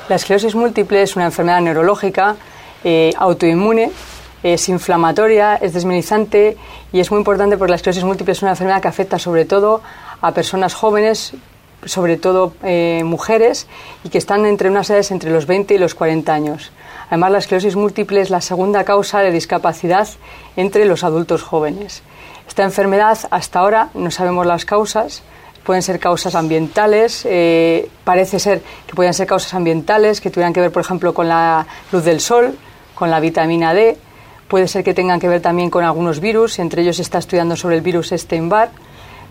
La 0.08 0.16
esclerosis 0.16 0.56
múltiple 0.56 1.02
es 1.02 1.18
una 1.18 1.26
enfermedad 1.26 1.60
neurológica 1.60 2.38
eh, 2.86 3.12
autoinmune, 3.18 3.92
es 4.42 4.70
inflamatoria, 4.70 5.58
es 5.58 5.74
desminizante 5.74 6.56
y 6.94 7.02
es 7.02 7.12
muy 7.12 7.18
importante 7.18 7.58
porque 7.58 7.72
la 7.72 7.76
esclerosis 7.76 8.06
múltiple 8.06 8.32
es 8.32 8.42
una 8.42 8.52
enfermedad 8.52 8.82
que 8.82 8.88
afecta 8.88 9.20
sobre 9.20 9.44
todo 9.44 9.82
a 10.22 10.32
personas 10.32 10.74
jóvenes 10.74 11.34
sobre 11.86 12.18
todo 12.18 12.54
eh, 12.64 13.02
mujeres, 13.04 13.68
y 14.06 14.10
que 14.10 14.18
están 14.18 14.46
entre 14.46 14.70
unas 14.70 14.90
edades 14.90 15.12
entre 15.12 15.32
los 15.32 15.46
20 15.46 15.74
y 15.74 15.78
los 15.78 15.96
40 15.96 16.34
años. 16.34 16.72
Además, 17.14 17.32
la 17.32 17.38
esclerosis 17.38 17.76
múltiple 17.76 18.22
es 18.22 18.32
la 18.32 18.42
segunda 18.42 18.86
causa 18.86 19.20
de 19.20 19.32
discapacidad 19.32 20.08
entre 20.56 20.86
los 20.86 21.04
adultos 21.04 21.44
jóvenes. 21.44 22.02
Esta 22.48 22.64
enfermedad, 22.64 23.20
hasta 23.30 23.60
ahora, 23.60 23.90
no 23.94 24.10
sabemos 24.10 24.48
las 24.48 24.66
causas, 24.66 25.22
pueden 25.64 25.84
ser 25.84 26.00
causas 26.00 26.34
ambientales, 26.34 27.24
eh, 27.30 27.88
parece 28.04 28.40
ser 28.40 28.64
que 28.88 28.96
pueden 28.96 29.14
ser 29.14 29.28
causas 29.28 29.54
ambientales 29.54 30.22
que 30.22 30.32
tuvieran 30.32 30.54
que 30.54 30.62
ver, 30.62 30.72
por 30.72 30.82
ejemplo, 30.82 31.14
con 31.14 31.30
la 31.30 31.68
luz 31.92 32.04
del 32.04 32.20
sol, 32.20 32.58
con 32.96 33.12
la 33.12 33.20
vitamina 33.20 33.76
D, 33.76 33.96
puede 34.48 34.68
ser 34.68 34.84
que 34.84 34.96
tengan 34.96 35.20
que 35.20 35.30
ver 35.30 35.40
también 35.40 35.70
con 35.70 35.84
algunos 35.84 36.20
virus, 36.20 36.58
entre 36.58 36.82
ellos 36.82 36.96
se 36.96 37.04
está 37.04 37.20
estudiando 37.20 37.56
sobre 37.56 37.76
el 37.76 37.84
virus 37.84 38.10
Steinbar. 38.10 38.72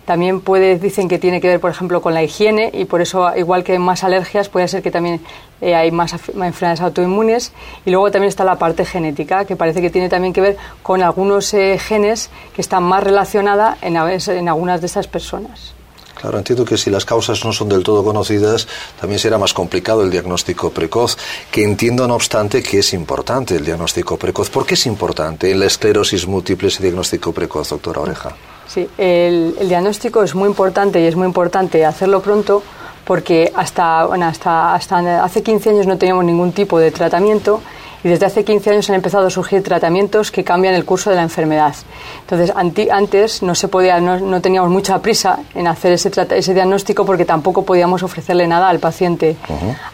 También 0.04 0.40
puede, 0.40 0.78
dicen 0.78 1.08
que 1.08 1.18
tiene 1.18 1.40
que 1.40 1.48
ver, 1.48 1.60
por 1.60 1.70
ejemplo, 1.70 2.02
con 2.02 2.14
la 2.14 2.22
higiene 2.22 2.70
y 2.72 2.84
por 2.86 3.00
eso, 3.00 3.34
igual 3.36 3.62
que 3.62 3.72
hay 3.72 3.78
más 3.78 4.02
alergias, 4.02 4.48
puede 4.48 4.66
ser 4.66 4.82
que 4.82 4.90
también 4.90 5.20
eh, 5.60 5.74
hay 5.74 5.90
más 5.92 6.12
enfermedades 6.12 6.80
autoinmunes. 6.80 7.52
Y 7.84 7.90
luego 7.90 8.10
también 8.10 8.28
está 8.28 8.44
la 8.44 8.56
parte 8.56 8.84
genética, 8.84 9.44
que 9.44 9.56
parece 9.56 9.80
que 9.80 9.90
tiene 9.90 10.08
también 10.08 10.32
que 10.32 10.40
ver 10.40 10.56
con 10.82 11.02
algunos 11.02 11.54
eh, 11.54 11.78
genes 11.78 12.30
que 12.54 12.60
están 12.60 12.82
más 12.82 13.04
relacionadas 13.04 13.78
en, 13.82 13.96
en 13.96 14.48
algunas 14.48 14.80
de 14.80 14.86
estas 14.86 15.06
personas. 15.06 15.74
Claro, 16.22 16.38
entiendo 16.38 16.64
que 16.64 16.78
si 16.78 16.88
las 16.88 17.04
causas 17.04 17.44
no 17.44 17.52
son 17.52 17.68
del 17.68 17.82
todo 17.82 18.04
conocidas, 18.04 18.68
también 19.00 19.18
será 19.18 19.38
más 19.38 19.52
complicado 19.52 20.04
el 20.04 20.10
diagnóstico 20.12 20.70
precoz, 20.70 21.18
que 21.50 21.64
entiendo, 21.64 22.06
no 22.06 22.14
obstante, 22.14 22.62
que 22.62 22.78
es 22.78 22.92
importante 22.92 23.56
el 23.56 23.64
diagnóstico 23.64 24.16
precoz. 24.16 24.48
¿Por 24.48 24.64
qué 24.64 24.74
es 24.74 24.86
importante 24.86 25.50
en 25.50 25.58
la 25.58 25.66
esclerosis 25.66 26.28
múltiple 26.28 26.68
ese 26.68 26.80
diagnóstico 26.80 27.32
precoz, 27.32 27.70
doctora 27.70 28.02
Oreja? 28.02 28.36
Sí, 28.68 28.88
el, 28.96 29.56
diagnóstico 29.68 30.22
es 30.22 30.36
muy 30.36 30.48
importante 30.48 31.00
y 31.00 31.06
es 31.06 31.16
muy 31.16 31.26
importante 31.26 31.84
hacerlo 31.84 32.22
pronto 32.22 32.62
porque 33.04 33.52
hasta, 33.56 34.04
hace 34.04 35.42
15 35.42 35.70
años 35.70 35.88
no 35.88 35.98
teníamos 35.98 36.24
ningún 36.24 36.52
tipo 36.52 36.78
de 36.78 36.92
tratamiento 36.92 37.60
y 38.04 38.08
desde 38.08 38.26
hace 38.26 38.44
15 38.44 38.70
años 38.70 38.90
han 38.90 38.96
empezado 38.96 39.26
a 39.26 39.30
surgir 39.30 39.62
tratamientos 39.62 40.30
que 40.30 40.44
cambian 40.44 40.74
el 40.74 40.84
curso 40.84 41.10
de 41.10 41.16
la 41.16 41.22
enfermedad. 41.22 41.74
Entonces, 42.20 42.52
antes 42.90 43.42
no 43.42 43.54
se 43.54 43.68
podía, 43.68 44.00
no, 44.00 44.40
teníamos 44.40 44.70
mucha 44.70 45.00
prisa 45.00 45.40
en 45.54 45.66
hacer 45.66 45.92
ese, 45.92 46.10
ese 46.30 46.54
diagnóstico 46.54 47.04
porque 47.04 47.24
tampoco 47.24 47.64
podíamos 47.64 48.02
ofrecerle 48.02 48.46
nada 48.46 48.68
al 48.68 48.80
paciente. 48.80 49.36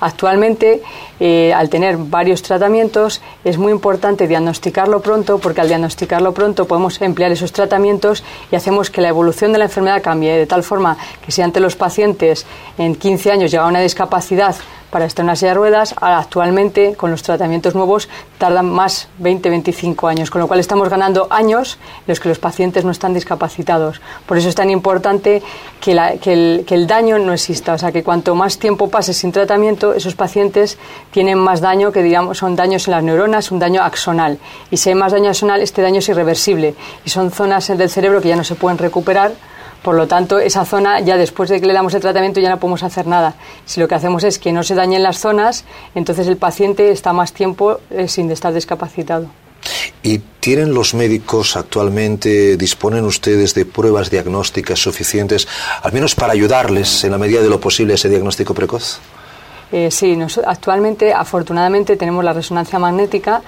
Actualmente, 0.00 0.82
eh, 1.20 1.52
al 1.52 1.68
tener 1.68 1.96
varios 1.96 2.42
tratamientos, 2.42 3.20
es 3.44 3.58
muy 3.58 3.72
importante 3.72 4.26
diagnosticarlo 4.26 5.00
pronto 5.00 5.38
porque 5.38 5.60
al 5.60 5.68
diagnosticarlo 5.68 6.32
pronto 6.32 6.66
podemos 6.66 7.00
emplear 7.02 7.32
esos 7.32 7.52
tratamientos 7.52 8.22
y 8.50 8.56
hacemos 8.56 8.90
que 8.90 9.00
la 9.00 9.08
evolución 9.08 9.52
de 9.52 9.58
la 9.58 9.64
enfermedad 9.64 10.02
cambie 10.02 10.36
de 10.36 10.46
tal 10.46 10.62
forma 10.62 10.96
que 11.24 11.32
si 11.32 11.42
antes 11.42 11.62
los 11.62 11.76
pacientes 11.76 12.46
en 12.78 12.94
15 12.94 13.32
años 13.32 13.50
llegaban 13.50 13.74
a 13.74 13.78
una 13.78 13.80
discapacidad 13.80 14.56
para 14.90 15.04
estar 15.04 15.24
en 15.28 15.54
ruedas, 15.54 15.94
actualmente 16.00 16.94
con 16.94 17.10
los 17.10 17.22
tratamientos 17.22 17.74
nuevos 17.74 18.08
tardan 18.38 18.70
más 18.70 19.08
20-25 19.20 20.08
años, 20.08 20.30
con 20.30 20.40
lo 20.40 20.46
cual 20.46 20.60
estamos 20.60 20.88
ganando 20.88 21.26
años 21.30 21.78
en 22.00 22.04
los 22.06 22.20
que 22.20 22.28
los 22.28 22.38
pacientes 22.38 22.84
no 22.84 22.90
están 22.90 23.14
discapacitados. 23.14 24.00
Por 24.26 24.38
eso 24.38 24.48
es 24.48 24.54
tan 24.54 24.70
importante 24.70 25.42
que, 25.80 25.92
el, 25.92 26.64
que 26.64 26.74
el 26.74 26.86
daño 26.86 27.18
no 27.18 27.32
exista, 27.32 27.74
o 27.74 27.78
sea, 27.78 27.92
que 27.92 28.02
cuanto 28.02 28.34
más 28.34 28.58
tiempo 28.58 28.88
pase 28.88 29.12
sin 29.12 29.32
tratamiento, 29.32 29.92
esos 29.92 30.14
pacientes 30.14 30.78
tienen 31.10 31.38
más 31.38 31.60
daño, 31.60 31.92
que 31.92 32.02
digamos 32.02 32.38
son 32.38 32.56
daños 32.56 32.88
en 32.88 32.92
las 32.92 33.02
neuronas, 33.02 33.50
un 33.50 33.58
daño 33.58 33.82
axonal. 33.82 34.38
Y 34.70 34.76
si 34.76 34.90
hay 34.90 34.94
más 34.94 35.12
daño 35.12 35.30
axonal, 35.30 35.60
este 35.60 35.82
daño 35.82 35.98
es 35.98 36.08
irreversible 36.08 36.74
y 37.04 37.10
son 37.10 37.30
zonas 37.30 37.68
del 37.68 37.90
cerebro 37.90 38.20
que 38.20 38.28
ya 38.28 38.36
no 38.36 38.44
se 38.44 38.54
pueden 38.54 38.78
recuperar 38.78 39.32
por 39.82 39.94
lo 39.94 40.06
tanto, 40.06 40.38
esa 40.38 40.64
zona, 40.64 41.00
ya 41.00 41.16
después 41.16 41.48
de 41.50 41.60
que 41.60 41.66
le 41.66 41.72
damos 41.72 41.94
el 41.94 42.00
tratamiento, 42.00 42.40
ya 42.40 42.50
no 42.50 42.58
podemos 42.58 42.82
hacer 42.82 43.06
nada. 43.06 43.34
Si 43.64 43.80
lo 43.80 43.88
que 43.88 43.94
hacemos 43.94 44.24
es 44.24 44.38
que 44.38 44.52
no 44.52 44.62
se 44.62 44.74
dañen 44.74 45.02
las 45.02 45.18
zonas, 45.18 45.64
entonces 45.94 46.26
el 46.26 46.36
paciente 46.36 46.90
está 46.90 47.12
más 47.12 47.32
tiempo 47.32 47.80
eh, 47.90 48.08
sin 48.08 48.30
estar 48.30 48.52
discapacitado. 48.52 49.28
¿Y 50.02 50.18
tienen 50.40 50.72
los 50.72 50.94
médicos 50.94 51.56
actualmente, 51.56 52.56
disponen 52.56 53.04
ustedes 53.04 53.54
de 53.54 53.64
pruebas 53.64 54.10
diagnósticas 54.10 54.78
suficientes, 54.78 55.48
al 55.82 55.92
menos 55.92 56.14
para 56.14 56.32
ayudarles 56.32 57.04
en 57.04 57.10
la 57.10 57.18
medida 57.18 57.42
de 57.42 57.48
lo 57.48 57.60
posible 57.60 57.92
a 57.92 57.96
ese 57.96 58.08
diagnóstico 58.08 58.54
precoz? 58.54 59.00
Eh, 59.70 59.90
sí, 59.90 60.16
actualmente, 60.46 61.12
afortunadamente, 61.12 61.96
tenemos 61.96 62.24
la 62.24 62.32
resonancia 62.32 62.78
magnética 62.78 63.42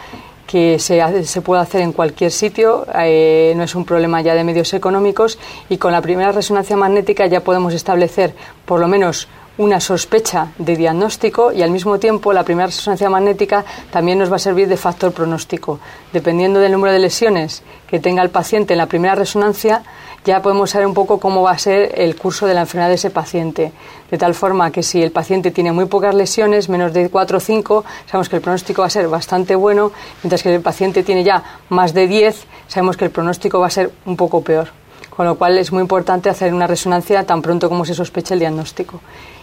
que 0.50 0.80
se, 0.80 1.24
se 1.24 1.42
puede 1.42 1.62
hacer 1.62 1.80
en 1.80 1.92
cualquier 1.92 2.32
sitio, 2.32 2.84
eh, 2.92 3.52
no 3.56 3.62
es 3.62 3.76
un 3.76 3.84
problema 3.84 4.20
ya 4.20 4.34
de 4.34 4.42
medios 4.42 4.74
económicos 4.74 5.38
y 5.68 5.76
con 5.76 5.92
la 5.92 6.02
primera 6.02 6.32
resonancia 6.32 6.76
magnética 6.76 7.26
ya 7.26 7.44
podemos 7.44 7.72
establecer 7.72 8.34
por 8.64 8.80
lo 8.80 8.88
menos 8.88 9.28
una 9.58 9.78
sospecha 9.78 10.48
de 10.58 10.74
diagnóstico 10.74 11.52
y 11.52 11.62
al 11.62 11.70
mismo 11.70 12.00
tiempo 12.00 12.32
la 12.32 12.42
primera 12.42 12.66
resonancia 12.66 13.08
magnética 13.08 13.64
también 13.92 14.18
nos 14.18 14.32
va 14.32 14.36
a 14.36 14.40
servir 14.40 14.66
de 14.66 14.76
factor 14.76 15.12
pronóstico. 15.12 15.78
Dependiendo 16.12 16.58
del 16.58 16.72
número 16.72 16.92
de 16.92 16.98
lesiones 16.98 17.62
que 17.86 18.00
tenga 18.00 18.22
el 18.22 18.30
paciente 18.30 18.74
en 18.74 18.78
la 18.78 18.86
primera 18.86 19.14
resonancia, 19.14 19.84
ya 20.24 20.42
podemos 20.42 20.70
saber 20.70 20.86
un 20.86 20.94
poco 20.94 21.18
cómo 21.18 21.42
va 21.42 21.52
a 21.52 21.58
ser 21.58 21.92
el 21.96 22.14
curso 22.16 22.46
de 22.46 22.54
la 22.54 22.60
enfermedad 22.60 22.88
de 22.88 22.96
ese 22.96 23.10
paciente. 23.10 23.72
De 24.10 24.18
tal 24.18 24.34
forma 24.34 24.70
que 24.70 24.82
si 24.82 25.02
el 25.02 25.12
paciente 25.12 25.50
tiene 25.50 25.72
muy 25.72 25.86
pocas 25.86 26.14
lesiones, 26.14 26.68
menos 26.68 26.92
de 26.92 27.08
4 27.08 27.38
o 27.38 27.40
5, 27.40 27.84
sabemos 28.06 28.28
que 28.28 28.36
el 28.36 28.42
pronóstico 28.42 28.82
va 28.82 28.86
a 28.86 28.90
ser 28.90 29.08
bastante 29.08 29.54
bueno, 29.54 29.92
mientras 30.22 30.42
que 30.42 30.54
el 30.54 30.60
paciente 30.60 31.02
tiene 31.02 31.24
ya 31.24 31.42
más 31.68 31.94
de 31.94 32.06
10, 32.06 32.46
sabemos 32.68 32.96
que 32.96 33.06
el 33.06 33.10
pronóstico 33.10 33.60
va 33.60 33.68
a 33.68 33.70
ser 33.70 33.90
un 34.04 34.16
poco 34.16 34.42
peor. 34.42 34.68
Con 35.08 35.26
lo 35.26 35.36
cual 35.36 35.58
es 35.58 35.72
muy 35.72 35.82
importante 35.82 36.28
hacer 36.28 36.52
una 36.52 36.66
resonancia 36.66 37.24
tan 37.24 37.40
pronto 37.42 37.68
como 37.68 37.84
se 37.84 37.94
sospeche 37.94 38.34
el 38.34 38.40
diagnóstico. 38.40 39.00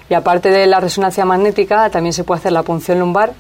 Y 0.10 0.14
aparte 0.14 0.50
de 0.50 0.68
la 0.68 0.80
resonancia 0.80 1.26
magnética, 1.26 1.90
también 1.90 2.14
se 2.14 2.24
puede 2.24 2.40
hacer 2.40 2.52
la 2.52 2.64
punción 2.64 3.00
lumbar, 3.00 3.34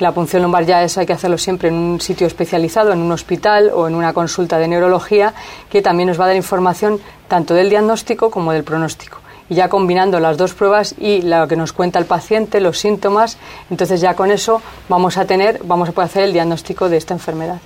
la 0.00 0.12
punción 0.12 0.42
lumbar 0.42 0.66
ya 0.66 0.82
eso 0.82 1.00
hay 1.00 1.06
que 1.06 1.12
hacerlo 1.12 1.38
siempre 1.38 1.68
en 1.68 1.74
un 1.74 2.00
sitio 2.00 2.26
especializado, 2.26 2.92
en 2.92 3.00
un 3.00 3.12
hospital 3.12 3.70
o 3.72 3.86
en 3.86 3.94
una 3.94 4.12
consulta 4.12 4.58
de 4.58 4.68
neurología, 4.68 5.34
que 5.70 5.82
también 5.82 6.08
nos 6.08 6.18
va 6.18 6.24
a 6.24 6.28
dar 6.28 6.36
información 6.36 7.00
tanto 7.28 7.54
del 7.54 7.70
diagnóstico 7.70 8.30
como 8.30 8.52
del 8.52 8.64
pronóstico. 8.64 9.18
Y 9.48 9.56
ya 9.56 9.68
combinando 9.68 10.20
las 10.20 10.38
dos 10.38 10.54
pruebas 10.54 10.94
y 10.98 11.20
lo 11.22 11.46
que 11.46 11.54
nos 11.54 11.72
cuenta 11.72 11.98
el 11.98 12.06
paciente, 12.06 12.60
los 12.60 12.78
síntomas, 12.78 13.36
entonces 13.70 14.00
ya 14.00 14.14
con 14.14 14.30
eso 14.30 14.62
vamos 14.88 15.18
a 15.18 15.26
tener, 15.26 15.60
vamos 15.64 15.90
a 15.90 15.92
poder 15.92 16.08
hacer 16.08 16.24
el 16.24 16.32
diagnóstico 16.32 16.88
de 16.88 16.96
esta 16.96 17.12
enfermedad. 17.12 17.60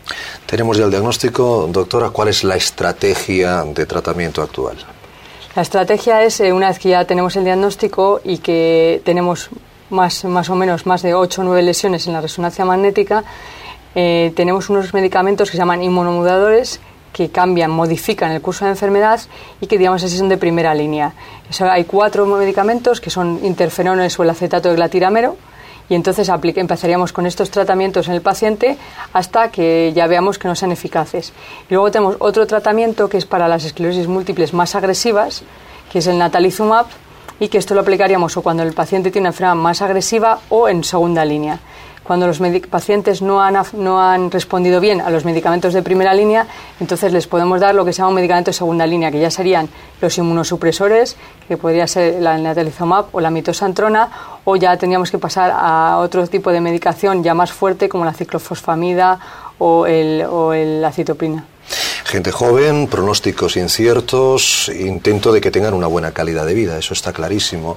Tenemos 0.45 0.77
ya 0.77 0.85
el 0.85 0.91
diagnóstico, 0.91 1.69
doctora, 1.71 2.11
¿cuál 2.11 2.29
es 2.29 2.43
la 2.43 2.57
estrategia 2.57 3.63
de 3.63 3.87
tratamiento 3.87 4.43
actual? 4.43 4.77
La 5.55 5.63
estrategia 5.63 6.23
es, 6.25 6.41
eh, 6.41 6.53
una 6.53 6.69
vez 6.69 6.79
que 6.79 6.91
ya 6.91 7.05
tenemos 7.05 7.37
el 7.37 7.45
diagnóstico 7.45 8.21
y 8.25 8.39
que 8.39 9.01
tenemos 9.05 9.51
más, 9.91 10.25
más 10.25 10.51
o 10.51 10.55
menos 10.55 10.87
más 10.87 11.03
de 11.03 11.15
8 11.15 11.41
o 11.41 11.45
9 11.45 11.63
lesiones 11.63 12.07
en 12.07 12.13
la 12.13 12.21
resonancia 12.21 12.65
magnética, 12.65 13.25
eh, 13.95 14.33
tenemos 14.37 14.71
unos 14.71 14.93
medicamentos 14.95 15.51
que 15.51 15.57
se 15.57 15.59
llaman 15.59 15.83
inmunomoduladores 15.83 16.81
que 17.13 17.31
cambian, 17.31 17.71
modifican 17.71 18.31
el 18.33 18.41
curso 18.41 18.65
de 18.65 18.71
la 18.71 18.75
enfermedad 18.75 19.21
y 19.61 19.67
que 19.67 19.79
digamos 19.79 20.05
así 20.05 20.17
son 20.17 20.29
de 20.29 20.37
primera 20.37 20.75
línea. 20.75 21.15
hay 21.61 21.85
cuatro 21.85 22.27
medicamentos 22.27 23.01
que 23.01 23.11
son 23.11 23.41
interferones 23.45 24.19
o 24.19 24.23
el 24.23 24.31
acetato 24.31 24.69
de 24.69 24.77
glatiramero 24.77 25.37
y 25.89 25.95
entonces 25.95 26.29
empezaríamos 26.29 27.13
con 27.13 27.27
estos 27.27 27.51
tratamientos 27.51 28.09
en 28.09 28.15
el 28.15 28.21
paciente 28.21 28.77
hasta 29.13 29.51
que 29.51 29.93
ya 29.95 30.07
veamos 30.07 30.39
que 30.39 30.47
no 30.47 30.55
sean 30.55 30.71
eficaces. 30.71 31.33
Y 31.71 31.75
luego 31.75 31.91
tenemos 31.91 32.17
otro 32.19 32.47
tratamiento 32.47 33.09
que 33.09 33.17
es 33.17 33.25
para 33.25 33.49
las 33.49 33.65
esclerosis 33.65 34.07
múltiples 34.07 34.53
más 34.53 34.75
agresivas, 34.75 35.43
que 35.91 36.01
es 36.01 36.07
el 36.07 36.19
natalizumab, 36.19 36.87
y 37.41 37.49
que 37.49 37.59
esto 37.59 37.75
lo 37.75 37.81
aplicaríamos 37.81 38.37
o 38.37 38.43
cuando 38.43 38.63
el 38.63 38.73
paciente 38.73 39.11
tiene 39.11 39.25
una 39.25 39.31
enfermedad 39.31 39.55
más 39.55 39.83
agresiva 39.83 40.41
o 40.49 40.69
en 40.69 40.85
segunda 40.85 41.25
línea. 41.25 41.61
Cuando 42.09 42.27
los 42.27 42.41
pacientes 42.71 43.21
no 43.21 43.43
han, 43.43 43.59
no 43.75 44.01
han 44.01 44.31
respondido 44.31 44.81
bien 44.81 45.03
a 45.03 45.11
los 45.11 45.27
medicamentos 45.27 45.75
de 45.75 45.83
primera 45.83 46.15
línea, 46.15 46.47
entonces 46.81 47.13
les 47.13 47.27
podemos 47.27 47.61
dar 47.61 47.75
lo 47.75 47.85
que 47.85 47.93
se 47.93 47.99
llama 47.99 48.09
un 48.09 48.15
medicamento 48.15 48.49
de 48.49 48.55
segunda 48.55 48.87
línea, 48.87 49.11
que 49.11 49.21
ya 49.21 49.31
serían 49.31 49.69
los 50.01 50.17
inmunosupresores, 50.17 51.19
que 51.47 51.59
podría 51.59 51.87
ser 51.87 52.23
la 52.23 52.39
natalizumab 52.39 53.09
o 53.13 53.21
la 53.21 53.29
mitosantrona, 53.31 54.09
o 54.45 54.57
ya 54.57 54.75
tendríamos 54.79 55.11
que 55.11 55.19
pasar 55.19 55.53
a 55.55 55.99
otro 55.99 56.27
tipo 56.27 56.51
de 56.51 56.63
medicación 56.63 57.23
ya 57.23 57.35
más 57.35 57.53
fuerte, 57.53 57.91
como 57.91 58.07
la 58.07 58.15
ciclofosfamida 58.15 59.21
o, 59.59 59.85
el, 59.85 60.23
o 60.23 60.55
el, 60.55 60.81
la 60.81 60.93
citoprina. 60.93 61.45
Gente 62.09 62.33
joven, 62.33 62.87
pronósticos 62.87 63.59
inciertos, 63.59 64.71
intento 64.71 65.31
de 65.31 65.43
que 65.43 65.51
tengan 65.51 65.75
una 65.75 65.87
buena 65.87 66.13
calidad 66.13 66.47
de 66.47 66.55
vida, 66.55 66.79
eso 66.79 66.95
está 66.95 67.13
clarísimo. 67.13 67.77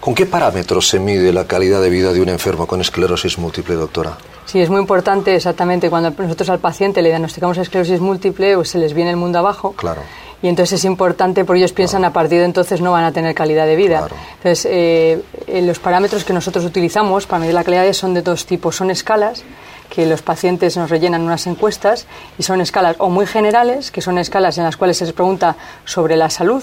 ¿Con 0.00 0.16
qué 0.16 0.26
parámetros 0.26 0.88
se 0.88 0.98
mide 0.98 1.32
la 1.32 1.46
calidad 1.46 1.80
de 1.80 1.88
vida 1.88 2.12
de 2.12 2.20
un 2.20 2.28
enfermo 2.28 2.66
con 2.66 2.80
esclerosis 2.80 3.38
múltiple, 3.38 3.76
doctora? 3.76 4.18
Sí, 4.46 4.60
es 4.60 4.68
muy 4.68 4.80
importante 4.80 5.32
exactamente 5.32 5.90
cuando 5.90 6.10
nosotros 6.10 6.50
al 6.50 6.58
paciente 6.58 7.02
le 7.02 7.10
diagnosticamos 7.10 7.56
esclerosis 7.56 8.00
múltiple, 8.00 8.56
pues 8.56 8.70
se 8.70 8.78
les 8.78 8.94
viene 8.94 9.10
el 9.10 9.16
mundo 9.16 9.38
abajo. 9.38 9.72
Claro 9.76 10.02
y 10.42 10.48
entonces 10.48 10.78
es 10.80 10.84
importante 10.84 11.44
porque 11.44 11.58
ellos 11.58 11.72
piensan 11.72 12.04
a 12.04 12.12
partir 12.12 12.38
de 12.38 12.44
entonces 12.44 12.80
no 12.80 12.92
van 12.92 13.04
a 13.04 13.12
tener 13.12 13.34
calidad 13.34 13.66
de 13.66 13.74
vida. 13.74 14.06
Entonces, 14.36 14.68
eh, 14.70 15.22
los 15.48 15.78
parámetros 15.80 16.24
que 16.24 16.32
nosotros 16.32 16.64
utilizamos 16.64 17.26
para 17.26 17.40
medir 17.40 17.54
la 17.54 17.64
calidad 17.64 17.82
de 17.82 17.88
vida 17.88 17.94
son 17.94 18.14
de 18.14 18.22
dos 18.22 18.46
tipos. 18.46 18.76
Son 18.76 18.90
escalas 18.90 19.42
que 19.88 20.06
los 20.06 20.22
pacientes 20.22 20.76
nos 20.76 20.90
rellenan 20.90 21.22
unas 21.22 21.46
encuestas 21.46 22.06
y 22.38 22.42
son 22.42 22.60
escalas 22.60 22.96
o 22.98 23.08
muy 23.08 23.26
generales, 23.26 23.90
que 23.90 24.00
son 24.00 24.18
escalas 24.18 24.58
en 24.58 24.64
las 24.64 24.76
cuales 24.76 24.96
se 24.96 25.04
les 25.04 25.12
pregunta 25.12 25.56
sobre 25.84 26.16
la 26.16 26.30
salud 26.30 26.62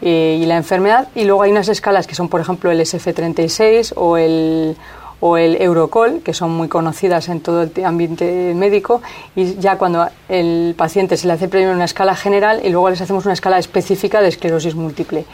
eh, 0.00 0.38
y 0.40 0.46
la 0.46 0.56
enfermedad, 0.56 1.08
y 1.14 1.24
luego 1.24 1.42
hay 1.42 1.52
unas 1.52 1.68
escalas 1.68 2.06
que 2.06 2.14
son, 2.14 2.28
por 2.28 2.40
ejemplo, 2.40 2.70
el 2.70 2.80
SF36 2.80 3.92
o 3.96 4.16
el, 4.16 4.76
o 5.20 5.36
el 5.36 5.62
Eurocol, 5.62 6.20
que 6.24 6.34
son 6.34 6.50
muy 6.50 6.66
conocidas 6.66 7.28
en 7.28 7.40
todo 7.40 7.62
el 7.62 7.84
ambiente 7.84 8.52
médico, 8.56 9.00
y 9.36 9.54
ya 9.54 9.78
cuando 9.78 10.08
el 10.28 10.74
paciente 10.76 11.16
se 11.16 11.28
le 11.28 11.34
hace 11.34 11.46
primero 11.46 11.72
una 11.72 11.84
escala 11.84 12.16
general 12.16 12.60
y 12.64 12.70
luego 12.70 12.90
les 12.90 13.00
hacemos 13.00 13.24
una 13.24 13.34
escala 13.34 13.58
específica 13.58 14.20
de 14.20 14.28
esclerosis 14.28 14.74
múltiple. 14.74 15.24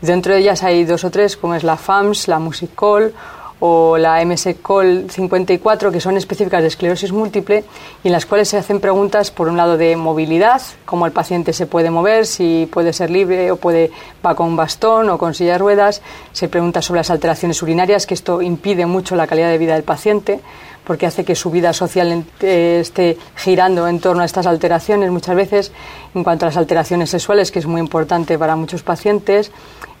Dentro 0.00 0.34
de 0.34 0.40
ellas 0.40 0.64
hay 0.64 0.84
dos 0.84 1.04
o 1.04 1.10
tres, 1.12 1.36
como 1.36 1.54
es 1.54 1.62
la 1.62 1.76
FAMS, 1.76 2.26
la 2.26 2.40
MusicCol 2.40 3.14
o 3.60 3.96
la 3.96 4.22
MS-COL 4.22 5.10
54, 5.10 5.90
que 5.90 6.00
son 6.00 6.16
específicas 6.16 6.62
de 6.62 6.68
esclerosis 6.68 7.12
múltiple 7.12 7.64
y 8.04 8.08
en 8.08 8.12
las 8.12 8.26
cuales 8.26 8.48
se 8.48 8.58
hacen 8.58 8.80
preguntas, 8.80 9.30
por 9.30 9.48
un 9.48 9.56
lado, 9.56 9.76
de 9.76 9.96
movilidad, 9.96 10.60
cómo 10.84 11.06
el 11.06 11.12
paciente 11.12 11.52
se 11.52 11.66
puede 11.66 11.90
mover, 11.90 12.26
si 12.26 12.68
puede 12.70 12.92
ser 12.92 13.10
libre 13.10 13.50
o 13.50 13.56
puede 13.56 13.90
va 14.24 14.34
con 14.34 14.56
bastón 14.56 15.08
o 15.08 15.18
con 15.18 15.34
silla 15.34 15.52
de 15.52 15.58
ruedas. 15.58 16.02
Se 16.32 16.48
pregunta 16.48 16.82
sobre 16.82 17.00
las 17.00 17.10
alteraciones 17.10 17.62
urinarias, 17.62 18.06
que 18.06 18.14
esto 18.14 18.42
impide 18.42 18.84
mucho 18.84 19.16
la 19.16 19.26
calidad 19.26 19.50
de 19.50 19.58
vida 19.58 19.74
del 19.74 19.84
paciente 19.84 20.40
porque 20.86 21.04
hace 21.04 21.24
que 21.24 21.34
su 21.34 21.50
vida 21.50 21.72
social 21.72 22.24
eh, 22.40 22.78
esté 22.80 23.18
girando 23.34 23.88
en 23.88 23.98
torno 23.98 24.22
a 24.22 24.24
estas 24.24 24.46
alteraciones 24.46 25.10
muchas 25.10 25.34
veces, 25.34 25.72
en 26.14 26.22
cuanto 26.22 26.44
a 26.44 26.48
las 26.48 26.56
alteraciones 26.56 27.10
sexuales, 27.10 27.50
que 27.50 27.58
es 27.58 27.66
muy 27.66 27.80
importante 27.80 28.38
para 28.38 28.54
muchos 28.54 28.84
pacientes, 28.84 29.50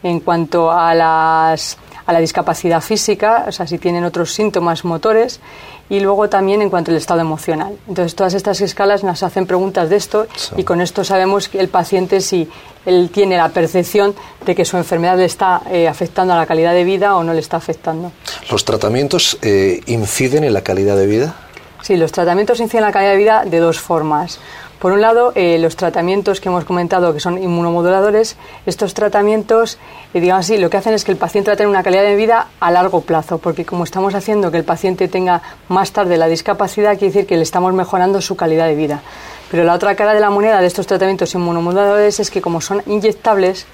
en 0.04 0.20
cuanto 0.20 0.70
a 0.70 0.94
las 0.94 1.76
a 2.06 2.12
la 2.12 2.20
discapacidad 2.20 2.80
física, 2.80 3.44
o 3.48 3.52
sea, 3.52 3.66
si 3.66 3.78
tienen 3.78 4.04
otros 4.04 4.32
síntomas 4.32 4.84
motores, 4.84 5.40
y 5.88 6.00
luego 6.00 6.28
también 6.28 6.62
en 6.62 6.70
cuanto 6.70 6.90
al 6.90 6.96
estado 6.96 7.20
emocional. 7.20 7.76
Entonces, 7.88 8.14
todas 8.14 8.34
estas 8.34 8.60
escalas 8.60 9.04
nos 9.04 9.22
hacen 9.22 9.46
preguntas 9.46 9.88
de 9.88 9.96
esto 9.96 10.26
y 10.56 10.64
con 10.64 10.80
esto 10.80 11.04
sabemos 11.04 11.48
que 11.48 11.60
el 11.60 11.68
paciente 11.68 12.20
si 12.20 12.48
él 12.84 13.10
tiene 13.12 13.36
la 13.36 13.48
percepción 13.50 14.14
de 14.44 14.54
que 14.54 14.64
su 14.64 14.76
enfermedad 14.76 15.16
le 15.16 15.24
está 15.24 15.62
eh, 15.70 15.88
afectando 15.88 16.34
a 16.34 16.36
la 16.36 16.46
calidad 16.46 16.72
de 16.72 16.84
vida 16.84 17.16
o 17.16 17.24
no 17.24 17.32
le 17.32 17.40
está 17.40 17.56
afectando. 17.56 18.12
¿Los 18.50 18.64
tratamientos 18.64 19.38
eh, 19.42 19.80
inciden 19.86 20.44
en 20.44 20.54
la 20.54 20.62
calidad 20.62 20.96
de 20.96 21.06
vida? 21.06 21.45
Sí, 21.86 21.96
los 21.96 22.10
tratamientos 22.10 22.58
inciden 22.58 22.82
en 22.82 22.88
la 22.88 22.92
calidad 22.92 23.12
de 23.12 23.16
vida 23.16 23.44
de 23.46 23.58
dos 23.60 23.78
formas. 23.78 24.40
Por 24.80 24.90
un 24.90 25.00
lado, 25.00 25.30
eh, 25.36 25.56
los 25.60 25.76
tratamientos 25.76 26.40
que 26.40 26.48
hemos 26.48 26.64
comentado 26.64 27.14
que 27.14 27.20
son 27.20 27.40
inmunomoduladores, 27.40 28.36
estos 28.66 28.92
tratamientos, 28.92 29.78
eh, 30.12 30.18
digamos 30.18 30.46
así, 30.46 30.56
lo 30.58 30.68
que 30.68 30.78
hacen 30.78 30.94
es 30.94 31.04
que 31.04 31.12
el 31.12 31.16
paciente 31.16 31.50
va 31.50 31.54
a 31.54 31.56
tener 31.56 31.70
una 31.70 31.84
calidad 31.84 32.02
de 32.02 32.16
vida 32.16 32.48
a 32.58 32.72
largo 32.72 33.02
plazo, 33.02 33.38
porque 33.38 33.64
como 33.64 33.84
estamos 33.84 34.16
haciendo 34.16 34.50
que 34.50 34.56
el 34.56 34.64
paciente 34.64 35.06
tenga 35.06 35.42
más 35.68 35.92
tarde 35.92 36.16
la 36.16 36.26
discapacidad, 36.26 36.98
quiere 36.98 37.14
decir 37.14 37.26
que 37.28 37.36
le 37.36 37.44
estamos 37.44 37.72
mejorando 37.72 38.20
su 38.20 38.34
calidad 38.34 38.66
de 38.66 38.74
vida. 38.74 39.02
Pero 39.48 39.62
la 39.62 39.74
otra 39.74 39.94
cara 39.94 40.12
de 40.12 40.18
la 40.18 40.30
moneda 40.30 40.60
de 40.60 40.66
estos 40.66 40.88
tratamientos 40.88 41.32
inmunomoduladores 41.36 42.18
es 42.18 42.32
que 42.32 42.42
como 42.42 42.60
son 42.60 42.82
inyectables 42.86 43.64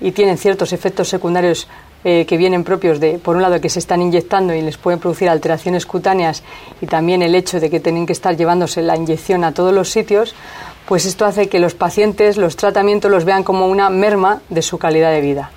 y 0.00 0.12
tienen 0.12 0.38
ciertos 0.38 0.72
efectos 0.72 1.08
secundarios 1.08 1.68
eh, 2.04 2.26
que 2.26 2.36
vienen 2.36 2.62
propios 2.62 3.00
de, 3.00 3.18
por 3.18 3.34
un 3.34 3.42
lado, 3.42 3.60
que 3.60 3.68
se 3.68 3.80
están 3.80 4.00
inyectando 4.00 4.54
y 4.54 4.62
les 4.62 4.78
pueden 4.78 5.00
producir 5.00 5.28
alteraciones 5.28 5.84
cutáneas 5.84 6.44
y 6.80 6.86
también 6.86 7.22
el 7.22 7.34
hecho 7.34 7.58
de 7.58 7.70
que 7.70 7.80
tienen 7.80 8.06
que 8.06 8.12
estar 8.12 8.36
llevándose 8.36 8.82
la 8.82 8.96
inyección 8.96 9.42
a 9.42 9.52
todos 9.52 9.74
los 9.74 9.90
sitios, 9.90 10.34
pues 10.86 11.06
esto 11.06 11.26
hace 11.26 11.48
que 11.48 11.58
los 11.58 11.74
pacientes 11.74 12.36
los 12.36 12.56
tratamientos 12.56 13.10
los 13.10 13.24
vean 13.24 13.42
como 13.42 13.66
una 13.66 13.90
merma 13.90 14.40
de 14.48 14.62
su 14.62 14.78
calidad 14.78 15.10
de 15.10 15.20
vida. 15.20 15.50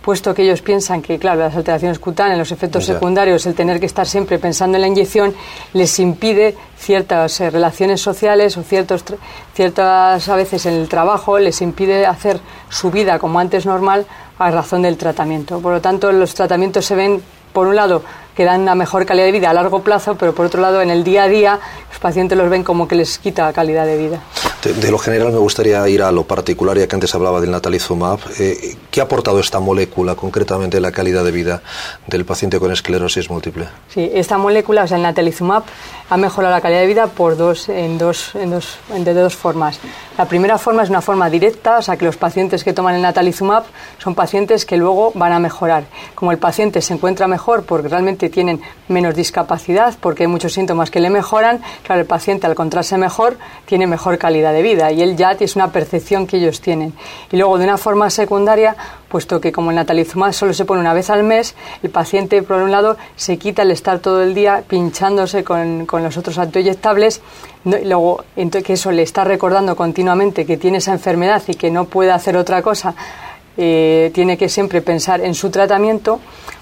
Puesto 0.00 0.32
que 0.32 0.42
ellos 0.42 0.62
piensan 0.62 1.02
que, 1.02 1.18
claro, 1.18 1.40
las 1.40 1.56
alteraciones 1.56 1.98
cutáneas, 1.98 2.38
los 2.38 2.52
efectos 2.52 2.86
secundarios, 2.86 3.44
el 3.44 3.54
tener 3.54 3.80
que 3.80 3.86
estar 3.86 4.06
siempre 4.06 4.38
pensando 4.38 4.76
en 4.76 4.82
la 4.82 4.88
inyección, 4.88 5.34
les 5.74 5.98
impide 5.98 6.56
ciertas 6.78 7.40
eh, 7.40 7.50
relaciones 7.50 8.00
sociales 8.00 8.56
o 8.56 8.62
ciertos, 8.62 9.04
ciertas, 9.52 10.28
a 10.28 10.36
veces 10.36 10.64
en 10.64 10.74
el 10.74 10.88
trabajo, 10.88 11.38
les 11.38 11.60
impide 11.60 12.06
hacer 12.06 12.40
su 12.70 12.90
vida 12.90 13.18
como 13.18 13.40
antes 13.40 13.66
normal 13.66 14.06
a 14.38 14.50
razón 14.50 14.82
del 14.82 14.96
tratamiento. 14.96 15.60
Por 15.60 15.72
lo 15.72 15.80
tanto, 15.80 16.12
los 16.12 16.34
tratamientos 16.34 16.84
se 16.84 16.94
ven, 16.94 17.22
por 17.52 17.66
un 17.66 17.76
lado, 17.76 18.02
que 18.38 18.44
dan 18.44 18.60
una 18.60 18.76
mejor 18.76 19.04
calidad 19.04 19.26
de 19.26 19.32
vida 19.32 19.50
a 19.50 19.52
largo 19.52 19.82
plazo, 19.82 20.14
pero 20.14 20.32
por 20.32 20.46
otro 20.46 20.60
lado, 20.62 20.80
en 20.80 20.90
el 20.90 21.02
día 21.02 21.24
a 21.24 21.28
día, 21.28 21.58
los 21.90 21.98
pacientes 21.98 22.38
los 22.38 22.48
ven 22.48 22.62
como 22.62 22.86
que 22.86 22.94
les 22.94 23.18
quita 23.18 23.52
calidad 23.52 23.84
de 23.84 23.98
vida. 23.98 24.20
De, 24.62 24.92
lo 24.92 24.98
general 24.98 25.32
me 25.32 25.38
gustaría 25.38 25.88
ir 25.88 26.04
a 26.04 26.12
lo 26.12 26.22
particular, 26.22 26.78
ya 26.78 26.86
que 26.86 26.94
antes 26.94 27.12
hablaba 27.16 27.40
del 27.40 27.50
natalizumab. 27.50 28.20
Eh, 28.38 28.76
¿Qué 28.92 29.00
ha 29.00 29.04
aportado 29.04 29.40
esta 29.40 29.58
molécula 29.58 30.14
concretamente 30.14 30.76
en 30.76 30.84
la 30.84 30.92
calidad 30.92 31.24
de 31.24 31.32
vida 31.32 31.62
del 32.06 32.24
paciente 32.24 32.60
con 32.60 32.70
esclerosis 32.70 33.28
múltiple? 33.28 33.66
Sí, 33.88 34.08
esta 34.14 34.38
molécula, 34.38 34.84
o 34.84 34.86
sea, 34.86 34.98
el 34.98 35.02
natalizumab, 35.02 35.64
ha 36.10 36.16
mejorado 36.16 36.54
la 36.54 36.60
calidad 36.60 36.80
de 36.80 36.86
vida 36.86 37.06
por 37.06 37.36
dos, 37.36 37.68
en 37.68 37.98
dos, 37.98 38.34
en 38.34 38.50
dos, 38.50 38.78
de 38.88 39.14
dos 39.14 39.34
formas. 39.34 39.78
La 40.16 40.26
primera 40.26 40.58
forma 40.58 40.82
es 40.82 40.90
una 40.90 41.02
forma 41.02 41.28
directa, 41.28 41.78
o 41.78 41.82
sea, 41.82 41.96
que 41.96 42.04
los 42.04 42.16
pacientes 42.16 42.64
que 42.64 42.72
toman 42.72 42.94
el 42.94 43.02
natalizumab 43.02 43.64
son 43.98 44.14
pacientes 44.14 44.64
que 44.64 44.76
luego 44.76 45.12
van 45.14 45.32
a 45.32 45.38
mejorar. 45.38 45.84
Como 46.14 46.32
el 46.32 46.38
paciente 46.38 46.80
se 46.80 46.94
encuentra 46.94 47.26
mejor 47.26 47.64
porque 47.64 47.88
realmente 47.88 48.27
tienen 48.28 48.60
menos 48.88 49.14
discapacidad, 49.14 49.94
porque 50.00 50.24
hay 50.24 50.26
muchos 50.26 50.52
síntomas 50.52 50.90
que 50.90 51.00
le 51.00 51.10
mejoran, 51.10 51.60
claro, 51.82 52.00
el 52.00 52.06
paciente 52.06 52.46
al 52.46 52.52
encontrarse 52.52 52.96
mejor 52.98 53.36
tiene 53.66 53.86
mejor 53.86 54.18
calidad 54.18 54.52
de 54.52 54.62
vida 54.62 54.90
y 54.92 55.02
él 55.02 55.16
ya 55.16 55.32
es 55.32 55.56
una 55.56 55.72
percepción 55.72 56.26
que 56.26 56.38
ellos 56.38 56.60
tienen. 56.60 56.92
Y 57.30 57.36
luego 57.36 57.58
de 57.58 57.64
una 57.64 57.76
forma 57.76 58.10
secundaria, 58.10 58.76
puesto 59.08 59.40
que 59.40 59.52
como 59.52 59.70
el 59.70 59.76
natalizumab 59.76 60.32
solo 60.32 60.52
se 60.52 60.64
pone 60.64 60.80
una 60.80 60.94
vez 60.94 61.10
al 61.10 61.22
mes, 61.22 61.54
el 61.82 61.90
paciente 61.90 62.42
por 62.42 62.62
un 62.62 62.70
lado 62.70 62.96
se 63.16 63.36
quita 63.38 63.62
el 63.62 63.70
estar 63.70 63.98
todo 63.98 64.22
el 64.22 64.34
día 64.34 64.64
pinchándose 64.66 65.44
con, 65.44 65.86
con 65.86 66.02
los 66.02 66.16
otros 66.16 66.38
autoinyectables, 66.38 67.20
y 67.64 67.84
luego 67.84 68.24
que 68.64 68.72
eso 68.72 68.90
le 68.92 69.02
está 69.02 69.24
recordando 69.24 69.76
continuamente 69.76 70.46
que 70.46 70.56
tiene 70.56 70.78
esa 70.78 70.92
enfermedad 70.92 71.42
y 71.46 71.54
que 71.54 71.70
no 71.70 71.84
puede 71.84 72.12
hacer 72.12 72.36
otra 72.36 72.62
cosa, 72.62 72.94
eh, 73.56 74.10
tiene 74.14 74.38
que 74.38 74.48
siempre 74.48 74.82
pensar 74.82 75.20
en 75.20 75.34
su 75.34 75.50
tratamiento 75.50 76.20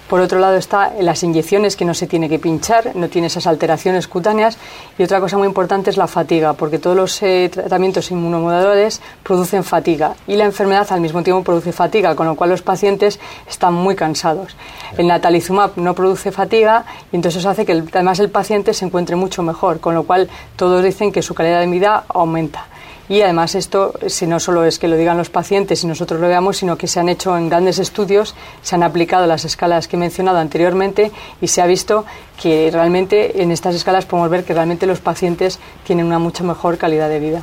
por 0.09 0.21
otro 0.21 0.39
lado 0.39 0.57
está 0.57 0.93
las 1.01 1.23
inyecciones 1.23 1.77
que 1.77 1.85
no 1.85 1.95
se 1.95 2.07
tiene 2.07 2.29
que 2.29 2.39
pinchar, 2.39 2.95
no 2.95 3.09
tiene 3.09 3.27
esas 3.27 3.47
alteraciones 3.47 4.09
cutáneas. 4.09 4.57
Y 4.99 5.03
otra 5.03 5.21
cosa 5.21 5.37
muy 5.37 5.47
importante 5.47 5.91
es 5.91 5.97
la 5.97 6.07
fatiga, 6.07 6.53
porque 6.53 6.79
todos 6.79 6.97
los 6.97 7.23
eh, 7.23 7.51
tratamientos 7.53 8.11
inmunomoduladores 8.11 9.01
producen 9.23 9.65
fatiga 9.65 10.15
y 10.27 10.37
la 10.37 10.45
enfermedad 10.45 10.87
al 10.91 11.01
mismo 11.01 11.23
tiempo 11.23 11.43
produce 11.43 11.73
fatiga, 11.73 12.15
con 12.15 12.27
lo 12.27 12.35
cual 12.37 12.51
los 12.51 12.63
pacientes 12.63 13.19
están 13.49 13.75
muy 13.75 13.97
cansados. 13.97 14.57
El 14.97 15.09
natalizumab 15.09 15.73
no 15.77 15.95
produce 15.95 16.31
fatiga 16.31 16.85
y 17.11 17.17
entonces 17.17 17.41
eso 17.41 17.51
hace 17.51 17.67
que 17.67 17.73
además 17.73 18.21
el 18.21 18.31
paciente 18.31 18.75
se 18.75 18.85
encuentre 18.85 19.17
mucho 19.17 19.43
mejor, 19.43 19.81
con 19.81 19.95
lo 19.95 20.05
cual 20.05 20.29
todos 20.57 20.83
dicen 20.85 21.13
que 21.13 21.23
su 21.23 21.35
calidad 21.35 21.61
de 21.61 21.67
vida 21.67 22.05
aumenta. 22.09 22.67
Y 23.09 23.21
además 23.23 23.55
esto, 23.55 23.95
si 24.07 24.27
no 24.27 24.41
solo 24.41 24.65
es 24.65 24.79
que 24.79 24.89
lo 24.89 24.97
digan 24.97 25.17
los 25.17 25.31
pacientes 25.31 25.83
y 25.85 25.87
nosotros 25.87 26.21
lo 26.21 26.29
veamos, 26.29 26.59
sino 26.59 26.77
que 26.77 26.87
se 26.87 27.01
han 27.01 27.09
hecho 27.09 27.37
en 27.37 27.49
grandes 27.49 27.79
estudios, 27.79 28.35
se 28.63 28.75
han 28.75 28.83
aplicado 28.83 29.27
las 29.27 29.45
escalas 29.45 29.89
que 29.89 29.97
he 29.97 29.99
mencionado 29.99 30.39
anteriormente 30.39 31.13
y 31.41 31.49
se 31.49 31.63
ha 31.63 31.67
visto 31.67 32.05
que 32.41 32.71
realmente 32.73 33.43
en 33.43 33.53
estas 33.53 33.75
escalas 33.75 34.07
podemos 34.07 34.31
ver 34.31 34.45
que 34.45 34.55
realmente 34.55 34.87
los 34.87 35.01
pacientes 35.01 35.59
tienen 35.85 36.07
una 36.07 36.19
mucho 36.19 36.45
mejor 36.45 36.79
calidad 36.79 37.09
de 37.09 37.21
vida. 37.21 37.43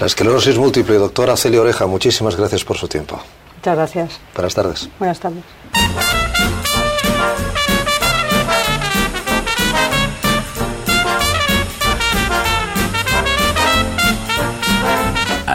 La 0.00 0.06
esclerosis 0.06 0.58
múltiple, 0.58 0.96
doctora 0.96 1.36
Celia 1.36 1.60
Oreja, 1.60 1.86
muchísimas 1.86 2.36
gracias 2.36 2.64
por 2.64 2.76
su 2.76 2.88
tiempo. 2.88 3.20
Muchas 3.56 3.76
gracias. 3.76 4.20
Buenas 4.34 4.54
tardes. 4.54 4.88
Buenas 4.98 5.18
tardes. 5.18 6.67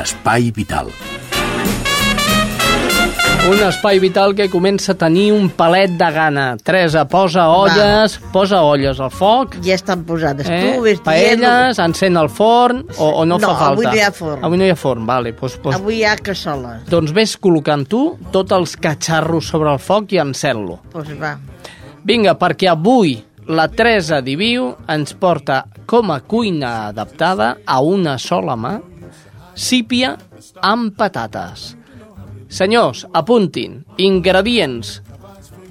Espai 0.04 0.52
Vital. 0.52 0.90
Un 3.44 3.60
espai 3.68 4.00
vital 4.00 4.32
que 4.36 4.46
comença 4.48 4.94
a 4.94 4.98
tenir 5.00 5.34
un 5.36 5.50
palet 5.52 5.92
de 6.00 6.08
gana. 6.16 6.46
Teresa, 6.64 7.04
posa 7.12 7.50
olles, 7.52 8.16
Va. 8.22 8.30
posa 8.32 8.62
olles 8.64 9.00
al 9.04 9.12
foc. 9.12 9.58
Ja 9.66 9.76
estan 9.76 10.06
posades. 10.08 10.48
Eh? 10.48 10.62
Tu 10.76 10.82
ves 10.86 11.02
Paelles, 11.04 11.80
encén 11.84 12.16
el 12.20 12.30
forn 12.32 12.86
o, 12.98 13.10
o 13.20 13.26
no, 13.28 13.38
No, 13.38 13.50
fa 13.52 13.58
falta? 13.60 13.74
avui 13.74 13.86
no 13.90 13.96
hi 13.96 14.04
ha 14.06 14.12
forn. 14.16 14.46
Avui 14.48 14.58
no 14.62 14.66
hi 14.68 14.72
ha 14.72 14.78
forn, 14.80 15.06
vale. 15.06 15.34
Pues, 15.36 15.58
pues, 15.60 15.76
Avui 15.76 16.00
hi 16.00 16.06
ha 16.08 16.16
cassola. 16.16 16.78
Doncs 16.88 17.12
ves 17.16 17.36
col·locant 17.40 17.84
tu 17.92 18.06
tots 18.32 18.56
els 18.56 18.78
catxarros 18.80 19.52
sobre 19.52 19.72
el 19.76 19.80
foc 19.84 20.16
i 20.16 20.24
encén-lo. 20.24 20.80
Doncs 20.96 21.12
va. 21.20 21.36
Vinga, 22.04 22.38
perquè 22.40 22.72
avui 22.72 23.18
la 23.48 23.68
Teresa 23.68 24.22
Diviu 24.24 24.72
ens 24.88 25.12
porta 25.20 25.66
com 25.86 26.12
a 26.16 26.22
cuina 26.24 26.88
adaptada 26.94 27.58
a 27.68 27.82
una 27.84 28.16
sola 28.18 28.56
mà 28.56 28.78
sípia 29.56 30.18
amb 30.62 30.94
patates. 30.98 31.74
Senyors, 32.54 33.08
apuntin. 33.14 33.82
Ingredients. 33.98 35.02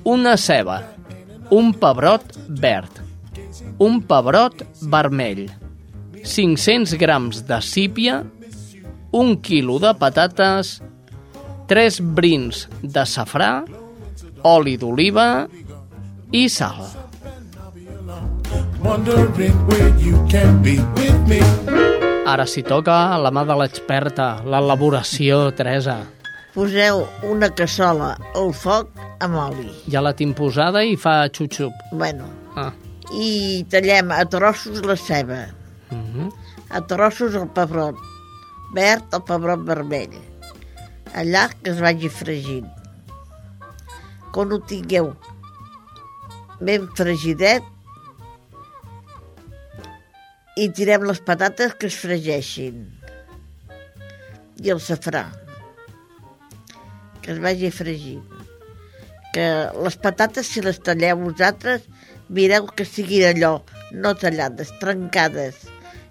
Una 0.04 0.36
ceba. 0.36 0.80
Un 1.50 1.72
pebrot 1.78 2.34
verd. 2.48 3.02
Un 3.78 4.00
pebrot 4.02 4.64
vermell. 4.90 5.46
500 6.24 6.98
grams 6.98 7.44
de 7.46 7.60
sípia. 7.62 8.22
Un 9.12 9.36
quilo 9.42 9.78
de 9.78 9.94
patates. 9.94 10.80
3 11.68 12.00
brins 12.16 12.66
de 12.82 13.06
safrà. 13.06 13.52
Oli 14.42 14.74
d'oliva 14.76 15.46
i 16.32 16.48
sal. 16.48 16.82
Wondering 18.82 19.54
where 19.68 19.94
you 20.02 20.18
can 20.28 20.60
be 20.62 20.80
with 20.98 21.28
me. 21.28 21.91
Ara 22.26 22.44
s'hi 22.46 22.62
toca 22.62 22.94
la 23.18 23.30
mà 23.34 23.42
de 23.48 23.54
l'experta, 23.58 24.26
l'elaboració, 24.46 25.48
Teresa. 25.58 25.96
Poseu 26.54 27.02
una 27.26 27.48
cassola 27.56 28.12
al 28.38 28.52
foc 28.54 28.90
amb 29.24 29.38
oli. 29.40 29.70
Ja 29.90 30.02
la 30.04 30.12
tinc 30.16 30.36
posada 30.38 30.84
i 30.86 30.94
fa 31.00 31.24
xup-xup. 31.28 31.72
Bueno, 31.92 32.28
Ah. 32.56 32.70
i 33.12 33.64
tallem 33.70 34.10
a 34.12 34.24
trossos 34.24 34.82
la 34.84 34.96
ceba, 34.96 35.46
Uh 35.90 35.96
-huh. 35.96 36.32
a 36.70 36.80
trossos 36.80 37.34
el 37.34 37.48
pebrot 37.48 37.96
verd 38.74 39.02
o 39.14 39.20
pebrot 39.20 39.64
vermell. 39.66 40.14
Allà 41.14 41.50
que 41.62 41.70
es 41.70 41.80
vagi 41.80 42.08
fregint. 42.08 42.66
Quan 44.32 44.52
ho 44.52 44.58
tingueu 44.60 45.14
ben 46.60 46.88
fregidet, 46.94 47.62
i 50.57 50.68
tirem 50.76 51.07
les 51.09 51.20
patates 51.24 51.74
que 51.78 51.88
es 51.88 51.96
fregeixin. 51.96 52.84
I 54.62 54.72
el 54.74 54.80
safrà. 54.84 55.26
Que 57.22 57.32
es 57.34 57.40
vagi 57.42 57.70
fregint. 57.72 58.24
Que 59.32 59.46
les 59.80 59.96
patates, 59.96 60.46
si 60.46 60.61
les 60.61 60.80
talleu 60.84 61.22
vosaltres, 61.22 61.86
mireu 62.28 62.66
que 62.76 62.84
siguin 62.84 63.30
allò, 63.30 63.55
no 63.92 64.12
tallades, 64.18 64.74
trencades, 64.80 65.64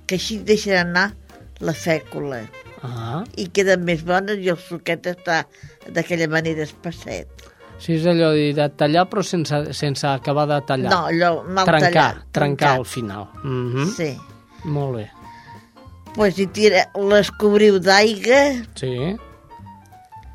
que 0.07 0.17
així 0.17 0.39
deixen 0.41 0.79
anar 0.79 1.11
la 1.61 1.75
fècula. 1.77 2.41
Ah. 2.81 3.21
I 3.37 3.45
queden 3.53 3.85
més 3.85 4.01
bones 4.05 4.41
i 4.41 4.49
el 4.49 4.57
suquet 4.57 5.05
està 5.11 5.43
d'aquella 5.93 6.27
manera 6.31 6.65
espesset. 6.65 7.29
Sí, 7.81 7.95
és 7.97 8.05
allò 8.09 8.31
de 8.33 8.67
tallar 8.77 9.07
però 9.09 9.23
sense, 9.25 9.61
sense 9.77 10.05
acabar 10.09 10.47
de 10.49 10.59
tallar. 10.65 10.89
No, 10.89 11.05
allò 11.09 11.31
mal 11.45 11.65
trencar, 11.69 11.91
tallat, 11.91 12.27
Trencar 12.33 12.41
trencat. 12.41 12.77
al 12.77 12.85
final. 12.85 13.27
Mm 13.43 13.73
-hmm. 13.73 13.87
Sí. 13.95 14.11
Molt 14.63 14.95
bé. 14.99 15.07
Pues 16.15 16.37
i 16.43 16.45
tira, 16.51 16.85
les 17.07 17.29
cobriu 17.39 17.77
d'aigua 17.79 18.41
Sí, 18.75 18.91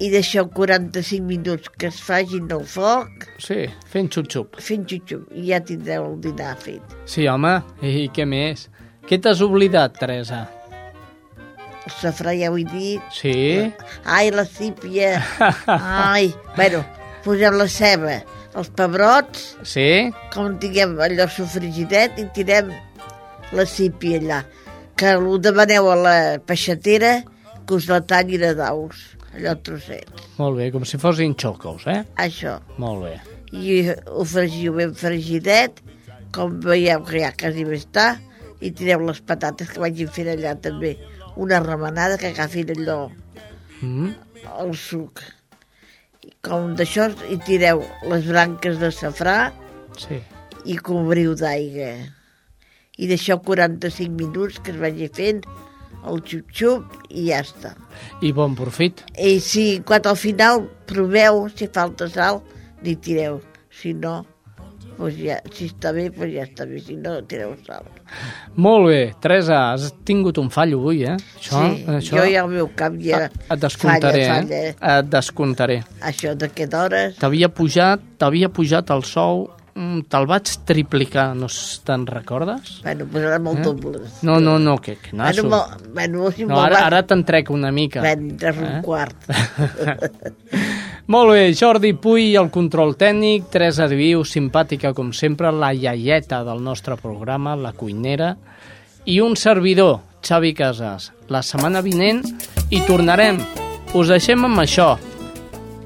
i 0.01 0.09
deixeu 0.13 0.49
45 0.53 1.23
minuts 1.25 1.69
que 1.79 1.89
es 1.89 1.99
facin 2.05 2.49
al 2.53 2.65
foc, 2.69 3.27
sí, 3.41 3.67
fent 3.93 4.09
xup-xup. 4.13 4.57
fent 4.61 4.85
xup 4.89 5.31
i 5.37 5.47
ja 5.51 5.61
tindreu 5.61 6.05
el 6.11 6.19
dinar 6.21 6.57
fet. 6.61 6.83
Sí, 7.09 7.27
home, 7.29 7.59
i 7.83 8.09
què 8.13 8.27
més? 8.29 8.67
Què 9.09 9.21
t'has 9.23 9.41
oblidat, 9.45 9.95
Teresa? 10.01 10.47
El 11.87 11.93
safrà 12.01 12.33
ja 12.35 12.49
ho 12.51 12.57
he 12.59 12.65
dit. 12.67 13.01
Sí? 13.15 13.73
Ai, 14.05 14.31
la 14.35 14.45
sípia. 14.45 15.21
Ai, 15.71 16.33
bueno, 16.57 16.83
posem 17.25 17.55
la 17.61 17.69
ceba, 17.71 18.17
els 18.57 18.69
pebrots, 18.75 19.53
Sí? 19.63 20.11
com 20.35 20.57
tinguem 20.59 20.97
allò 20.99 21.29
sofrigidet, 21.31 22.19
i 22.19 22.27
tirem 22.35 22.73
la 23.53 23.67
sípia 23.67 24.19
allà. 24.21 24.41
Que 24.97 25.15
ho 25.17 25.39
demaneu 25.39 25.91
a 25.93 25.97
la 25.97 26.17
peixatera 26.47 27.23
que 27.67 27.75
us 27.75 27.89
la 27.91 28.01
tallin 28.01 28.45
a 28.49 28.55
daus, 28.57 28.97
allò 29.35 29.55
trossets. 29.63 30.29
Molt 30.39 30.57
bé, 30.57 30.71
com 30.73 30.85
si 30.89 30.97
fossin 30.99 31.35
xocos, 31.37 31.85
eh? 31.87 32.05
Això. 32.17 32.59
Molt 32.79 33.05
bé. 33.05 33.17
I 33.53 33.91
ho 34.07 34.25
fregiu 34.25 34.75
ben 34.79 34.95
fregidet, 34.95 35.83
com 36.33 36.59
veieu 36.61 37.05
que 37.05 37.21
ja 37.21 37.33
quasi 37.37 37.65
bé 37.65 37.77
està, 37.79 38.17
i 38.61 38.71
tireu 38.73 39.03
les 39.05 39.21
patates 39.21 39.69
que 39.69 39.81
vagin 39.83 40.09
fent 40.09 40.31
allà 40.33 40.55
també. 40.61 40.97
Una 41.37 41.61
remenada 41.61 42.17
que 42.17 42.33
agafin 42.33 42.71
allò, 42.73 43.11
Mm. 43.83 44.15
el 44.63 44.71
suc. 44.75 45.21
I 46.25 46.31
com 46.41 46.73
d'això, 46.75 47.11
hi 47.29 47.37
tireu 47.45 47.83
les 48.09 48.25
branques 48.27 48.79
de 48.81 48.89
safrà 48.91 49.53
Sí. 49.99 50.23
i 50.65 50.79
cobriu 50.79 51.35
d'aigua. 51.37 51.93
I 52.97 53.09
deixeu 53.11 53.39
45 53.45 54.13
minuts 54.17 54.61
que 54.65 54.73
es 54.73 54.79
vagi 54.81 55.09
fent 55.13 55.43
el 56.07 56.21
xup-xup 56.23 57.09
i 57.11 57.27
ja 57.33 57.41
està. 57.43 57.75
I 58.23 58.31
bon 58.33 58.55
profit. 58.59 59.03
I 59.19 59.39
si 59.43 59.81
quan 59.87 60.07
al 60.07 60.17
final 60.17 60.65
proveu, 60.87 61.49
si 61.57 61.67
falta 61.73 62.07
sal, 62.09 62.41
li 62.87 62.95
tireu. 63.03 63.41
Si 63.75 63.91
no, 63.93 64.21
pues 64.97 65.19
ja, 65.19 65.41
si 65.53 65.67
està 65.69 65.91
bé, 65.93 66.07
pues 66.15 66.31
ja 66.33 66.47
està 66.47 66.65
bé. 66.65 66.79
Si 66.81 66.95
no, 66.97 67.19
tireu 67.29 67.57
sal. 67.67 67.85
Molt 68.55 68.87
bé, 68.89 69.01
Teresa, 69.21 69.59
has 69.75 69.91
tingut 70.07 70.39
un 70.39 70.49
fallo 70.55 70.79
avui, 70.79 71.03
eh? 71.05 71.17
sí, 71.43 71.85
jo 72.07 72.23
ja 72.23 72.45
al 72.45 72.49
meu 72.55 72.71
cap 72.79 72.95
ja 73.03 73.25
Et 73.27 73.59
descomptaré, 73.61 74.23
falla, 74.31 74.47
falla. 74.47 74.63
eh? 74.71 74.75
Et 75.01 75.11
descomptaré. 75.13 75.81
Això 76.07 76.37
d'aquest 76.39 76.79
hores... 76.79 77.19
T'havia 77.19 77.51
pujat, 77.53 78.01
t'havia 78.23 78.49
pujat 78.49 78.95
el 78.95 79.03
sou, 79.05 79.49
te'l 79.77 80.25
vaig 80.27 80.49
triplicar, 80.65 81.35
no 81.37 81.47
te'n 81.85 82.07
recordes? 82.09 82.79
Bueno, 82.83 83.05
pues 83.13 83.25
ara 83.29 83.39
molt 83.39 83.59
Eh? 83.61 83.63
dobles. 83.63 84.23
No, 84.25 84.39
no, 84.41 84.59
no, 84.59 84.79
que, 84.81 84.97
que 84.97 85.13
nasso. 85.17 85.43
Bueno, 85.43 85.57
mo- 85.57 85.93
bueno, 85.93 86.31
si 86.33 86.47
no, 86.47 86.59
ara, 86.63 86.87
ara 86.87 87.03
te'n 87.07 87.25
trec 87.29 87.51
una 87.53 87.71
mica. 87.71 88.01
Ben, 88.01 88.37
tres 88.41 88.57
un 88.57 88.65
Eh? 88.79 88.81
quart. 88.83 89.17
Molt 91.07 91.31
bé, 91.31 91.55
Jordi 91.55 91.93
Puy, 91.93 92.35
el 92.35 92.49
control 92.51 92.97
tècnic, 92.99 93.45
Teresa 93.53 93.87
Diviu, 93.87 94.25
simpàtica 94.27 94.91
com 94.97 95.13
sempre, 95.15 95.53
la 95.55 95.71
iaieta 95.75 96.41
del 96.45 96.63
nostre 96.65 96.97
programa, 96.99 97.55
la 97.55 97.71
cuinera, 97.73 98.33
i 99.07 99.21
un 99.23 99.37
servidor, 99.37 100.01
Xavi 100.27 100.53
Casas. 100.59 101.13
La 101.31 101.43
setmana 101.47 101.81
vinent 101.85 102.25
hi 102.71 102.81
tornarem. 102.89 103.39
Us 103.95 104.09
deixem 104.11 104.43
amb 104.49 104.59
això, 104.65 104.97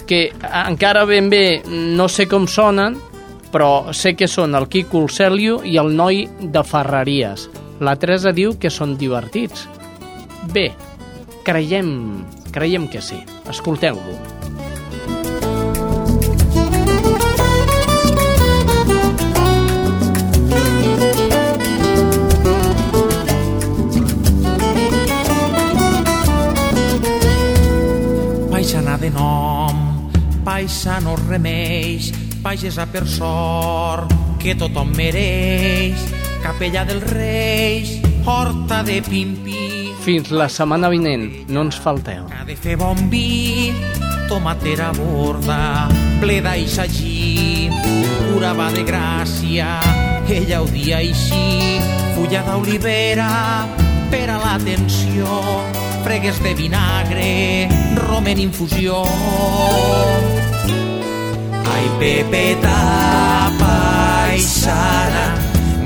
que 0.08 0.30
encara 0.64 1.04
ben 1.04 1.28
bé 1.30 1.60
no 1.68 2.08
sé 2.08 2.24
com 2.26 2.46
sonen, 2.48 2.96
però 3.50 3.92
sé 3.96 4.14
que 4.14 4.28
són 4.30 4.54
el 4.54 4.68
Quico 4.70 5.02
Urcelio 5.06 5.60
i 5.66 5.76
el 5.80 5.94
noi 5.96 6.24
de 6.40 6.62
Ferreries. 6.64 7.48
La 7.80 7.96
Teresa 7.96 8.32
diu 8.36 8.54
que 8.60 8.70
són 8.70 8.96
divertits. 9.00 9.66
Bé, 10.54 10.70
creiem, 11.44 12.22
creiem 12.52 12.86
que 12.92 13.02
sí. 13.02 13.18
Escolteu-lo. 13.50 14.18
Paisana 28.50 28.98
de 29.00 29.08
nom, 29.10 29.78
paisano 30.44 31.16
remeix, 31.26 32.12
pagesa 32.42 32.86
per 32.86 33.06
sort, 33.08 34.12
que 34.40 34.54
tothom 34.56 34.92
mereix, 34.96 36.00
capella 36.42 36.84
dels 36.88 37.04
reis, 37.12 37.98
horta 38.24 38.82
de 38.86 39.00
pimpi, 39.04 39.58
Fins 40.00 40.30
la 40.32 40.46
setmana 40.48 40.88
vinent, 40.88 41.26
no 41.52 41.60
ens 41.66 41.76
falteu. 41.76 42.24
ha 42.32 42.44
de 42.48 42.56
fer 42.56 42.78
bon 42.80 42.96
vi, 43.12 43.68
tomatera 44.30 44.92
borda, 44.96 45.88
ple 46.22 46.40
d'aixagí, 46.40 47.68
pura 48.30 48.54
va 48.56 48.70
de 48.72 48.80
gràcia, 48.88 49.68
ella 50.24 50.62
ho 50.62 50.66
dia 50.72 51.02
així, 51.04 51.76
fulla 52.16 52.40
d'olivera, 52.48 53.28
per 54.10 54.24
a 54.30 54.38
l'atenció, 54.40 55.28
fregues 56.02 56.40
de 56.42 56.54
vinagre, 56.54 57.68
rom 58.08 58.26
en 58.26 58.40
infusió. 58.48 59.02
Ai, 61.80 61.88
Pepeta 61.98 62.76
paisana, 63.56 65.22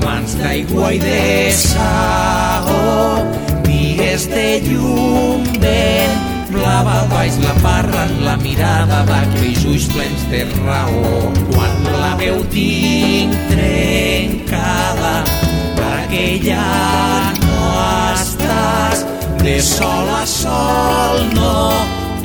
mans 0.03 0.33
d'aigua 0.35 0.89
i 0.91 0.99
de 0.99 1.53
saó, 1.55 3.23
dies 3.63 4.27
de 4.27 4.43
llum 4.67 5.47
ben 5.63 6.19
blava 6.51 6.97
baix 7.13 7.39
la 7.45 7.55
parra 7.63 8.03
en 8.09 8.13
la 8.27 8.35
mirada 8.43 9.05
d'aquells 9.07 9.63
ulls 9.71 9.87
plens 9.95 10.27
de 10.35 10.43
raó. 10.67 11.31
Quan 11.55 11.91
la 12.03 12.13
veu 12.19 12.43
tinc 12.51 13.39
trencada, 13.55 15.17
que 16.11 16.29
ja 16.43 16.71
no 17.39 17.75
estàs, 18.11 19.07
de 19.45 19.61
sol 19.63 20.17
a 20.23 20.25
sol 20.39 21.23
no 21.39 21.55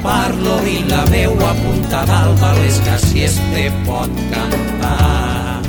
parlo 0.02 0.56
i 0.66 0.80
la 0.88 1.04
veu 1.10 1.34
apuntada 1.44 2.24
al 2.24 2.34
és 2.66 2.80
que 2.84 2.96
si 3.04 3.24
es 3.24 3.36
te 3.52 3.68
pot 3.86 4.10
cantar. 4.32 5.60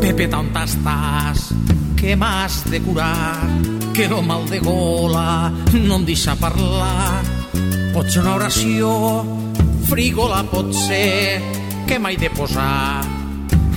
Pepeta, 0.00 0.40
on 0.40 0.50
estàs? 0.64 1.50
Què 2.00 2.16
m'has 2.16 2.64
de 2.72 2.80
curar? 2.84 3.79
Que 3.94 4.04
el 4.06 4.22
mal 4.22 4.48
de 4.48 4.60
gola 4.60 5.52
no 5.72 5.96
em 5.96 6.04
deixa 6.06 6.36
parlar. 6.38 7.20
Pot 7.92 8.08
ser 8.08 8.22
una 8.22 8.36
oració, 8.38 8.90
frígola 9.90 10.44
pot 10.48 10.70
ser, 10.86 11.40
que 11.88 11.98
m'he 11.98 12.14
de 12.16 12.30
posar? 12.30 13.02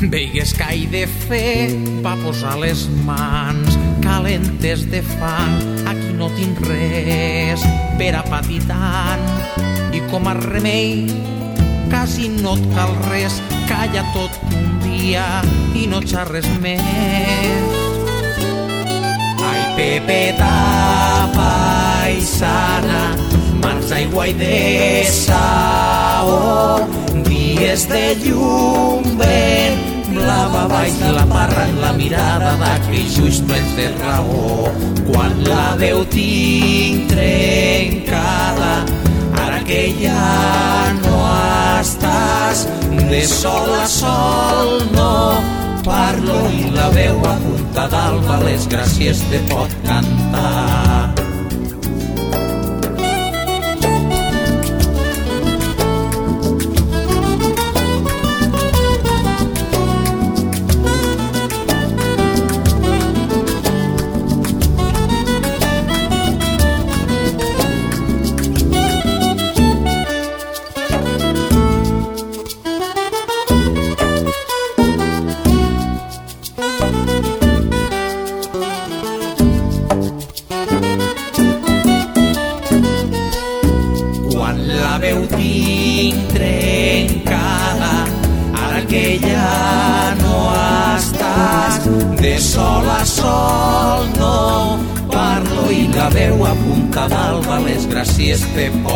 Veigues 0.04 0.54
que 0.54 0.68
he 0.70 0.86
de 0.92 1.04
fer 1.08 1.74
pa 2.04 2.14
posar 2.22 2.58
les 2.62 2.86
mans 3.08 3.78
calentes 4.04 4.86
de 4.92 5.02
fang. 5.16 5.60
Aquí 5.90 6.12
no 6.20 6.30
tinc 6.38 6.60
res 6.68 7.64
per 8.00 8.14
a 8.20 8.26
patir 8.28 8.62
tant. 8.70 9.24
I 9.94 10.04
com 10.12 10.28
a 10.30 10.36
remei 10.40 11.08
quasi 11.90 12.28
no 12.30 12.56
et 12.58 12.66
cal 12.74 12.94
res, 13.08 13.40
calla 13.70 14.04
tot 14.16 14.42
un 14.52 14.78
dia 14.84 15.28
i 15.78 15.88
no 15.88 16.02
xerres 16.02 16.50
més. 16.62 17.83
Pepeta 19.76 20.50
paisana, 21.34 23.02
mans 23.62 23.90
d'aigua 23.90 24.28
i 24.30 24.34
de 24.38 24.60
saó, 25.10 26.84
dies 27.26 27.88
de 27.90 28.04
llum, 28.22 29.08
vent, 29.18 29.82
blava 30.12 30.68
baix 30.70 31.00
de 31.02 31.14
la 31.18 31.26
parra 31.32 31.66
en 31.72 31.80
la 31.82 31.92
mirada 31.98 32.54
d'aquells 32.62 33.18
ulls 33.24 33.42
plens 33.50 33.74
de 33.80 33.90
raó. 33.98 34.70
Quan 35.10 35.42
la 35.48 35.66
veu 35.82 36.06
tinc 36.14 37.10
trencada, 37.16 38.76
ara 39.48 39.64
que 39.66 39.88
ja 40.04 40.94
no 41.02 41.18
estàs 41.82 42.68
de 43.10 43.26
sol 43.26 43.74
a 43.82 43.88
sol 43.90 44.78
no 44.94 45.13
parlo 45.84 46.38
i 46.52 46.70
la 46.72 46.88
veu 46.96 47.20
apuntada 47.28 48.04
al 48.10 48.22
les 48.46 48.68
gràcies 48.72 49.24
te 49.32 49.42
pot 49.52 49.76
cantar 49.88 50.63
la 98.56 98.93